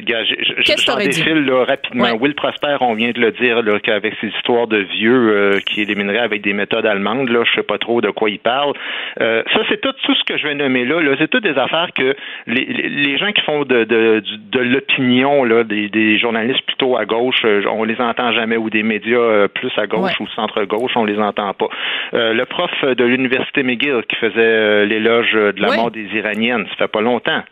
j'en 0.85 0.97
défile 0.97 1.45
là, 1.45 1.65
rapidement. 1.65 2.03
Ouais. 2.05 2.17
Will 2.19 2.35
Prosper, 2.35 2.77
on 2.81 2.93
vient 2.93 3.11
de 3.11 3.19
le 3.19 3.31
dire 3.31 3.61
là, 3.61 3.79
qu'avec 3.79 4.13
ses 4.21 4.27
histoires 4.27 4.67
de 4.67 4.77
vieux 4.77 5.13
euh, 5.29 5.59
qui 5.65 5.81
élimineraient 5.81 6.19
avec 6.19 6.41
des 6.41 6.53
méthodes 6.53 6.85
allemandes 6.85 7.29
là, 7.29 7.43
je 7.45 7.53
sais 7.53 7.63
pas 7.63 7.77
trop 7.77 8.01
de 8.01 8.09
quoi 8.09 8.29
il 8.29 8.39
parle. 8.39 8.73
Euh, 9.21 9.43
ça 9.53 9.61
c'est 9.69 9.79
tout 9.81 9.93
tout 10.03 10.15
ce 10.15 10.23
que 10.23 10.37
je 10.37 10.47
vais 10.47 10.55
nommer 10.55 10.85
là, 10.85 11.01
là 11.01 11.15
c'est 11.19 11.29
toutes 11.29 11.43
des 11.43 11.57
affaires 11.57 11.89
que 11.95 12.15
les, 12.47 13.17
gens 13.17 13.31
qui 13.31 13.41
font 13.41 13.63
de 13.63 13.83
de, 13.85 14.19
du- 14.19 14.37
de 14.51 14.59
l'opinion 14.59 15.43
là, 15.43 15.63
des, 15.63 15.89
des 15.89 16.17
journalistes 16.17 16.61
plutôt 16.65 16.97
à 16.97 17.05
gauche, 17.05 17.41
euh, 17.45 17.63
on 17.71 17.83
les 17.83 17.99
entend 18.01 18.31
jamais 18.33 18.57
ou 18.57 18.69
des 18.69 18.83
médias 18.83 19.47
plus 19.49 19.71
à 19.77 19.87
gauche 19.87 19.95
Ouais. 20.05 20.11
ou 20.19 20.27
centre 20.35 20.63
gauche, 20.65 20.91
on 20.95 21.05
les 21.05 21.17
entend 21.17 21.53
pas. 21.53 21.67
Euh, 22.13 22.33
le 22.33 22.45
prof 22.45 22.69
de 22.83 23.03
l'université 23.05 23.63
McGill 23.63 24.01
qui 24.09 24.15
faisait 24.17 24.85
l'éloge 24.85 25.35
de 25.51 25.61
la 25.61 25.69
Ouais. 25.69 25.75
mort 25.77 25.91
des 25.91 26.05
Iraniennes, 26.13 26.65
ça 26.69 26.75
fait 26.75 26.87
pas 26.87 27.01
longtemps. 27.01 27.43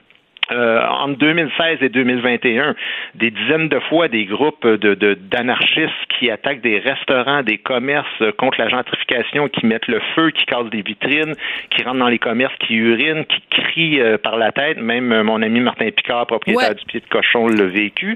Euh, 0.53 0.81
entre 0.87 1.17
2016 1.17 1.79
et 1.81 1.89
2021, 1.89 2.75
des 3.15 3.31
dizaines 3.31 3.69
de 3.69 3.79
fois 3.89 4.07
des 4.07 4.25
groupes 4.25 4.65
de, 4.67 4.93
de- 4.93 5.15
d'anarchistes 5.15 5.91
qui 6.19 6.29
attaquent 6.29 6.61
des 6.61 6.79
restaurants, 6.79 7.41
des 7.43 7.57
commerces 7.57 8.07
euh, 8.21 8.31
contre 8.37 8.59
la 8.59 8.69
gentrification, 8.69 9.47
qui 9.49 9.65
mettent 9.65 9.87
le 9.87 9.99
feu, 10.15 10.31
qui 10.31 10.45
cassent 10.45 10.69
des 10.69 10.81
vitrines, 10.81 11.33
qui 11.69 11.83
rentrent 11.83 11.99
dans 11.99 12.07
les 12.07 12.19
commerces, 12.19 12.55
qui 12.59 12.75
urinent, 12.75 13.25
qui 13.25 13.41
crient 13.49 13.99
euh, 14.01 14.17
par 14.17 14.37
la 14.37 14.51
tête. 14.51 14.77
Même 14.79 15.11
euh, 15.11 15.23
mon 15.23 15.41
ami 15.41 15.59
Martin 15.59 15.89
Picard, 15.91 16.27
propriétaire 16.27 16.69
Ouais. 16.69 16.75
du 16.75 16.85
pied 16.85 16.99
de 16.99 17.07
cochon, 17.07 17.47
l'a 17.47 17.65
vécu. 17.65 18.15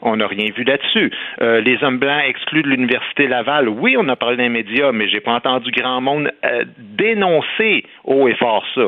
On 0.00 0.16
n'a 0.16 0.26
rien 0.26 0.46
vu 0.56 0.64
là-dessus. 0.64 1.10
Les 1.40 1.78
hommes 1.82 1.98
blancs 1.98 2.22
exclus 2.26 2.62
de 2.62 2.68
l'université 2.68 3.26
Laval. 3.26 3.68
Oui, 3.68 3.96
on 3.98 4.08
a 4.08 4.16
parlé 4.16 4.36
des 4.36 4.48
médias, 4.48 4.92
mais 4.92 5.08
j'ai 5.08 5.20
pas 5.20 5.32
entendu 5.32 5.70
grand 5.72 6.00
monde 6.00 6.30
dénoncer 6.78 7.84
haut 8.04 8.28
et 8.28 8.34
fort 8.34 8.64
ça 8.74 8.82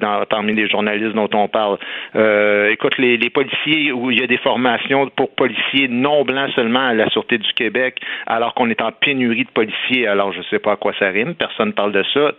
dans, 0.00 0.24
parmi 0.26 0.54
les 0.54 0.68
journalistes 0.68 1.14
dont 1.14 1.28
on 1.34 1.48
parle. 1.48 1.78
Euh, 2.16 2.31
écoute, 2.70 2.98
les, 2.98 3.16
les 3.16 3.30
policiers 3.30 3.92
où 3.92 4.10
il 4.10 4.20
y 4.20 4.24
a 4.24 4.26
des 4.26 4.38
formations 4.38 5.08
pour 5.16 5.34
policiers 5.34 5.88
non 5.88 6.24
blancs 6.24 6.50
seulement 6.54 6.86
à 6.86 6.94
la 6.94 7.08
Sûreté 7.10 7.38
du 7.38 7.52
Québec, 7.54 8.00
alors 8.26 8.54
qu'on 8.54 8.70
est 8.70 8.82
en 8.82 8.92
pénurie 8.92 9.44
de 9.44 9.50
policiers. 9.50 10.06
Alors, 10.06 10.32
je 10.32 10.42
sais 10.50 10.58
pas 10.58 10.72
à 10.72 10.76
quoi 10.76 10.92
ça 10.98 11.08
rime. 11.08 11.34
Personne 11.34 11.72
parle 11.72 11.92
de 11.92 12.02
ça 12.14 12.32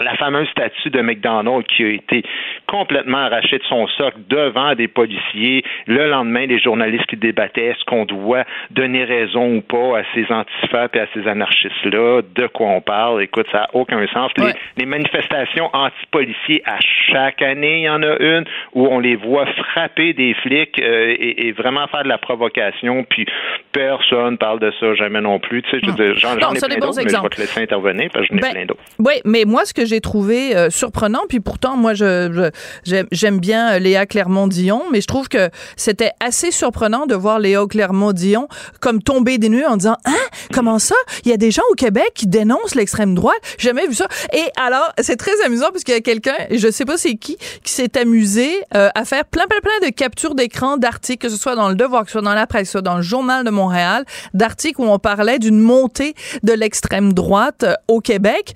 la 0.00 0.14
fameuse 0.16 0.48
statue 0.48 0.90
de 0.90 1.00
McDonald 1.00 1.64
qui 1.66 1.84
a 1.84 1.88
été 1.88 2.22
complètement 2.66 3.18
arrachée 3.18 3.58
de 3.58 3.64
son 3.64 3.86
socle 3.88 4.18
devant 4.28 4.74
des 4.74 4.88
policiers. 4.88 5.64
Le 5.86 6.08
lendemain, 6.08 6.46
les 6.46 6.58
journalistes 6.58 7.06
qui 7.06 7.16
débattaient 7.16 7.66
est-ce 7.66 7.84
qu'on 7.84 8.04
doit 8.04 8.44
donner 8.70 9.04
raison 9.04 9.56
ou 9.56 9.60
pas 9.60 9.98
à 9.98 10.02
ces 10.14 10.26
antifas 10.32 10.88
et 10.94 11.00
à 11.00 11.06
ces 11.14 11.26
anarchistes-là, 11.26 12.22
de 12.34 12.46
quoi 12.48 12.68
on 12.68 12.80
parle? 12.80 13.22
Écoute, 13.22 13.46
ça 13.52 13.58
n'a 13.60 13.68
aucun 13.72 14.06
sens. 14.08 14.30
Les, 14.36 14.46
Ouais. 14.46 14.54
les 14.76 14.86
manifestations 14.86 15.70
anti-policiers, 15.72 16.62
à 16.66 16.78
chaque 17.10 17.42
année, 17.42 17.78
il 17.78 17.84
y 17.84 17.88
en 17.88 18.02
a 18.02 18.16
une 18.20 18.44
où 18.74 18.86
on 18.86 19.00
les 19.00 19.16
voit 19.16 19.46
frapper 19.46 20.12
des 20.12 20.34
flics 20.34 20.78
euh, 20.80 21.14
et, 21.18 21.48
et 21.48 21.52
vraiment 21.52 21.86
faire 21.88 22.04
de 22.04 22.08
la 22.08 22.18
provocation, 22.18 23.04
puis 23.08 23.26
personne 23.72 24.38
parle 24.38 24.60
de 24.60 24.72
ça 24.78 24.94
jamais 24.94 25.20
non 25.20 25.38
plus. 25.38 25.62
Tu 25.62 25.70
sais, 25.70 25.78
j'en, 26.16 26.34
ai 26.34 26.38
plein 26.38 26.78
d'autres, 26.78 26.96
mais 26.96 27.08
je 27.08 27.22
vais 27.22 27.28
te 27.28 27.40
laisser 27.40 27.60
intervenir 27.62 28.10
parce 28.12 28.28
que 28.28 28.34
Ben, 28.34 28.52
plein 28.52 28.66
d'autres. 28.66 28.82
Oui, 28.98 29.14
mais 29.24 29.44
moi, 29.44 29.64
ce 29.64 29.74
que 29.74 29.85
j'ai 29.86 30.00
trouvé 30.00 30.56
euh, 30.56 30.70
surprenant, 30.70 31.22
puis 31.28 31.40
pourtant, 31.40 31.76
moi, 31.76 31.94
je, 31.94 32.50
j'aime, 32.84 33.38
bien 33.38 33.74
euh, 33.74 33.78
Léa 33.78 34.06
Clermont-Dion, 34.06 34.82
mais 34.92 35.00
je 35.00 35.06
trouve 35.06 35.28
que 35.28 35.50
c'était 35.76 36.12
assez 36.20 36.50
surprenant 36.50 37.06
de 37.06 37.14
voir 37.14 37.38
Léa 37.38 37.64
Clermont-Dion 37.66 38.48
comme 38.80 39.02
tomber 39.02 39.38
des 39.38 39.48
nues 39.48 39.64
en 39.64 39.76
disant 39.76 39.96
Hein, 40.04 40.12
comment 40.52 40.78
ça? 40.78 40.94
Il 41.24 41.30
y 41.30 41.34
a 41.34 41.36
des 41.36 41.50
gens 41.50 41.62
au 41.70 41.74
Québec 41.74 42.12
qui 42.14 42.26
dénoncent 42.26 42.74
l'extrême 42.74 43.14
droite? 43.14 43.36
J'ai 43.58 43.68
jamais 43.68 43.86
vu 43.86 43.94
ça. 43.94 44.08
Et 44.32 44.44
alors, 44.60 44.92
c'est 45.00 45.16
très 45.16 45.40
amusant 45.44 45.68
parce 45.72 45.84
qu'il 45.84 45.94
y 45.94 45.98
a 45.98 46.00
quelqu'un, 46.00 46.36
je 46.50 46.70
sais 46.70 46.84
pas 46.84 46.96
c'est 46.96 47.14
qui, 47.16 47.36
qui 47.62 47.72
s'est 47.72 47.98
amusé 47.98 48.50
euh, 48.74 48.88
à 48.94 49.04
faire 49.04 49.24
plein, 49.24 49.46
plein, 49.46 49.60
plein 49.60 49.88
de 49.88 49.92
captures 49.92 50.34
d'écran 50.34 50.76
d'articles, 50.76 51.26
que 51.26 51.32
ce 51.32 51.38
soit 51.38 51.56
dans 51.56 51.68
le 51.68 51.74
Devoir, 51.74 52.02
que 52.02 52.08
ce 52.08 52.12
soit 52.12 52.22
dans 52.22 52.34
la 52.34 52.46
presse, 52.46 52.62
que 52.62 52.66
ce 52.68 52.72
soit 52.72 52.82
dans 52.82 52.96
le 52.96 53.02
Journal 53.02 53.44
de 53.44 53.50
Montréal, 53.50 54.04
d'articles 54.34 54.80
où 54.80 54.84
on 54.84 54.98
parlait 54.98 55.38
d'une 55.38 55.58
montée 55.58 56.14
de 56.42 56.52
l'extrême 56.52 57.12
droite 57.12 57.64
au 57.88 58.00
Québec 58.00 58.54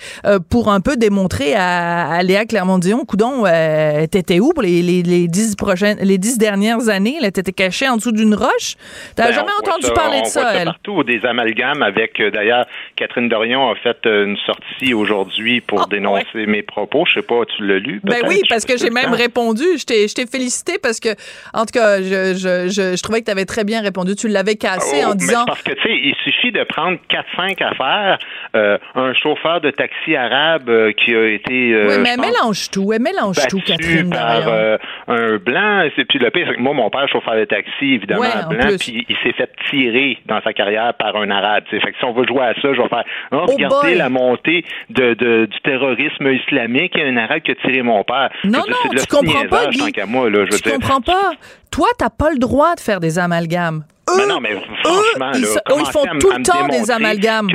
pour 0.49 0.71
un 0.71 0.81
peu 0.81 0.97
démontrer 0.97 1.20
à, 1.29 2.11
à 2.13 2.23
Léa 2.23 2.45
Clermont-Dion, 2.45 3.05
coudon, 3.05 3.45
euh, 3.47 4.07
t'étais 4.07 4.41
où 4.41 4.53
pour 4.53 4.63
les, 4.63 4.83
les, 4.83 5.03
les 5.03 5.29
dix 5.29 5.55
prochaines, 5.57 5.99
les 6.01 6.19
dix 6.19 6.39
dernières 6.39 6.89
années? 6.89 7.19
T'étais 7.33 7.53
caché 7.53 7.89
en 7.89 7.97
dessous 7.97 8.13
d'une 8.13 8.35
roche? 8.35 8.75
T'as 9.17 9.27
Ben, 9.29 9.33
jamais 9.35 9.53
entendu 9.61 9.87
ça- 9.87 9.93
parler 9.93 10.19
on 10.21 10.23
de 10.23 10.27
ça, 10.27 10.41
voit 10.43 10.53
elle? 10.55 10.65
partout, 10.67 11.03
des 11.05 11.25
amalgames 11.27 11.83
avec, 11.83 12.19
euh, 12.21 12.31
d'ailleurs, 12.31 12.67
Catherine 12.97 13.29
Dorion 13.29 13.71
a 13.71 13.75
fait 13.77 13.99
euh, 14.07 14.27
une 14.27 14.37
sortie 14.47 14.95
aujourd'hui 14.95 15.61
pour 15.61 15.87
dénoncer 15.89 16.47
mes 16.47 16.63
propos. 16.63 17.05
Je 17.07 17.15
sais 17.21 17.27
pas, 17.27 17.43
tu 17.57 17.67
l'as 17.67 17.79
lu? 17.79 18.01
Ah, 18.07 18.11
Ben 18.11 18.29
oui, 18.29 18.41
parce 18.49 18.65
que 18.65 18.77
j'ai 18.77 18.91
même 18.91 19.13
répondu. 19.13 19.65
Je 19.79 19.85
t'ai, 19.85 20.27
félicité 20.27 20.79
parce 20.83 21.01
que, 21.01 21.09
en 21.55 21.61
tout 21.67 21.73
cas, 21.75 22.01
je, 22.03 22.35
je, 22.35 22.69
je, 22.69 22.97
je 22.97 23.03
trouvais 23.03 23.21
que 23.21 23.27
tu 23.27 23.31
avais 23.31 23.45
très 23.47 23.65
bien 23.65 23.81
répondu. 23.81 24.15
Tu 24.15 24.29
l'avais 24.29 24.57
cassé 24.57 25.01
Oh, 25.03 25.07
en 25.07 25.11
mais 25.11 25.17
disant. 25.17 25.45
parce 25.47 25.63
que, 25.63 25.73
tu 25.73 25.83
sais, 25.83 25.91
il 25.93 26.15
suffit 26.25 26.53
de 26.53 26.63
prendre 26.65 26.99
4-5 27.11 27.63
affaires. 27.65 28.19
Euh, 28.55 28.79
un 28.95 29.13
chauffeur 29.15 29.61
de 29.61 29.71
taxi 29.71 30.15
arabe 30.17 30.69
euh, 30.69 30.93
qui 30.93 31.10
a 31.15 31.27
été. 31.29 31.73
euh, 31.75 31.89
oui, 31.89 31.95
mais 32.03 32.11
elle 32.15 32.21
mélange 32.21 32.71
tout. 32.71 32.93
Elle 32.93 33.03
mélange 33.03 33.37
tout, 33.49 33.61
Catherine. 33.65 34.11
par 34.11 34.49
euh, 34.49 34.77
un 35.09 35.37
blanc. 35.37 35.89
C'est 35.97 36.05
puis 36.05 36.19
le 36.19 36.31
pire, 36.31 36.47
c'est 36.49 36.57
que 36.57 36.61
moi, 36.61 36.75
mon 36.75 36.91
père, 36.91 37.09
chauffeur 37.09 37.37
de 37.37 37.45
taxi, 37.45 37.95
évidemment, 37.95 38.21
Ouais, 38.23 38.29
blanc, 38.49 38.69
puis 38.79 39.05
il 39.09 39.17
s'est 39.23 39.33
fait 39.33 39.51
tirer 39.71 40.19
dans 40.27 40.41
sa 40.43 40.53
carrière 40.53 40.93
par 40.95 41.17
un 41.17 41.31
arabe. 41.31 41.65
Fait 41.71 41.79
que 41.81 41.99
si 41.99 42.05
on 42.05 42.13
veut 42.13 42.27
jouer 42.27 42.43
à 42.45 42.55
ça, 42.55 42.73
je 42.75 42.81
vais 42.81 42.89
faire 42.89 43.05
oh, 43.33 43.45
Oh 43.49 43.53
regardez 43.53 43.89
boy! 43.89 43.95
la 43.97 44.09
montée 44.09 44.65
de, 44.91 45.15
de- 45.15 45.47
du 45.47 45.61
terrorisme 45.63 46.29
islamique. 46.33 46.93
Il 46.95 47.01
y 47.01 47.05
a 47.05 47.07
un 47.09 47.17
arabe 47.17 47.41
qui 47.41 47.51
a 47.53 47.55
tiré 47.57 47.83
mon 47.83 48.03
père. 48.05 48.31
Non, 48.45 48.51
Je 48.53 48.57
veux 48.59 48.63
dire, 48.67 48.77
non, 48.85 49.01
tu 49.01 49.07
comprends 49.07 49.47
pas, 49.49 49.67
Guy. 49.69 49.93
moi, 50.09 50.31
là, 50.31 50.45
je 50.51 50.57
Tu 50.57 50.63
dire. 50.63 50.73
comprends 50.75 51.01
pas? 51.01 51.31
Toi, 51.71 51.87
t'as 51.99 52.11
pas 52.11 52.31
le 52.31 52.39
droit 52.39 52.75
de 52.75 52.81
faire 52.81 53.01
des 53.01 53.19
amalgames. 53.19 53.85
Eux, 54.11 54.15
Mais 54.19 54.27
non, 54.27 54.41
mais 54.41 54.51
franchement, 54.83 55.31
ils, 55.35 55.43
là, 55.43 55.85
font 55.93 56.05
tout 56.19 56.31
le 56.37 56.43
temps 56.43 56.67
des 56.69 56.91
amalgames. 56.91 57.49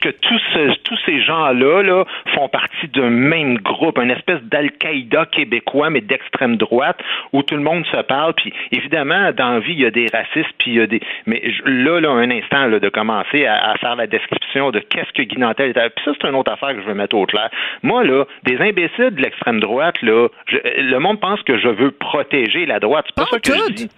Que, 0.00 0.08
que 0.08 0.14
tous, 0.20 0.40
ce- 0.54 0.78
tous 0.82 0.98
ces 1.06 1.20
gens-là 1.22 1.82
là, 1.82 2.04
font 2.34 2.48
partie 2.48 2.88
d'un 2.88 3.10
même 3.10 3.58
groupe, 3.58 3.98
une 3.98 4.10
espèce 4.10 4.42
d'Al-Qaïda 4.42 5.26
québécois, 5.26 5.90
mais 5.90 6.00
d'extrême 6.00 6.56
droite, 6.56 6.98
où 7.32 7.42
tout 7.42 7.54
le 7.56 7.62
monde 7.62 7.84
se 7.86 8.00
parle. 8.02 8.34
Puis 8.34 8.52
évidemment, 8.72 9.32
dans 9.32 9.52
la 9.54 9.58
vie, 9.60 9.72
il 9.72 9.80
y 9.80 9.86
a 9.86 9.90
des 9.90 10.06
racistes, 10.12 10.52
puis 10.58 10.72
il 10.72 10.74
y 10.76 10.80
a 10.80 10.86
des. 10.86 11.00
Mais 11.26 11.42
là, 11.64 12.00
là, 12.00 12.10
un 12.10 12.30
instant, 12.30 12.66
là, 12.66 12.78
de 12.80 12.88
commencer 12.88 13.46
à, 13.46 13.70
à 13.72 13.76
faire 13.78 13.96
la 13.96 14.06
description 14.06 14.70
de 14.70 14.80
qu'est-ce 14.80 15.12
que 15.12 15.22
Guy 15.22 15.38
Nantel 15.38 15.70
était. 15.70 15.88
Puis 15.90 16.04
ça, 16.04 16.12
c'est 16.20 16.28
une 16.28 16.34
autre 16.34 16.52
affaire 16.52 16.70
que 16.74 16.80
je 16.82 16.86
veux 16.86 16.94
mettre 16.94 17.16
au 17.16 17.26
clair. 17.26 17.50
Moi, 17.82 18.04
là, 18.04 18.24
des 18.44 18.58
imbéciles 18.58 19.10
de 19.10 19.20
l'extrême 19.22 19.60
droite, 19.60 20.00
là, 20.02 20.28
je- 20.48 20.58
le 20.82 20.98
monde 20.98 21.20
pense 21.20 21.42
que 21.42 21.58
je 21.58 21.68
veux 21.68 21.90
protéger 21.90 22.66
la 22.66 22.80
droite. 22.80 23.04
C'est 23.08 23.16
pas 23.16 23.24
Pas 23.24 23.30
ça 23.32 23.38
que 23.40 23.50
tout. 23.50 23.64
je 23.68 23.72
dis. 23.74 23.90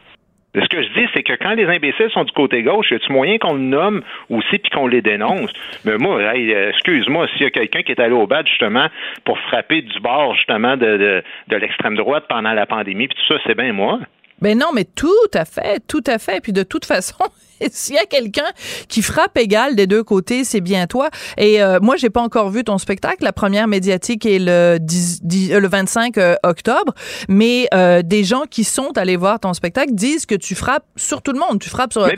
Ce 0.55 0.69
que 0.69 0.83
je 0.83 0.89
dis, 0.89 1.07
c'est 1.15 1.23
que 1.23 1.33
quand 1.33 1.55
les 1.55 1.65
imbéciles 1.65 2.11
sont 2.11 2.25
du 2.25 2.33
côté 2.33 2.63
gauche, 2.63 2.91
y 2.91 2.95
a-tu 2.95 3.11
moyen 3.11 3.39
qu'on 3.39 3.55
le 3.55 3.61
nomme 3.61 4.03
aussi 4.29 4.59
puis 4.59 4.71
qu'on 4.71 4.87
les 4.87 5.01
dénonce? 5.01 5.51
Mais 5.87 5.97
moi, 5.97 6.19
euh, 6.19 6.69
excuse-moi, 6.71 7.27
s'il 7.29 7.43
y 7.43 7.47
a 7.47 7.51
quelqu'un 7.51 7.83
qui 7.83 7.93
est 7.93 8.01
allé 8.01 8.13
au 8.13 8.27
bad 8.27 8.47
justement 8.47 8.89
pour 9.25 9.39
frapper 9.39 9.81
du 9.81 9.99
bord 10.01 10.35
justement 10.35 10.77
de, 10.77 10.97
de, 10.99 11.23
de 11.49 11.57
l'extrême 11.57 11.97
droite 11.97 12.25
pendant 12.29 12.53
la 12.53 12.67
pandémie, 12.67 13.09
puis 13.09 13.17
tout 13.17 13.35
ça, 13.35 13.41
c'est 13.47 13.57
bien 13.57 13.73
moi. 13.73 14.01
Ben 14.43 14.59
non, 14.59 14.73
mais 14.75 14.85
tout 14.85 15.09
à 15.35 15.45
fait, 15.45 15.81
tout 15.87 16.03
à 16.05 16.19
fait. 16.19 16.41
Puis 16.41 16.53
de 16.53 16.65
toute 16.65 16.85
façon, 16.85 17.15
s'il 17.71 17.95
y 17.95 17.99
a 17.99 18.07
quelqu'un 18.07 18.51
qui 18.89 19.01
frappe 19.01 19.39
égal 19.39 19.77
des 19.77 19.87
deux 19.87 20.03
côtés, 20.03 20.43
c'est 20.43 20.61
bien 20.61 20.89
toi. 20.89 21.11
Et 21.39 21.63
euh, 21.63 21.79
moi, 21.81 21.95
j'ai 21.95 22.11
pas 22.11 22.21
encore 22.21 22.51
vu 22.51 22.65
ton 22.65 22.77
spectacle. 22.79 23.23
La 23.23 23.33
première 23.33 23.69
médiatique 23.69 24.27
est 24.27 24.41
le, 24.41 24.79
10 24.81 25.21
10 25.23 25.53
euh, 25.53 25.61
le 25.61 25.69
25 25.69 26.19
euh, 26.19 26.35
octobre. 26.43 26.93
Mais 27.29 27.69
euh, 27.73 28.03
des 28.03 28.25
gens 28.25 28.43
qui 28.51 28.65
sont 28.65 28.99
allés 28.99 29.17
voir 29.17 29.39
ton 29.39 29.55
spectacle 29.55 29.95
disent 29.95 30.27
que 30.27 30.35
tu 30.35 30.57
frappes 30.57 30.87
sur 30.97 31.23
tout 31.23 31.33
le 31.33 31.39
monde. 31.39 31.61
Tu 31.61 31.71
frappes 31.71 31.93
sur 31.93 32.05
Mais 32.05 32.17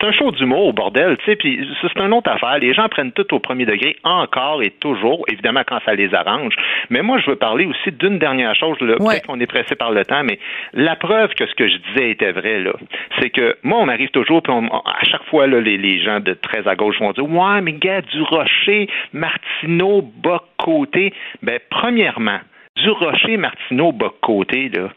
c'est 0.00 0.06
un- 0.06 0.12
show 0.12 0.30
d'humour, 0.32 0.72
bordel, 0.74 1.16
tu 1.18 1.24
sais, 1.26 1.36
puis 1.36 1.66
c'est 1.80 2.00
une 2.00 2.12
autre 2.12 2.30
affaire. 2.30 2.58
Les 2.58 2.74
gens 2.74 2.88
prennent 2.88 3.12
tout 3.12 3.32
au 3.34 3.38
premier 3.38 3.64
degré, 3.66 3.96
encore 4.04 4.62
et 4.62 4.70
toujours, 4.70 5.24
évidemment 5.30 5.62
quand 5.66 5.78
ça 5.84 5.94
les 5.94 6.12
arrange. 6.14 6.54
Mais 6.90 7.02
moi, 7.02 7.18
je 7.18 7.30
veux 7.30 7.36
parler 7.36 7.66
aussi 7.66 7.92
d'une 7.92 8.18
dernière 8.18 8.54
chose, 8.54 8.78
là. 8.80 8.94
Ouais. 9.00 9.14
peut-être 9.14 9.26
qu'on 9.26 9.40
est 9.40 9.46
pressé 9.46 9.74
par 9.76 9.90
le 9.92 10.04
temps, 10.04 10.22
mais 10.24 10.38
la 10.72 10.96
preuve 10.96 11.34
que 11.34 11.46
ce 11.46 11.54
que 11.54 11.68
je 11.68 11.76
disais 11.76 12.10
était 12.10 12.32
vrai, 12.32 12.60
là, 12.60 12.72
c'est 13.20 13.30
que 13.30 13.56
moi, 13.62 13.78
on 13.80 13.86
m'arrive 13.86 14.10
toujours, 14.10 14.42
puis 14.42 14.52
on- 14.52 14.66
à 14.68 15.04
chaque 15.04 15.24
fois, 15.24 15.46
là, 15.46 15.60
les, 15.60 15.76
les 15.78 16.00
gens 16.02 16.20
de 16.20 16.32
très 16.34 16.66
à 16.66 16.74
gauche 16.74 16.98
vont 17.00 17.12
dire, 17.12 17.28
ouais, 17.28 17.60
mais 17.60 17.72
gars, 17.72 18.00
du 18.02 18.22
Rocher, 18.22 18.88
Martineau, 19.12 20.02
Boc-Côté. 20.02 21.12
Ben, 21.42 21.58
premièrement, 21.70 22.38
du 22.76 22.90
Rocher, 22.90 23.36
Martineau, 23.36 23.92
Boc-Côté, 23.92 24.68
là, 24.70 24.88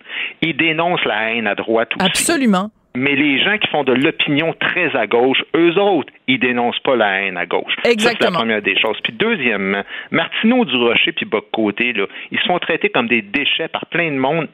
ils 0.41 0.55
dénoncent 0.55 1.05
la 1.05 1.31
haine 1.33 1.47
à 1.47 1.55
droite 1.55 1.91
aussi. 1.97 2.05
absolument. 2.05 2.69
Mais 2.95 3.15
les 3.15 3.39
gens 3.39 3.57
qui 3.57 3.67
font 3.67 3.83
de 3.83 3.93
l'opinion 3.93 4.53
très 4.59 4.95
à 4.95 5.07
gauche, 5.07 5.43
eux 5.55 5.77
autres, 5.79 6.11
ils 6.27 6.39
dénoncent 6.39 6.79
pas 6.79 6.95
la 6.95 7.21
haine 7.21 7.37
à 7.37 7.45
gauche. 7.45 7.73
Ça, 7.75 7.81
c'est 7.85 7.91
Exactement. 7.93 8.31
la 8.31 8.37
première 8.39 8.61
des 8.61 8.77
choses. 8.77 8.99
Puis 9.01 9.13
deuxièmement, 9.13 9.83
Martineau 10.11 10.65
du 10.65 10.75
Rocher 10.75 11.13
puis 11.13 11.25
Boc-Côté, 11.25 11.93
là, 11.93 12.05
ils 12.31 12.39
se 12.39 12.45
font 12.45 12.59
traiter 12.59 12.89
comme 12.89 13.07
des 13.07 13.21
déchets 13.21 13.69
par 13.69 13.85
plein 13.85 14.11
de 14.11 14.17
monde. 14.17 14.49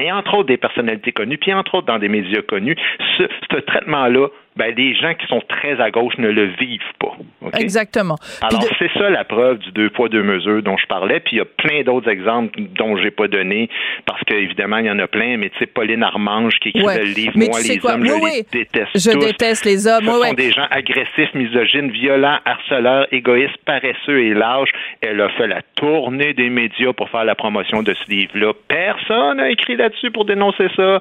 Et 0.00 0.12
entre 0.12 0.34
autres 0.34 0.48
des 0.48 0.56
personnalités 0.56 1.10
connues, 1.10 1.36
puis 1.36 1.52
entre 1.52 1.74
autres 1.74 1.88
dans 1.88 1.98
des 1.98 2.08
médias 2.08 2.42
connus, 2.42 2.76
ce, 3.18 3.24
ce 3.52 3.56
traitement-là, 3.58 4.28
ben, 4.56 4.74
les 4.76 4.94
gens 4.94 5.14
qui 5.14 5.26
sont 5.28 5.40
très 5.48 5.80
à 5.80 5.90
gauche 5.90 6.18
ne 6.18 6.28
le 6.28 6.46
vivent 6.60 6.80
pas. 6.98 7.12
Exactement. 7.58 8.16
Alors, 8.42 8.60
de- 8.60 8.66
c'est 8.78 8.90
ça 8.94 9.08
la 9.08 9.24
preuve 9.24 9.58
du 9.58 9.70
deux 9.72 9.90
poids, 9.90 10.08
deux 10.08 10.22
mesures 10.22 10.62
dont 10.62 10.76
je 10.76 10.86
parlais. 10.86 11.20
Puis 11.20 11.36
il 11.36 11.38
y 11.38 11.42
a 11.42 11.44
plein 11.44 11.82
d'autres 11.82 12.08
exemples 12.10 12.58
dont 12.76 12.96
j'ai 12.96 13.10
pas 13.10 13.28
donné, 13.28 13.68
parce 14.06 14.20
qu'évidemment, 14.24 14.78
il 14.78 14.86
y 14.86 14.90
en 14.90 14.98
a 14.98 15.06
plein, 15.06 15.36
mais 15.36 15.50
tu 15.50 15.58
sais, 15.58 15.66
Pauline 15.66 16.02
Armange 16.02 16.54
qui 16.60 16.72
Ouais. 16.82 16.98
le 16.98 17.04
livre, 17.04 17.32
Mais 17.36 17.46
moi, 17.46 17.58
tu 17.58 17.64
sais 17.66 17.72
les 17.74 17.78
quoi? 17.78 17.94
hommes, 17.94 18.02
Oui, 18.02 18.08
je 18.08 18.14
oui. 18.24 18.30
les 18.34 18.58
déteste 18.64 18.90
Je 18.98 19.10
tous. 19.12 19.18
déteste 19.26 19.64
les 19.64 19.86
hommes. 19.86 20.04
Ce 20.04 20.10
Oui, 20.20 20.28
sont 20.28 20.34
des 20.34 20.50
gens 20.52 20.66
agressifs, 20.70 21.32
misogynes, 21.34 21.90
violents, 21.90 22.38
harceleurs, 22.44 23.06
égoïstes, 23.12 23.56
paresseux 23.64 24.20
et 24.22 24.34
lâches. 24.34 24.70
Elle 25.00 25.20
a 25.20 25.28
fait 25.30 25.46
la 25.46 25.62
tournée 25.76 26.34
des 26.34 26.50
médias 26.50 26.92
pour 26.92 27.08
faire 27.10 27.24
la 27.24 27.34
promotion 27.34 27.82
de 27.82 27.94
ce 27.94 28.10
livre-là. 28.10 28.52
Personne 28.68 29.36
n'a 29.38 29.50
écrit 29.50 29.76
là-dessus 29.76 30.10
pour 30.10 30.24
dénoncer 30.24 30.66
ça. 30.76 31.00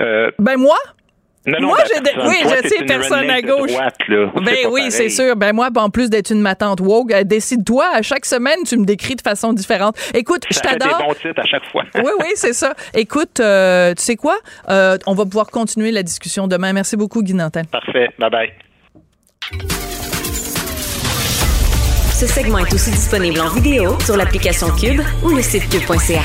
Euh, 0.00 0.30
Ben 0.38 0.56
moi, 0.56 0.76
Non, 1.46 1.58
non, 1.58 1.68
Moi, 1.68 1.78
ben, 1.78 1.84
j'ai 1.88 2.20
oui, 2.28 2.34
Toi, 2.42 2.52
je 2.62 2.68
sais, 2.68 2.84
personne 2.84 3.30
à 3.30 3.40
gauche. 3.40 3.72
droite, 3.72 3.94
là. 4.08 4.30
Ben 4.44 4.56
oui, 4.70 4.90
c'est 4.90 5.08
sûr. 5.08 5.34
Ben 5.36 5.54
moi, 5.54 5.70
en 5.74 5.88
plus 5.88 6.10
d'être 6.10 6.30
une 6.30 6.42
matante 6.42 6.80
woke, 6.80 7.12
euh, 7.12 7.24
décide-toi, 7.24 7.86
à 7.94 8.02
chaque 8.02 8.26
semaine, 8.26 8.58
tu 8.66 8.76
me 8.76 8.84
décris 8.84 9.16
de 9.16 9.22
façon 9.22 9.54
différente. 9.54 9.96
Écoute, 10.12 10.44
je 10.50 10.60
des 10.60 10.68
t'adore. 10.68 10.98
bons 10.98 11.14
titres 11.14 11.40
à 11.40 11.46
chaque 11.46 11.64
fois. 11.72 11.84
Oui, 11.94 12.10
oui, 12.20 12.26
c'est 12.34 12.52
ça. 12.52 12.74
Écoute, 12.94 13.40
euh, 13.40 13.94
tu 13.94 14.02
sais 14.02 14.16
quoi? 14.16 14.36
Euh, 14.68 14.98
on 15.06 15.14
va 15.14 15.24
pouvoir 15.24 15.46
continuer 15.46 15.90
la 15.92 16.02
discussion 16.02 16.46
demain. 16.46 16.72
Merci 16.74 16.96
beaucoup, 16.96 17.22
Guy 17.22 17.32
Nantel. 17.34 17.64
Parfait. 17.66 18.08
Bye 18.18 18.30
bye. 18.30 18.50
Ce 22.12 22.26
segment 22.26 22.58
est 22.58 22.74
aussi 22.74 22.90
disponible 22.90 23.40
en 23.40 23.48
vidéo 23.48 23.98
sur 24.00 24.16
l'application 24.18 24.66
Cube 24.78 25.00
ou 25.24 25.30
le 25.30 25.40
site 25.40 25.68
cube.ca. 25.70 26.20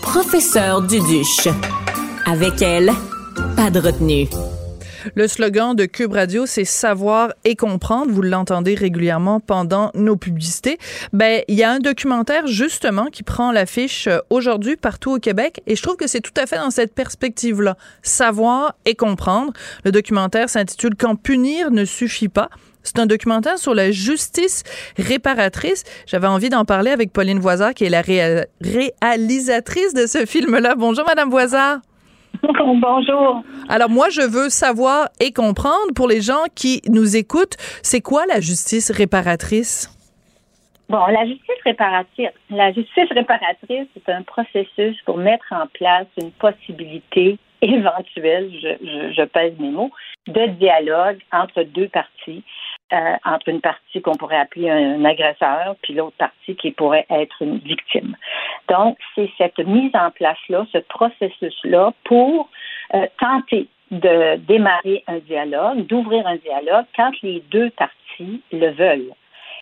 Professeur 0.00 0.80
Duduche. 0.80 1.48
Avec 2.26 2.62
elle, 2.62 2.90
pas 3.56 3.70
de 3.70 3.78
retenue. 3.80 4.26
Le 5.14 5.28
slogan 5.28 5.74
de 5.76 5.84
Cube 5.84 6.12
Radio, 6.12 6.46
c'est 6.46 6.64
savoir 6.64 7.32
et 7.44 7.56
comprendre. 7.56 8.10
Vous 8.10 8.22
l'entendez 8.22 8.74
régulièrement 8.74 9.38
pendant 9.38 9.90
nos 9.94 10.16
publicités. 10.16 10.78
Ben, 11.12 11.42
il 11.48 11.56
y 11.56 11.62
a 11.62 11.70
un 11.70 11.78
documentaire 11.78 12.46
justement 12.46 13.06
qui 13.06 13.22
prend 13.22 13.52
l'affiche 13.52 14.06
euh, 14.06 14.18
aujourd'hui 14.30 14.76
partout 14.76 15.12
au 15.12 15.18
Québec 15.18 15.60
et 15.66 15.76
je 15.76 15.82
trouve 15.82 15.96
que 15.96 16.06
c'est 16.06 16.22
tout 16.22 16.32
à 16.38 16.46
fait 16.46 16.56
dans 16.56 16.70
cette 16.70 16.94
perspective-là. 16.94 17.76
Savoir 18.02 18.74
et 18.86 18.94
comprendre. 18.94 19.52
Le 19.84 19.92
documentaire 19.92 20.48
s'intitule 20.48 20.94
Quand 20.98 21.16
punir 21.16 21.70
ne 21.70 21.84
suffit 21.84 22.28
pas. 22.28 22.48
C'est 22.82 22.98
un 22.98 23.06
documentaire 23.06 23.58
sur 23.58 23.74
la 23.74 23.90
justice 23.90 24.62
réparatrice. 24.96 25.84
J'avais 26.06 26.26
envie 26.26 26.48
d'en 26.48 26.64
parler 26.64 26.90
avec 26.90 27.12
Pauline 27.12 27.38
Voisard, 27.40 27.74
qui 27.74 27.84
est 27.84 27.90
la 27.90 28.02
réa- 28.02 28.46
réalisatrice 28.62 29.92
de 29.94 30.06
ce 30.06 30.24
film-là. 30.26 30.74
Bonjour, 30.76 31.04
Madame 31.06 31.30
Voisard. 31.30 31.78
Bonjour. 32.80 33.42
Alors 33.68 33.90
moi, 33.90 34.08
je 34.10 34.22
veux 34.22 34.48
savoir 34.48 35.08
et 35.20 35.32
comprendre 35.32 35.92
pour 35.94 36.08
les 36.08 36.20
gens 36.20 36.44
qui 36.54 36.82
nous 36.88 37.16
écoutent, 37.16 37.56
c'est 37.82 38.00
quoi 38.00 38.26
la 38.26 38.40
justice 38.40 38.90
réparatrice? 38.90 39.90
Bon, 40.88 41.06
la 41.06 41.24
justice 41.24 41.62
réparatrice, 41.64 42.28
la 42.50 42.72
justice 42.72 43.10
réparatrice, 43.10 43.88
c'est 43.94 44.12
un 44.12 44.22
processus 44.22 45.00
pour 45.06 45.16
mettre 45.16 45.46
en 45.50 45.66
place 45.72 46.06
une 46.20 46.30
possibilité 46.32 47.38
éventuelle, 47.62 48.50
je, 48.52 48.68
je, 48.86 49.14
je 49.14 49.22
pèse 49.24 49.54
mes 49.58 49.70
mots, 49.70 49.90
de 50.26 50.46
dialogue 50.58 51.18
entre 51.32 51.62
deux 51.62 51.88
parties, 51.88 52.42
euh, 52.94 53.16
entre 53.24 53.48
une 53.48 53.60
partie 53.60 54.00
qu'on 54.00 54.14
pourrait 54.14 54.38
appeler 54.38 54.70
un, 54.70 55.04
agresseur, 55.04 55.74
puis 55.82 55.94
l'autre 55.94 56.16
partie 56.16 56.54
qui 56.54 56.70
pourrait 56.70 57.06
être 57.10 57.42
une 57.42 57.58
victime. 57.58 58.16
Donc, 58.68 58.96
c'est 59.14 59.30
cette 59.36 59.58
mise 59.58 59.90
en 59.94 60.10
place-là, 60.12 60.64
ce 60.72 60.78
processus-là, 60.78 61.92
pour 62.04 62.48
euh, 62.94 63.06
tenter 63.18 63.68
de 63.90 64.36
démarrer 64.36 65.02
un 65.08 65.18
dialogue, 65.18 65.86
d'ouvrir 65.86 66.26
un 66.26 66.36
dialogue 66.36 66.84
quand 66.96 67.10
les 67.22 67.42
deux 67.50 67.70
parties 67.70 68.40
le 68.52 68.70
veulent. 68.70 69.12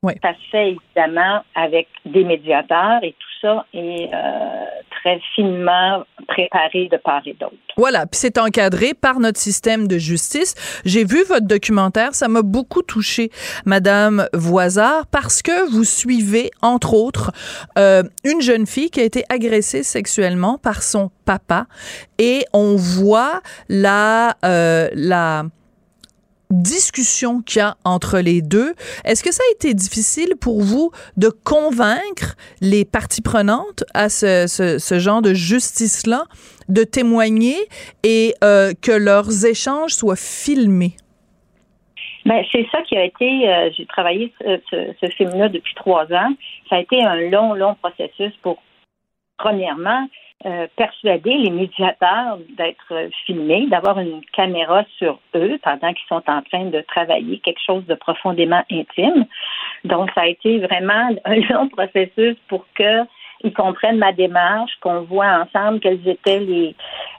Oui. 0.02 0.14
Ça 0.22 0.34
se 0.34 0.50
fait 0.50 0.70
évidemment 0.70 1.42
avec 1.54 1.88
des 2.04 2.24
médiateurs 2.24 3.02
et 3.02 3.12
tout 3.12 3.40
ça 3.40 3.64
est 3.72 4.10
euh, 4.12 4.61
très 5.02 5.20
finement 5.34 6.04
préparé 6.28 6.88
de 6.90 6.96
part 6.96 7.22
et 7.26 7.34
d'autre. 7.34 7.54
Voilà, 7.76 8.06
puis 8.06 8.18
c'est 8.18 8.38
encadré 8.38 8.94
par 8.94 9.18
notre 9.20 9.38
système 9.38 9.88
de 9.88 9.98
justice. 9.98 10.54
J'ai 10.84 11.04
vu 11.04 11.24
votre 11.24 11.46
documentaire, 11.46 12.14
ça 12.14 12.28
m'a 12.28 12.42
beaucoup 12.42 12.82
touché, 12.82 13.30
Madame 13.64 14.26
Voisard, 14.32 15.06
parce 15.06 15.42
que 15.42 15.70
vous 15.70 15.84
suivez, 15.84 16.50
entre 16.60 16.94
autres, 16.94 17.32
euh, 17.78 18.02
une 18.24 18.40
jeune 18.40 18.66
fille 18.66 18.90
qui 18.90 19.00
a 19.00 19.04
été 19.04 19.24
agressée 19.28 19.82
sexuellement 19.82 20.58
par 20.58 20.82
son 20.82 21.10
papa, 21.24 21.66
et 22.18 22.44
on 22.52 22.76
voit 22.76 23.40
la 23.68 24.36
euh, 24.44 24.88
la 24.94 25.44
discussion 26.52 27.40
qu'il 27.40 27.58
y 27.58 27.62
a 27.62 27.76
entre 27.84 28.18
les 28.18 28.42
deux. 28.42 28.74
Est-ce 29.04 29.24
que 29.24 29.32
ça 29.32 29.42
a 29.48 29.54
été 29.54 29.74
difficile 29.74 30.34
pour 30.40 30.60
vous 30.60 30.90
de 31.16 31.28
convaincre 31.28 32.36
les 32.60 32.84
parties 32.84 33.22
prenantes 33.22 33.84
à 33.94 34.08
ce, 34.08 34.46
ce, 34.46 34.98
genre 34.98 35.22
de 35.22 35.34
justice-là 35.34 36.24
de 36.68 36.84
témoigner 36.84 37.56
et 38.04 38.34
euh, 38.44 38.72
que 38.80 38.92
leurs 38.92 39.46
échanges 39.46 39.94
soient 39.94 40.16
filmés? 40.16 40.96
Ben, 42.24 42.44
c'est 42.52 42.66
ça 42.70 42.82
qui 42.82 42.96
a 42.96 43.04
été. 43.04 43.48
Euh, 43.48 43.70
J'ai 43.76 43.86
travaillé 43.86 44.32
ce, 44.40 44.60
ce, 44.70 44.94
ce 45.00 45.06
film-là 45.16 45.48
depuis 45.48 45.74
trois 45.74 46.04
ans. 46.12 46.32
Ça 46.68 46.76
a 46.76 46.80
été 46.80 47.02
un 47.02 47.16
long, 47.30 47.54
long 47.54 47.74
processus 47.74 48.32
pour, 48.42 48.62
premièrement, 49.38 50.06
euh, 50.44 50.66
persuader 50.76 51.34
les 51.36 51.50
médiateurs 51.50 52.38
d'être 52.56 53.08
filmés, 53.24 53.66
d'avoir 53.68 54.00
une 54.00 54.22
caméra 54.32 54.84
sur 54.98 55.20
eux 55.34 55.58
pendant 55.62 55.92
qu'ils 55.92 56.08
sont 56.08 56.22
en 56.26 56.42
train 56.42 56.64
de 56.64 56.80
travailler 56.80 57.38
quelque 57.38 57.62
chose 57.64 57.84
de 57.86 57.94
profondément 57.94 58.62
intime. 58.70 59.26
Donc, 59.84 60.10
ça 60.14 60.22
a 60.22 60.26
été 60.26 60.58
vraiment 60.58 61.10
un 61.24 61.36
long 61.50 61.68
processus 61.68 62.36
pour 62.48 62.66
que 62.74 63.04
ils 63.44 63.52
comprennent 63.52 63.98
ma 63.98 64.12
démarche, 64.12 64.72
qu'on 64.80 65.02
voit 65.02 65.44
ensemble 65.44 65.80
quels 65.80 66.06
étaient 66.08 66.40
les, 66.40 66.74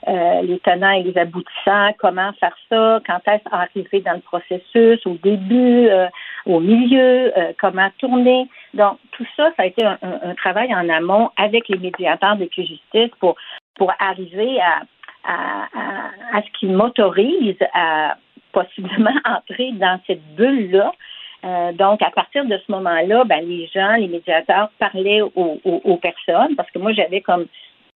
euh, 0.08 0.42
les 0.42 0.58
tenants 0.60 0.90
et 0.90 1.02
les 1.02 1.16
aboutissants, 1.18 1.92
comment 1.98 2.32
faire 2.34 2.56
ça, 2.68 3.00
quand 3.06 3.20
est-ce 3.26 3.54
arriver 3.54 4.00
dans 4.00 4.14
le 4.14 4.20
processus, 4.20 5.06
au 5.06 5.14
début, 5.22 5.88
euh, 5.88 6.06
au 6.46 6.60
milieu, 6.60 7.36
euh, 7.36 7.52
comment 7.60 7.88
tourner. 7.98 8.48
Donc, 8.74 8.98
tout 9.12 9.26
ça, 9.36 9.50
ça 9.56 9.62
a 9.62 9.66
été 9.66 9.84
un, 9.84 9.98
un, 10.02 10.30
un 10.30 10.34
travail 10.34 10.74
en 10.74 10.88
amont 10.88 11.30
avec 11.36 11.68
les 11.68 11.78
médiateurs 11.78 12.36
de 12.36 12.48
justice 12.56 13.10
pour, 13.20 13.36
pour 13.76 13.92
arriver 13.98 14.60
à, 14.60 14.82
à, 15.24 15.64
à, 15.74 16.38
à 16.38 16.42
ce 16.42 16.58
qu'ils 16.58 16.72
m'autorisent 16.72 17.56
à 17.72 18.16
possiblement 18.52 19.14
entrer 19.24 19.72
dans 19.72 20.00
cette 20.06 20.24
bulle-là 20.36 20.92
euh, 21.44 21.72
donc, 21.72 22.00
à 22.02 22.10
partir 22.10 22.44
de 22.44 22.56
ce 22.56 22.72
moment-là, 22.72 23.24
ben, 23.24 23.46
les 23.46 23.66
gens, 23.66 23.94
les 23.94 24.08
médiateurs 24.08 24.70
parlaient 24.78 25.20
aux, 25.20 25.60
aux, 25.64 25.96
personnes 25.96 26.56
parce 26.56 26.70
que 26.70 26.78
moi, 26.78 26.92
j'avais 26.92 27.20
comme 27.20 27.46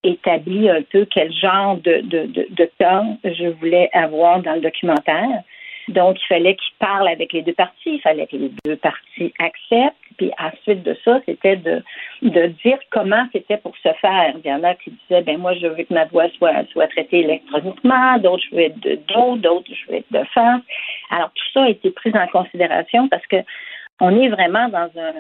établi 0.05 0.69
un 0.69 0.83
peu 0.83 1.07
quel 1.11 1.33
genre 1.33 1.77
de 1.79 2.71
temps 2.79 3.19
je 3.25 3.49
voulais 3.49 3.89
avoir 3.93 4.41
dans 4.43 4.55
le 4.55 4.61
documentaire. 4.61 5.43
Donc, 5.89 6.19
il 6.23 6.27
fallait 6.27 6.55
qu'ils 6.55 6.77
parlent 6.79 7.09
avec 7.09 7.33
les 7.33 7.43
deux 7.43 7.55
parties, 7.55 7.95
il 7.95 8.01
fallait 8.01 8.27
que 8.27 8.37
les 8.37 8.51
deux 8.65 8.77
parties 8.77 9.33
acceptent. 9.39 9.97
Puis 10.19 10.31
ensuite 10.39 10.83
de 10.83 10.97
ça, 11.05 11.21
c'était 11.27 11.57
de, 11.57 11.83
de 12.23 12.47
dire 12.65 12.79
comment 12.91 13.25
c'était 13.33 13.57
pour 13.57 13.77
se 13.77 13.93
faire. 14.01 14.35
Il 14.45 14.51
y 14.51 14.53
en 14.53 14.65
a 14.65 14.75
qui 14.75 14.91
disaient, 14.91 15.23
ben 15.23 15.39
moi, 15.39 15.55
je 15.55 15.67
veux 15.67 15.85
que 15.85 15.95
ma 15.95 16.07
voix 16.07 16.29
soit, 16.37 16.69
soit 16.73 16.89
traitée 16.89 17.21
électroniquement, 17.21 18.19
d'autres, 18.19 18.43
je 18.51 18.57
veux 18.57 18.63
être 18.63 18.81
de 18.81 18.99
dos, 19.15 19.37
d'autres, 19.37 19.71
je 19.73 19.91
veux 19.91 19.99
être 19.99 20.13
de 20.13 20.25
face. 20.35 20.61
Alors, 21.11 21.31
tout 21.35 21.45
ça 21.55 21.65
a 21.65 21.69
été 21.69 21.91
pris 21.91 22.13
en 22.15 22.27
considération 22.27 23.09
parce 23.09 23.27
que 23.27 23.37
on 24.01 24.21
est 24.21 24.29
vraiment 24.29 24.69
dans 24.69 24.91
un, 24.97 25.15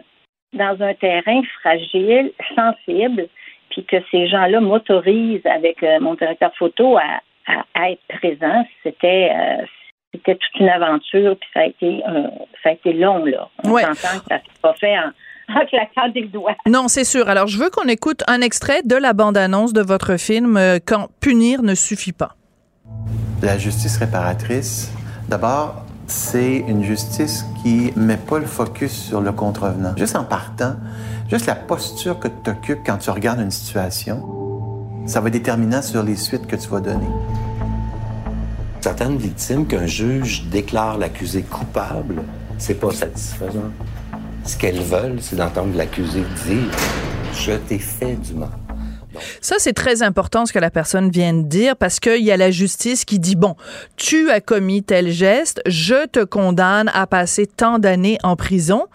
dans 0.53 0.83
un 0.83 0.95
terrain 0.95 1.43
fragile, 1.61 2.33
sensible, 2.57 3.29
puis 3.71 3.85
que 3.85 3.97
ces 4.11 4.27
gens-là 4.27 4.61
m'autorisent 4.61 5.47
avec 5.47 5.83
euh, 5.83 6.01
mon 6.01 6.15
directeur 6.15 6.53
photo 6.57 6.97
à, 6.97 7.21
à, 7.47 7.65
à 7.75 7.91
être 7.91 8.03
présent. 8.09 8.67
C'était, 8.83 9.31
euh, 9.33 9.65
c'était 10.13 10.37
toute 10.37 10.61
une 10.61 10.69
aventure, 10.69 11.37
puis 11.39 11.49
ça 11.55 11.61
a 11.61 11.65
été, 11.67 12.03
euh, 12.09 12.23
ça 12.63 12.71
a 12.71 12.73
été 12.73 12.93
long, 12.93 13.25
là. 13.25 13.49
On 13.65 13.71
Ouais. 13.73 13.83
s'entend 13.83 14.19
que 14.21 14.25
ça 14.29 14.37
s'est 14.39 14.61
pas 14.63 14.75
fait 14.75 14.97
en, 14.99 15.11
en 15.61 15.67
claquant 15.67 16.09
des 16.13 16.25
doigts. 16.27 16.57
Non, 16.67 16.89
c'est 16.89 17.05
sûr. 17.05 17.29
Alors, 17.29 17.47
je 17.47 17.59
veux 17.59 17.71
qu'on 17.71 17.89
écoute 17.89 18.23
un 18.27 18.41
extrait 18.41 18.83
de 18.85 18.97
la 18.97 19.13
bande-annonce 19.13 19.73
de 19.73 19.83
votre 19.83 20.17
film 20.19 20.57
euh, 20.57 20.79
Quand 20.85 21.09
punir 21.21 21.63
ne 21.63 21.75
suffit 21.75 22.13
pas. 22.13 22.35
La 23.43 23.57
justice 23.59 23.97
réparatrice, 23.99 24.93
d'abord, 25.29 25.75
c'est 26.07 26.57
une 26.67 26.83
justice 26.83 27.45
qui 27.63 27.93
met 27.97 28.17
pas 28.17 28.39
le 28.39 28.47
focus 28.47 28.93
sur 29.09 29.21
le 29.21 29.31
contrevenant. 29.33 29.95
Juste 29.97 30.17
en 30.17 30.25
partant, 30.25 30.75
juste 31.31 31.47
la 31.47 31.55
posture 31.55 32.19
que 32.19 32.29
tu 32.29 32.51
occupes 32.51 32.81
quand 32.85 32.97
tu 32.97 33.11
regardes 33.11 33.41
une 33.41 33.51
situation, 33.51 34.23
ça 35.07 35.21
va 35.21 35.29
être 35.29 35.35
déterminant 35.35 35.83
sur 35.83 36.03
les 36.03 36.17
suites 36.17 36.47
que 36.47 36.57
tu 36.57 36.69
vas 36.69 36.81
donner. 36.81 37.07
Certaines 38.81 39.19
victimes 39.19 39.67
qu'un 39.67 39.87
juge 39.87 40.45
déclare 40.45 40.99
l'accusé 40.99 41.43
coupable, 41.43 42.23
c'est 42.59 42.79
pas 42.79 42.93
satisfaisant. 42.93 43.73
Ce 44.45 44.57
qu'elles 44.57 44.81
veulent, 44.81 45.19
c'est 45.21 45.37
d'entendre 45.37 45.77
l'accusé 45.77 46.21
dire 46.47 46.71
Je 47.35 47.53
t'ai 47.53 47.79
fait 47.79 48.15
du 48.15 48.35
mal. 48.35 48.51
Ça, 49.41 49.57
c'est 49.59 49.73
très 49.73 50.03
important 50.03 50.47
ce 50.47 50.53
que 50.53 50.59
la 50.59 50.71
personne 50.71 51.11
vient 51.11 51.35
de 51.35 51.43
dire 51.43 51.77
parce 51.77 51.99
qu'il 51.99 52.23
y 52.23 52.31
a 52.31 52.37
la 52.37 52.51
justice 52.51 53.05
qui 53.05 53.19
dit, 53.19 53.37
bon, 53.37 53.57
tu 53.97 54.31
as 54.31 54.41
commis 54.41 54.83
tel 54.83 55.11
geste, 55.11 55.61
je 55.67 56.07
te 56.07 56.25
condamne 56.25 56.91
à 56.95 57.07
passer 57.07 57.47
tant 57.47 57.79
d'années 57.79 58.19
en 58.23 58.37
prison. 58.37 58.87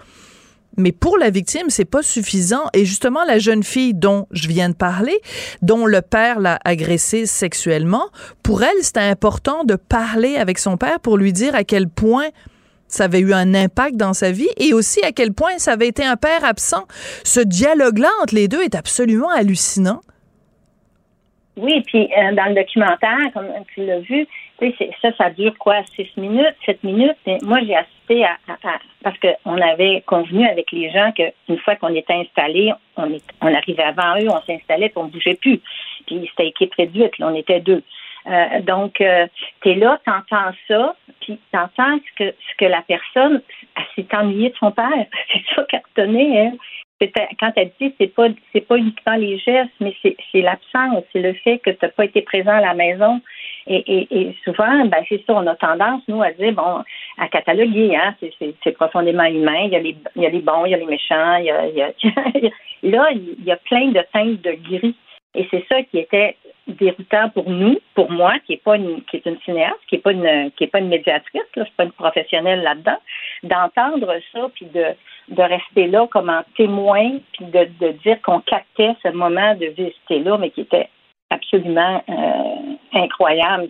Mais 0.77 0.91
pour 0.91 1.17
la 1.17 1.29
victime, 1.29 1.69
c'est 1.69 1.85
pas 1.85 2.01
suffisant. 2.01 2.63
Et 2.73 2.85
justement, 2.85 3.23
la 3.25 3.39
jeune 3.39 3.63
fille 3.63 3.93
dont 3.93 4.27
je 4.31 4.47
viens 4.47 4.69
de 4.69 4.75
parler, 4.75 5.19
dont 5.61 5.85
le 5.85 6.01
père 6.01 6.39
l'a 6.39 6.59
agressée 6.65 7.25
sexuellement, 7.25 8.09
pour 8.41 8.63
elle, 8.63 8.81
c'était 8.81 8.99
important 8.99 9.63
de 9.63 9.75
parler 9.75 10.35
avec 10.35 10.57
son 10.57 10.77
père 10.77 10.99
pour 10.99 11.17
lui 11.17 11.33
dire 11.33 11.55
à 11.55 11.63
quel 11.63 11.87
point 11.87 12.29
ça 12.87 13.05
avait 13.05 13.19
eu 13.19 13.33
un 13.33 13.53
impact 13.55 13.97
dans 13.97 14.13
sa 14.13 14.31
vie 14.31 14.49
et 14.57 14.73
aussi 14.73 15.03
à 15.03 15.11
quel 15.11 15.33
point 15.33 15.57
ça 15.57 15.71
avait 15.71 15.87
été 15.87 16.03
un 16.03 16.15
père 16.15 16.45
absent. 16.45 16.85
Ce 17.23 17.39
dialogue-là 17.39 18.09
entre 18.21 18.35
les 18.35 18.47
deux 18.47 18.61
est 18.61 18.75
absolument 18.75 19.29
hallucinant. 19.29 20.01
Oui, 21.55 21.81
puis 21.85 22.09
euh, 22.17 22.31
dans 22.33 22.45
le 22.45 22.55
documentaire, 22.55 23.31
comme 23.33 23.47
tu 23.73 23.85
l'as 23.85 23.99
vu, 23.99 24.27
ça, 25.01 25.11
ça 25.15 25.29
dure 25.29 25.55
quoi, 25.59 25.83
six 25.95 26.09
minutes, 26.17 26.55
sept 26.65 26.83
minutes? 26.83 27.17
moi, 27.43 27.59
j'ai 27.63 27.75
assisté 27.75 28.25
à, 28.25 28.37
parce 29.03 29.17
qu'on 29.19 29.61
avait 29.61 30.01
convenu 30.07 30.47
avec 30.47 30.71
les 30.71 30.89
gens 30.89 31.11
qu'une 31.11 31.59
fois 31.59 31.75
qu'on 31.75 31.93
était 31.93 32.13
installé, 32.13 32.73
on, 32.97 33.11
est, 33.11 33.23
on 33.41 33.53
arrivait 33.53 33.83
avant 33.83 34.19
eux, 34.19 34.29
on 34.29 34.41
s'installait, 34.41 34.89
puis 34.89 34.97
on 34.97 35.05
bougeait 35.05 35.35
plus. 35.35 35.61
Puis 36.07 36.27
c'était 36.29 36.47
équipe 36.47 36.73
réduite, 36.73 37.17
là, 37.19 37.27
on 37.31 37.35
était 37.35 37.59
deux. 37.59 37.83
Euh, 38.25 38.61
donc, 38.61 38.99
euh, 39.01 39.27
tu 39.61 39.75
là, 39.75 39.99
tu 40.03 40.11
entends 40.11 40.53
ça, 40.67 40.95
puis 41.19 41.39
tu 41.51 41.57
entends 41.57 41.99
ce 41.99 42.23
que, 42.23 42.35
ce 42.51 42.57
que 42.57 42.65
la 42.65 42.81
personne 42.81 43.41
s'est 43.95 44.07
ennuyée 44.15 44.49
de 44.49 44.55
son 44.55 44.71
père. 44.71 44.87
C'est 45.33 45.43
ça 45.55 45.63
qu'elle 45.65 45.81
retenait, 45.95 46.47
hein 46.47 46.53
quand 47.39 47.51
elle 47.55 47.71
dit 47.79 47.93
c'est 47.99 48.13
pas 48.13 48.27
c'est 48.51 48.61
pas 48.67 48.77
uniquement 48.77 49.15
les 49.15 49.37
gestes, 49.37 49.71
mais 49.79 49.95
c'est 50.03 50.41
l'absence, 50.41 51.03
c'est 51.11 51.21
le 51.21 51.33
fait 51.33 51.59
que 51.59 51.71
tu 51.71 51.77
n'as 51.81 51.89
pas 51.89 52.05
été 52.05 52.21
présent 52.21 52.51
à 52.51 52.61
la 52.61 52.73
maison. 52.73 53.21
Et, 53.65 54.35
souvent, 54.43 54.85
ben 54.85 55.03
c'est 55.07 55.23
ça, 55.25 55.35
on 55.35 55.47
a 55.47 55.55
tendance, 55.55 56.01
nous, 56.09 56.21
à 56.21 56.31
dire, 56.31 56.51
bon, 56.51 56.83
à 57.17 57.27
cataloguer, 57.29 57.95
hein, 57.95 58.13
c'est 58.19 58.71
profondément 58.71 59.23
humain, 59.23 59.61
il 59.65 59.71
y, 59.71 59.75
a 59.77 59.79
les, 59.79 59.95
il 60.17 60.21
y 60.21 60.25
a 60.25 60.29
les 60.29 60.41
bons, 60.41 60.65
il 60.65 60.71
y 60.71 60.73
a 60.73 60.77
les 60.77 60.85
méchants, 60.85 61.37
il 61.37 61.45
y 61.45 61.81
a 61.81 61.87
là, 62.83 63.09
il 63.11 63.43
y 63.45 63.51
a 63.51 63.55
plein 63.55 63.87
de 63.87 64.03
teintes 64.11 64.41
de 64.41 64.51
gris. 64.51 64.95
Et 65.35 65.47
c'est 65.49 65.65
ça 65.67 65.81
qui 65.83 65.99
était 65.99 66.37
déroutant 66.67 67.29
pour 67.29 67.49
nous, 67.49 67.79
pour 67.95 68.09
moi, 68.11 68.35
qui 68.45 68.53
est 68.53 68.63
pas 68.63 68.77
une, 68.77 69.01
qui 69.03 69.17
est 69.17 69.25
une 69.25 69.39
cinéaste, 69.41 69.79
qui 69.87 69.95
est 69.95 69.99
pas 69.99 70.11
une, 70.11 70.51
qui 70.51 70.63
est 70.63 70.67
pas 70.67 70.79
une 70.79 70.87
médiatrice, 70.87 71.41
là, 71.55 71.63
je 71.63 71.63
suis 71.63 71.73
pas 71.75 71.83
une 71.83 71.91
professionnelle 71.91 72.61
là-dedans, 72.61 72.99
d'entendre 73.43 74.15
ça 74.31 74.49
puis 74.55 74.67
de, 74.67 74.85
de 75.29 75.41
rester 75.41 75.87
là 75.87 76.07
comme 76.07 76.29
un 76.29 76.45
témoin 76.55 77.17
puis 77.33 77.45
de, 77.45 77.67
de 77.79 77.91
dire 78.03 78.21
qu'on 78.21 78.39
captait 78.41 78.95
ce 79.03 79.09
moment 79.09 79.55
de 79.55 79.67
visiter 79.67 80.19
là, 80.19 80.37
mais 80.37 80.51
qui 80.51 80.61
était 80.61 80.89
absolument 81.29 82.03
euh, 82.07 82.75
incroyable 82.93 83.69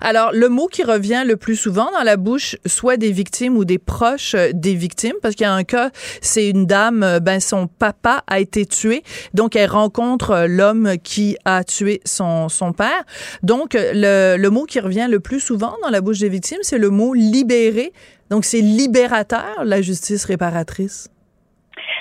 Alors, 0.00 0.30
le 0.32 0.48
mot 0.48 0.66
qui 0.66 0.82
revient 0.82 1.24
le 1.26 1.36
plus 1.36 1.56
souvent 1.56 1.90
dans 1.92 2.02
la 2.04 2.16
bouche, 2.16 2.56
soit 2.66 2.96
des 2.96 3.12
victimes 3.12 3.56
ou 3.56 3.64
des 3.64 3.78
proches 3.78 4.34
euh, 4.34 4.50
des 4.52 4.74
victimes, 4.74 5.16
parce 5.22 5.34
qu'il 5.34 5.44
y 5.44 5.48
a 5.48 5.52
un 5.52 5.64
cas, 5.64 5.90
c'est 6.20 6.48
une 6.48 6.66
dame, 6.66 7.02
euh, 7.02 7.20
ben, 7.20 7.40
son 7.40 7.66
papa 7.66 8.22
a 8.26 8.40
été 8.40 8.66
tué. 8.66 9.02
Donc, 9.34 9.56
elle 9.56 9.70
rencontre 9.70 10.30
euh, 10.30 10.46
l'homme 10.48 10.96
qui 11.02 11.36
a 11.44 11.64
tué 11.64 12.00
son, 12.04 12.48
son 12.48 12.72
père. 12.72 13.04
Donc, 13.42 13.74
le, 13.74 14.36
le 14.36 14.50
mot 14.50 14.64
qui 14.64 14.80
revient 14.80 15.08
le 15.10 15.20
plus 15.20 15.40
souvent 15.40 15.74
dans 15.82 15.90
la 15.90 16.00
bouche 16.00 16.18
des 16.18 16.28
victimes, 16.28 16.60
c'est 16.62 16.78
le 16.78 16.90
mot 16.90 17.14
libéré. 17.14 17.92
Donc, 18.30 18.44
c'est 18.44 18.60
libérateur, 18.60 19.64
la 19.64 19.82
justice 19.82 20.24
réparatrice? 20.24 21.08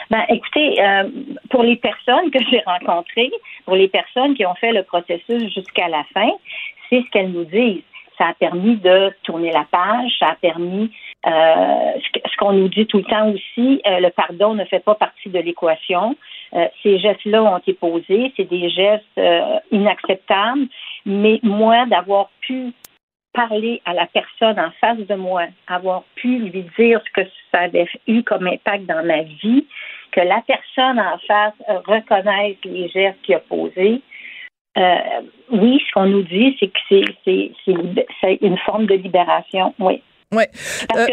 Ben, 0.09 0.23
écoutez, 0.27 0.75
pour 1.49 1.63
les 1.63 1.77
personnes 1.77 2.31
que 2.31 2.39
j'ai 2.51 2.61
rencontrées, 2.65 3.31
pour 3.65 3.75
les 3.75 3.87
personnes 3.87 4.35
qui 4.35 4.45
ont 4.45 4.55
fait 4.55 4.73
le 4.73 4.83
processus 4.83 5.53
jusqu'à 5.53 5.87
la 5.87 6.03
fin, 6.13 6.29
c'est 6.91 7.01
ce 7.01 7.09
qu'elles 7.11 7.31
nous 7.31 7.45
disent. 7.45 7.83
Ça 8.17 8.27
a 8.27 8.33
permis 8.33 8.75
de 8.75 9.11
tourner 9.23 9.51
la 9.51 9.65
page, 9.71 10.11
ça 10.19 10.27
a 10.27 10.35
permis 10.35 10.91
euh, 11.27 11.91
ce 12.25 12.37
qu'on 12.37 12.53
nous 12.53 12.67
dit 12.67 12.87
tout 12.87 12.97
le 12.97 13.03
temps 13.03 13.29
aussi, 13.29 13.81
euh, 13.85 13.99
le 13.99 14.09
pardon 14.09 14.55
ne 14.55 14.65
fait 14.65 14.79
pas 14.79 14.95
partie 14.95 15.29
de 15.29 15.37
l'équation. 15.37 16.15
Euh, 16.53 16.67
ces 16.81 16.97
gestes-là 16.97 17.43
ont 17.43 17.57
été 17.57 17.73
posés, 17.73 18.33
c'est 18.35 18.49
des 18.49 18.69
gestes 18.69 19.21
inacceptables, 19.71 20.67
mais 21.05 21.39
moi, 21.43 21.85
d'avoir 21.85 22.29
pu 22.41 22.73
parler 23.33 23.81
à 23.85 23.93
la 23.93 24.07
personne 24.07 24.59
en 24.59 24.71
face 24.81 24.97
de 24.97 25.15
moi, 25.15 25.43
avoir 25.67 26.03
pu 26.15 26.39
lui 26.39 26.65
dire 26.77 27.01
ce 27.05 27.21
que 27.21 27.29
ça 27.51 27.59
avait 27.61 27.87
eu 28.07 28.23
comme 28.23 28.47
impact 28.47 28.85
dans 28.85 29.05
ma 29.05 29.21
vie, 29.21 29.65
que 30.11 30.21
la 30.21 30.41
personne 30.45 30.99
en 30.99 31.17
face 31.19 31.53
reconnaisse 31.85 32.57
les 32.65 32.89
gestes 32.89 33.21
qu'il 33.21 33.35
a 33.35 33.39
posés, 33.39 34.01
euh, 34.77 35.21
oui, 35.51 35.81
ce 35.85 35.91
qu'on 35.93 36.05
nous 36.05 36.23
dit, 36.23 36.55
c'est 36.59 36.67
que 36.67 37.53
c'est 38.21 38.37
une 38.41 38.57
forme 38.59 38.85
de 38.85 38.95
libération, 38.95 39.73
oui. 39.79 40.01
Ouais. 40.31 40.49
Euh, 40.95 41.07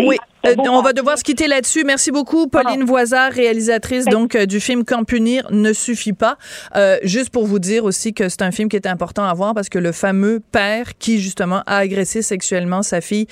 oui. 0.00 0.16
Euh, 0.44 0.54
on 0.58 0.82
va 0.82 0.92
devoir 0.92 1.18
se 1.18 1.24
quitter 1.24 1.46
là-dessus. 1.46 1.84
Merci 1.84 2.10
beaucoup, 2.10 2.46
Pauline 2.46 2.82
ah. 2.82 2.86
Voisard, 2.86 3.32
réalisatrice 3.32 4.04
donc 4.06 4.34
euh, 4.34 4.46
du 4.46 4.60
film 4.60 4.84
Quand 4.84 5.04
punir 5.04 5.46
ne 5.50 5.72
suffit 5.72 6.12
pas. 6.12 6.36
juste 7.02 7.30
pour 7.30 7.46
vous 7.46 7.58
dire 7.58 7.84
aussi 7.84 8.12
que 8.12 8.28
c'est 8.28 8.42
un 8.42 8.50
film 8.50 8.68
qui 8.68 8.76
est 8.76 8.86
important 8.86 9.24
à 9.24 9.34
voir 9.34 9.54
parce 9.54 9.68
que 9.68 9.78
le 9.78 9.92
fameux 9.92 10.40
père 10.40 10.98
qui 10.98 11.20
justement 11.20 11.62
a 11.66 11.78
agressé 11.78 12.22
sexuellement 12.22 12.82
sa 12.82 13.00
fille 13.00 13.26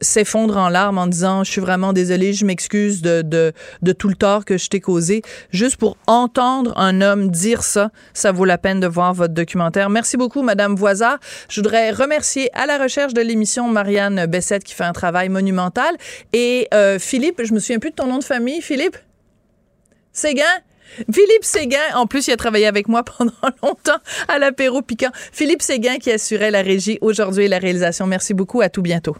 s'effondre 0.00 0.56
en 0.56 0.68
larmes 0.68 0.98
en 0.98 1.06
disant 1.06 1.44
je 1.44 1.50
suis 1.50 1.60
vraiment 1.60 1.92
désolé, 1.92 2.32
je 2.32 2.44
m'excuse 2.44 3.02
de, 3.02 3.22
de, 3.22 3.52
de 3.82 3.92
tout 3.92 4.08
le 4.08 4.14
tort 4.14 4.44
que 4.44 4.58
je 4.58 4.68
t'ai 4.68 4.80
causé. 4.80 5.22
Juste 5.50 5.76
pour 5.76 5.96
entendre 6.06 6.72
un 6.76 7.00
homme 7.00 7.30
dire 7.30 7.62
ça, 7.62 7.90
ça 8.14 8.32
vaut 8.32 8.44
la 8.44 8.58
peine 8.58 8.80
de 8.80 8.86
voir 8.86 9.14
votre 9.14 9.34
documentaire. 9.34 9.90
Merci 9.90 10.16
beaucoup, 10.16 10.42
Madame 10.42 10.74
Voisard. 10.74 11.18
Je 11.48 11.60
voudrais 11.60 11.90
remercier 11.90 12.50
à 12.54 12.66
la 12.66 12.78
recherche 12.78 13.14
de 13.14 13.20
l'émission 13.20 13.68
Marianne 13.68 14.26
Bessette 14.26 14.64
qui 14.64 14.74
fait 14.74 14.84
un 14.84 14.92
travail 14.92 15.28
monumental. 15.28 15.96
Et 16.32 16.68
euh, 16.72 16.98
Philippe, 16.98 17.42
je 17.44 17.52
me 17.52 17.58
souviens 17.58 17.78
plus 17.78 17.90
de 17.90 17.96
ton 17.96 18.06
nom 18.06 18.18
de 18.18 18.24
famille, 18.24 18.62
Philippe? 18.62 18.96
Séguin? 20.12 20.44
Philippe 21.10 21.44
Séguin, 21.44 21.94
en 21.94 22.06
plus, 22.06 22.26
il 22.26 22.32
a 22.32 22.36
travaillé 22.36 22.66
avec 22.66 22.88
moi 22.88 23.02
pendant 23.18 23.32
longtemps 23.62 23.98
à 24.28 24.38
l'apéro 24.38 24.82
piquant. 24.82 25.10
Philippe 25.32 25.62
Séguin 25.62 25.96
qui 25.96 26.10
assurait 26.10 26.50
la 26.50 26.62
régie 26.62 26.98
aujourd'hui 27.00 27.44
et 27.44 27.48
la 27.48 27.58
réalisation. 27.58 28.06
Merci 28.06 28.34
beaucoup. 28.34 28.60
À 28.60 28.68
tout 28.68 28.82
bientôt. 28.82 29.16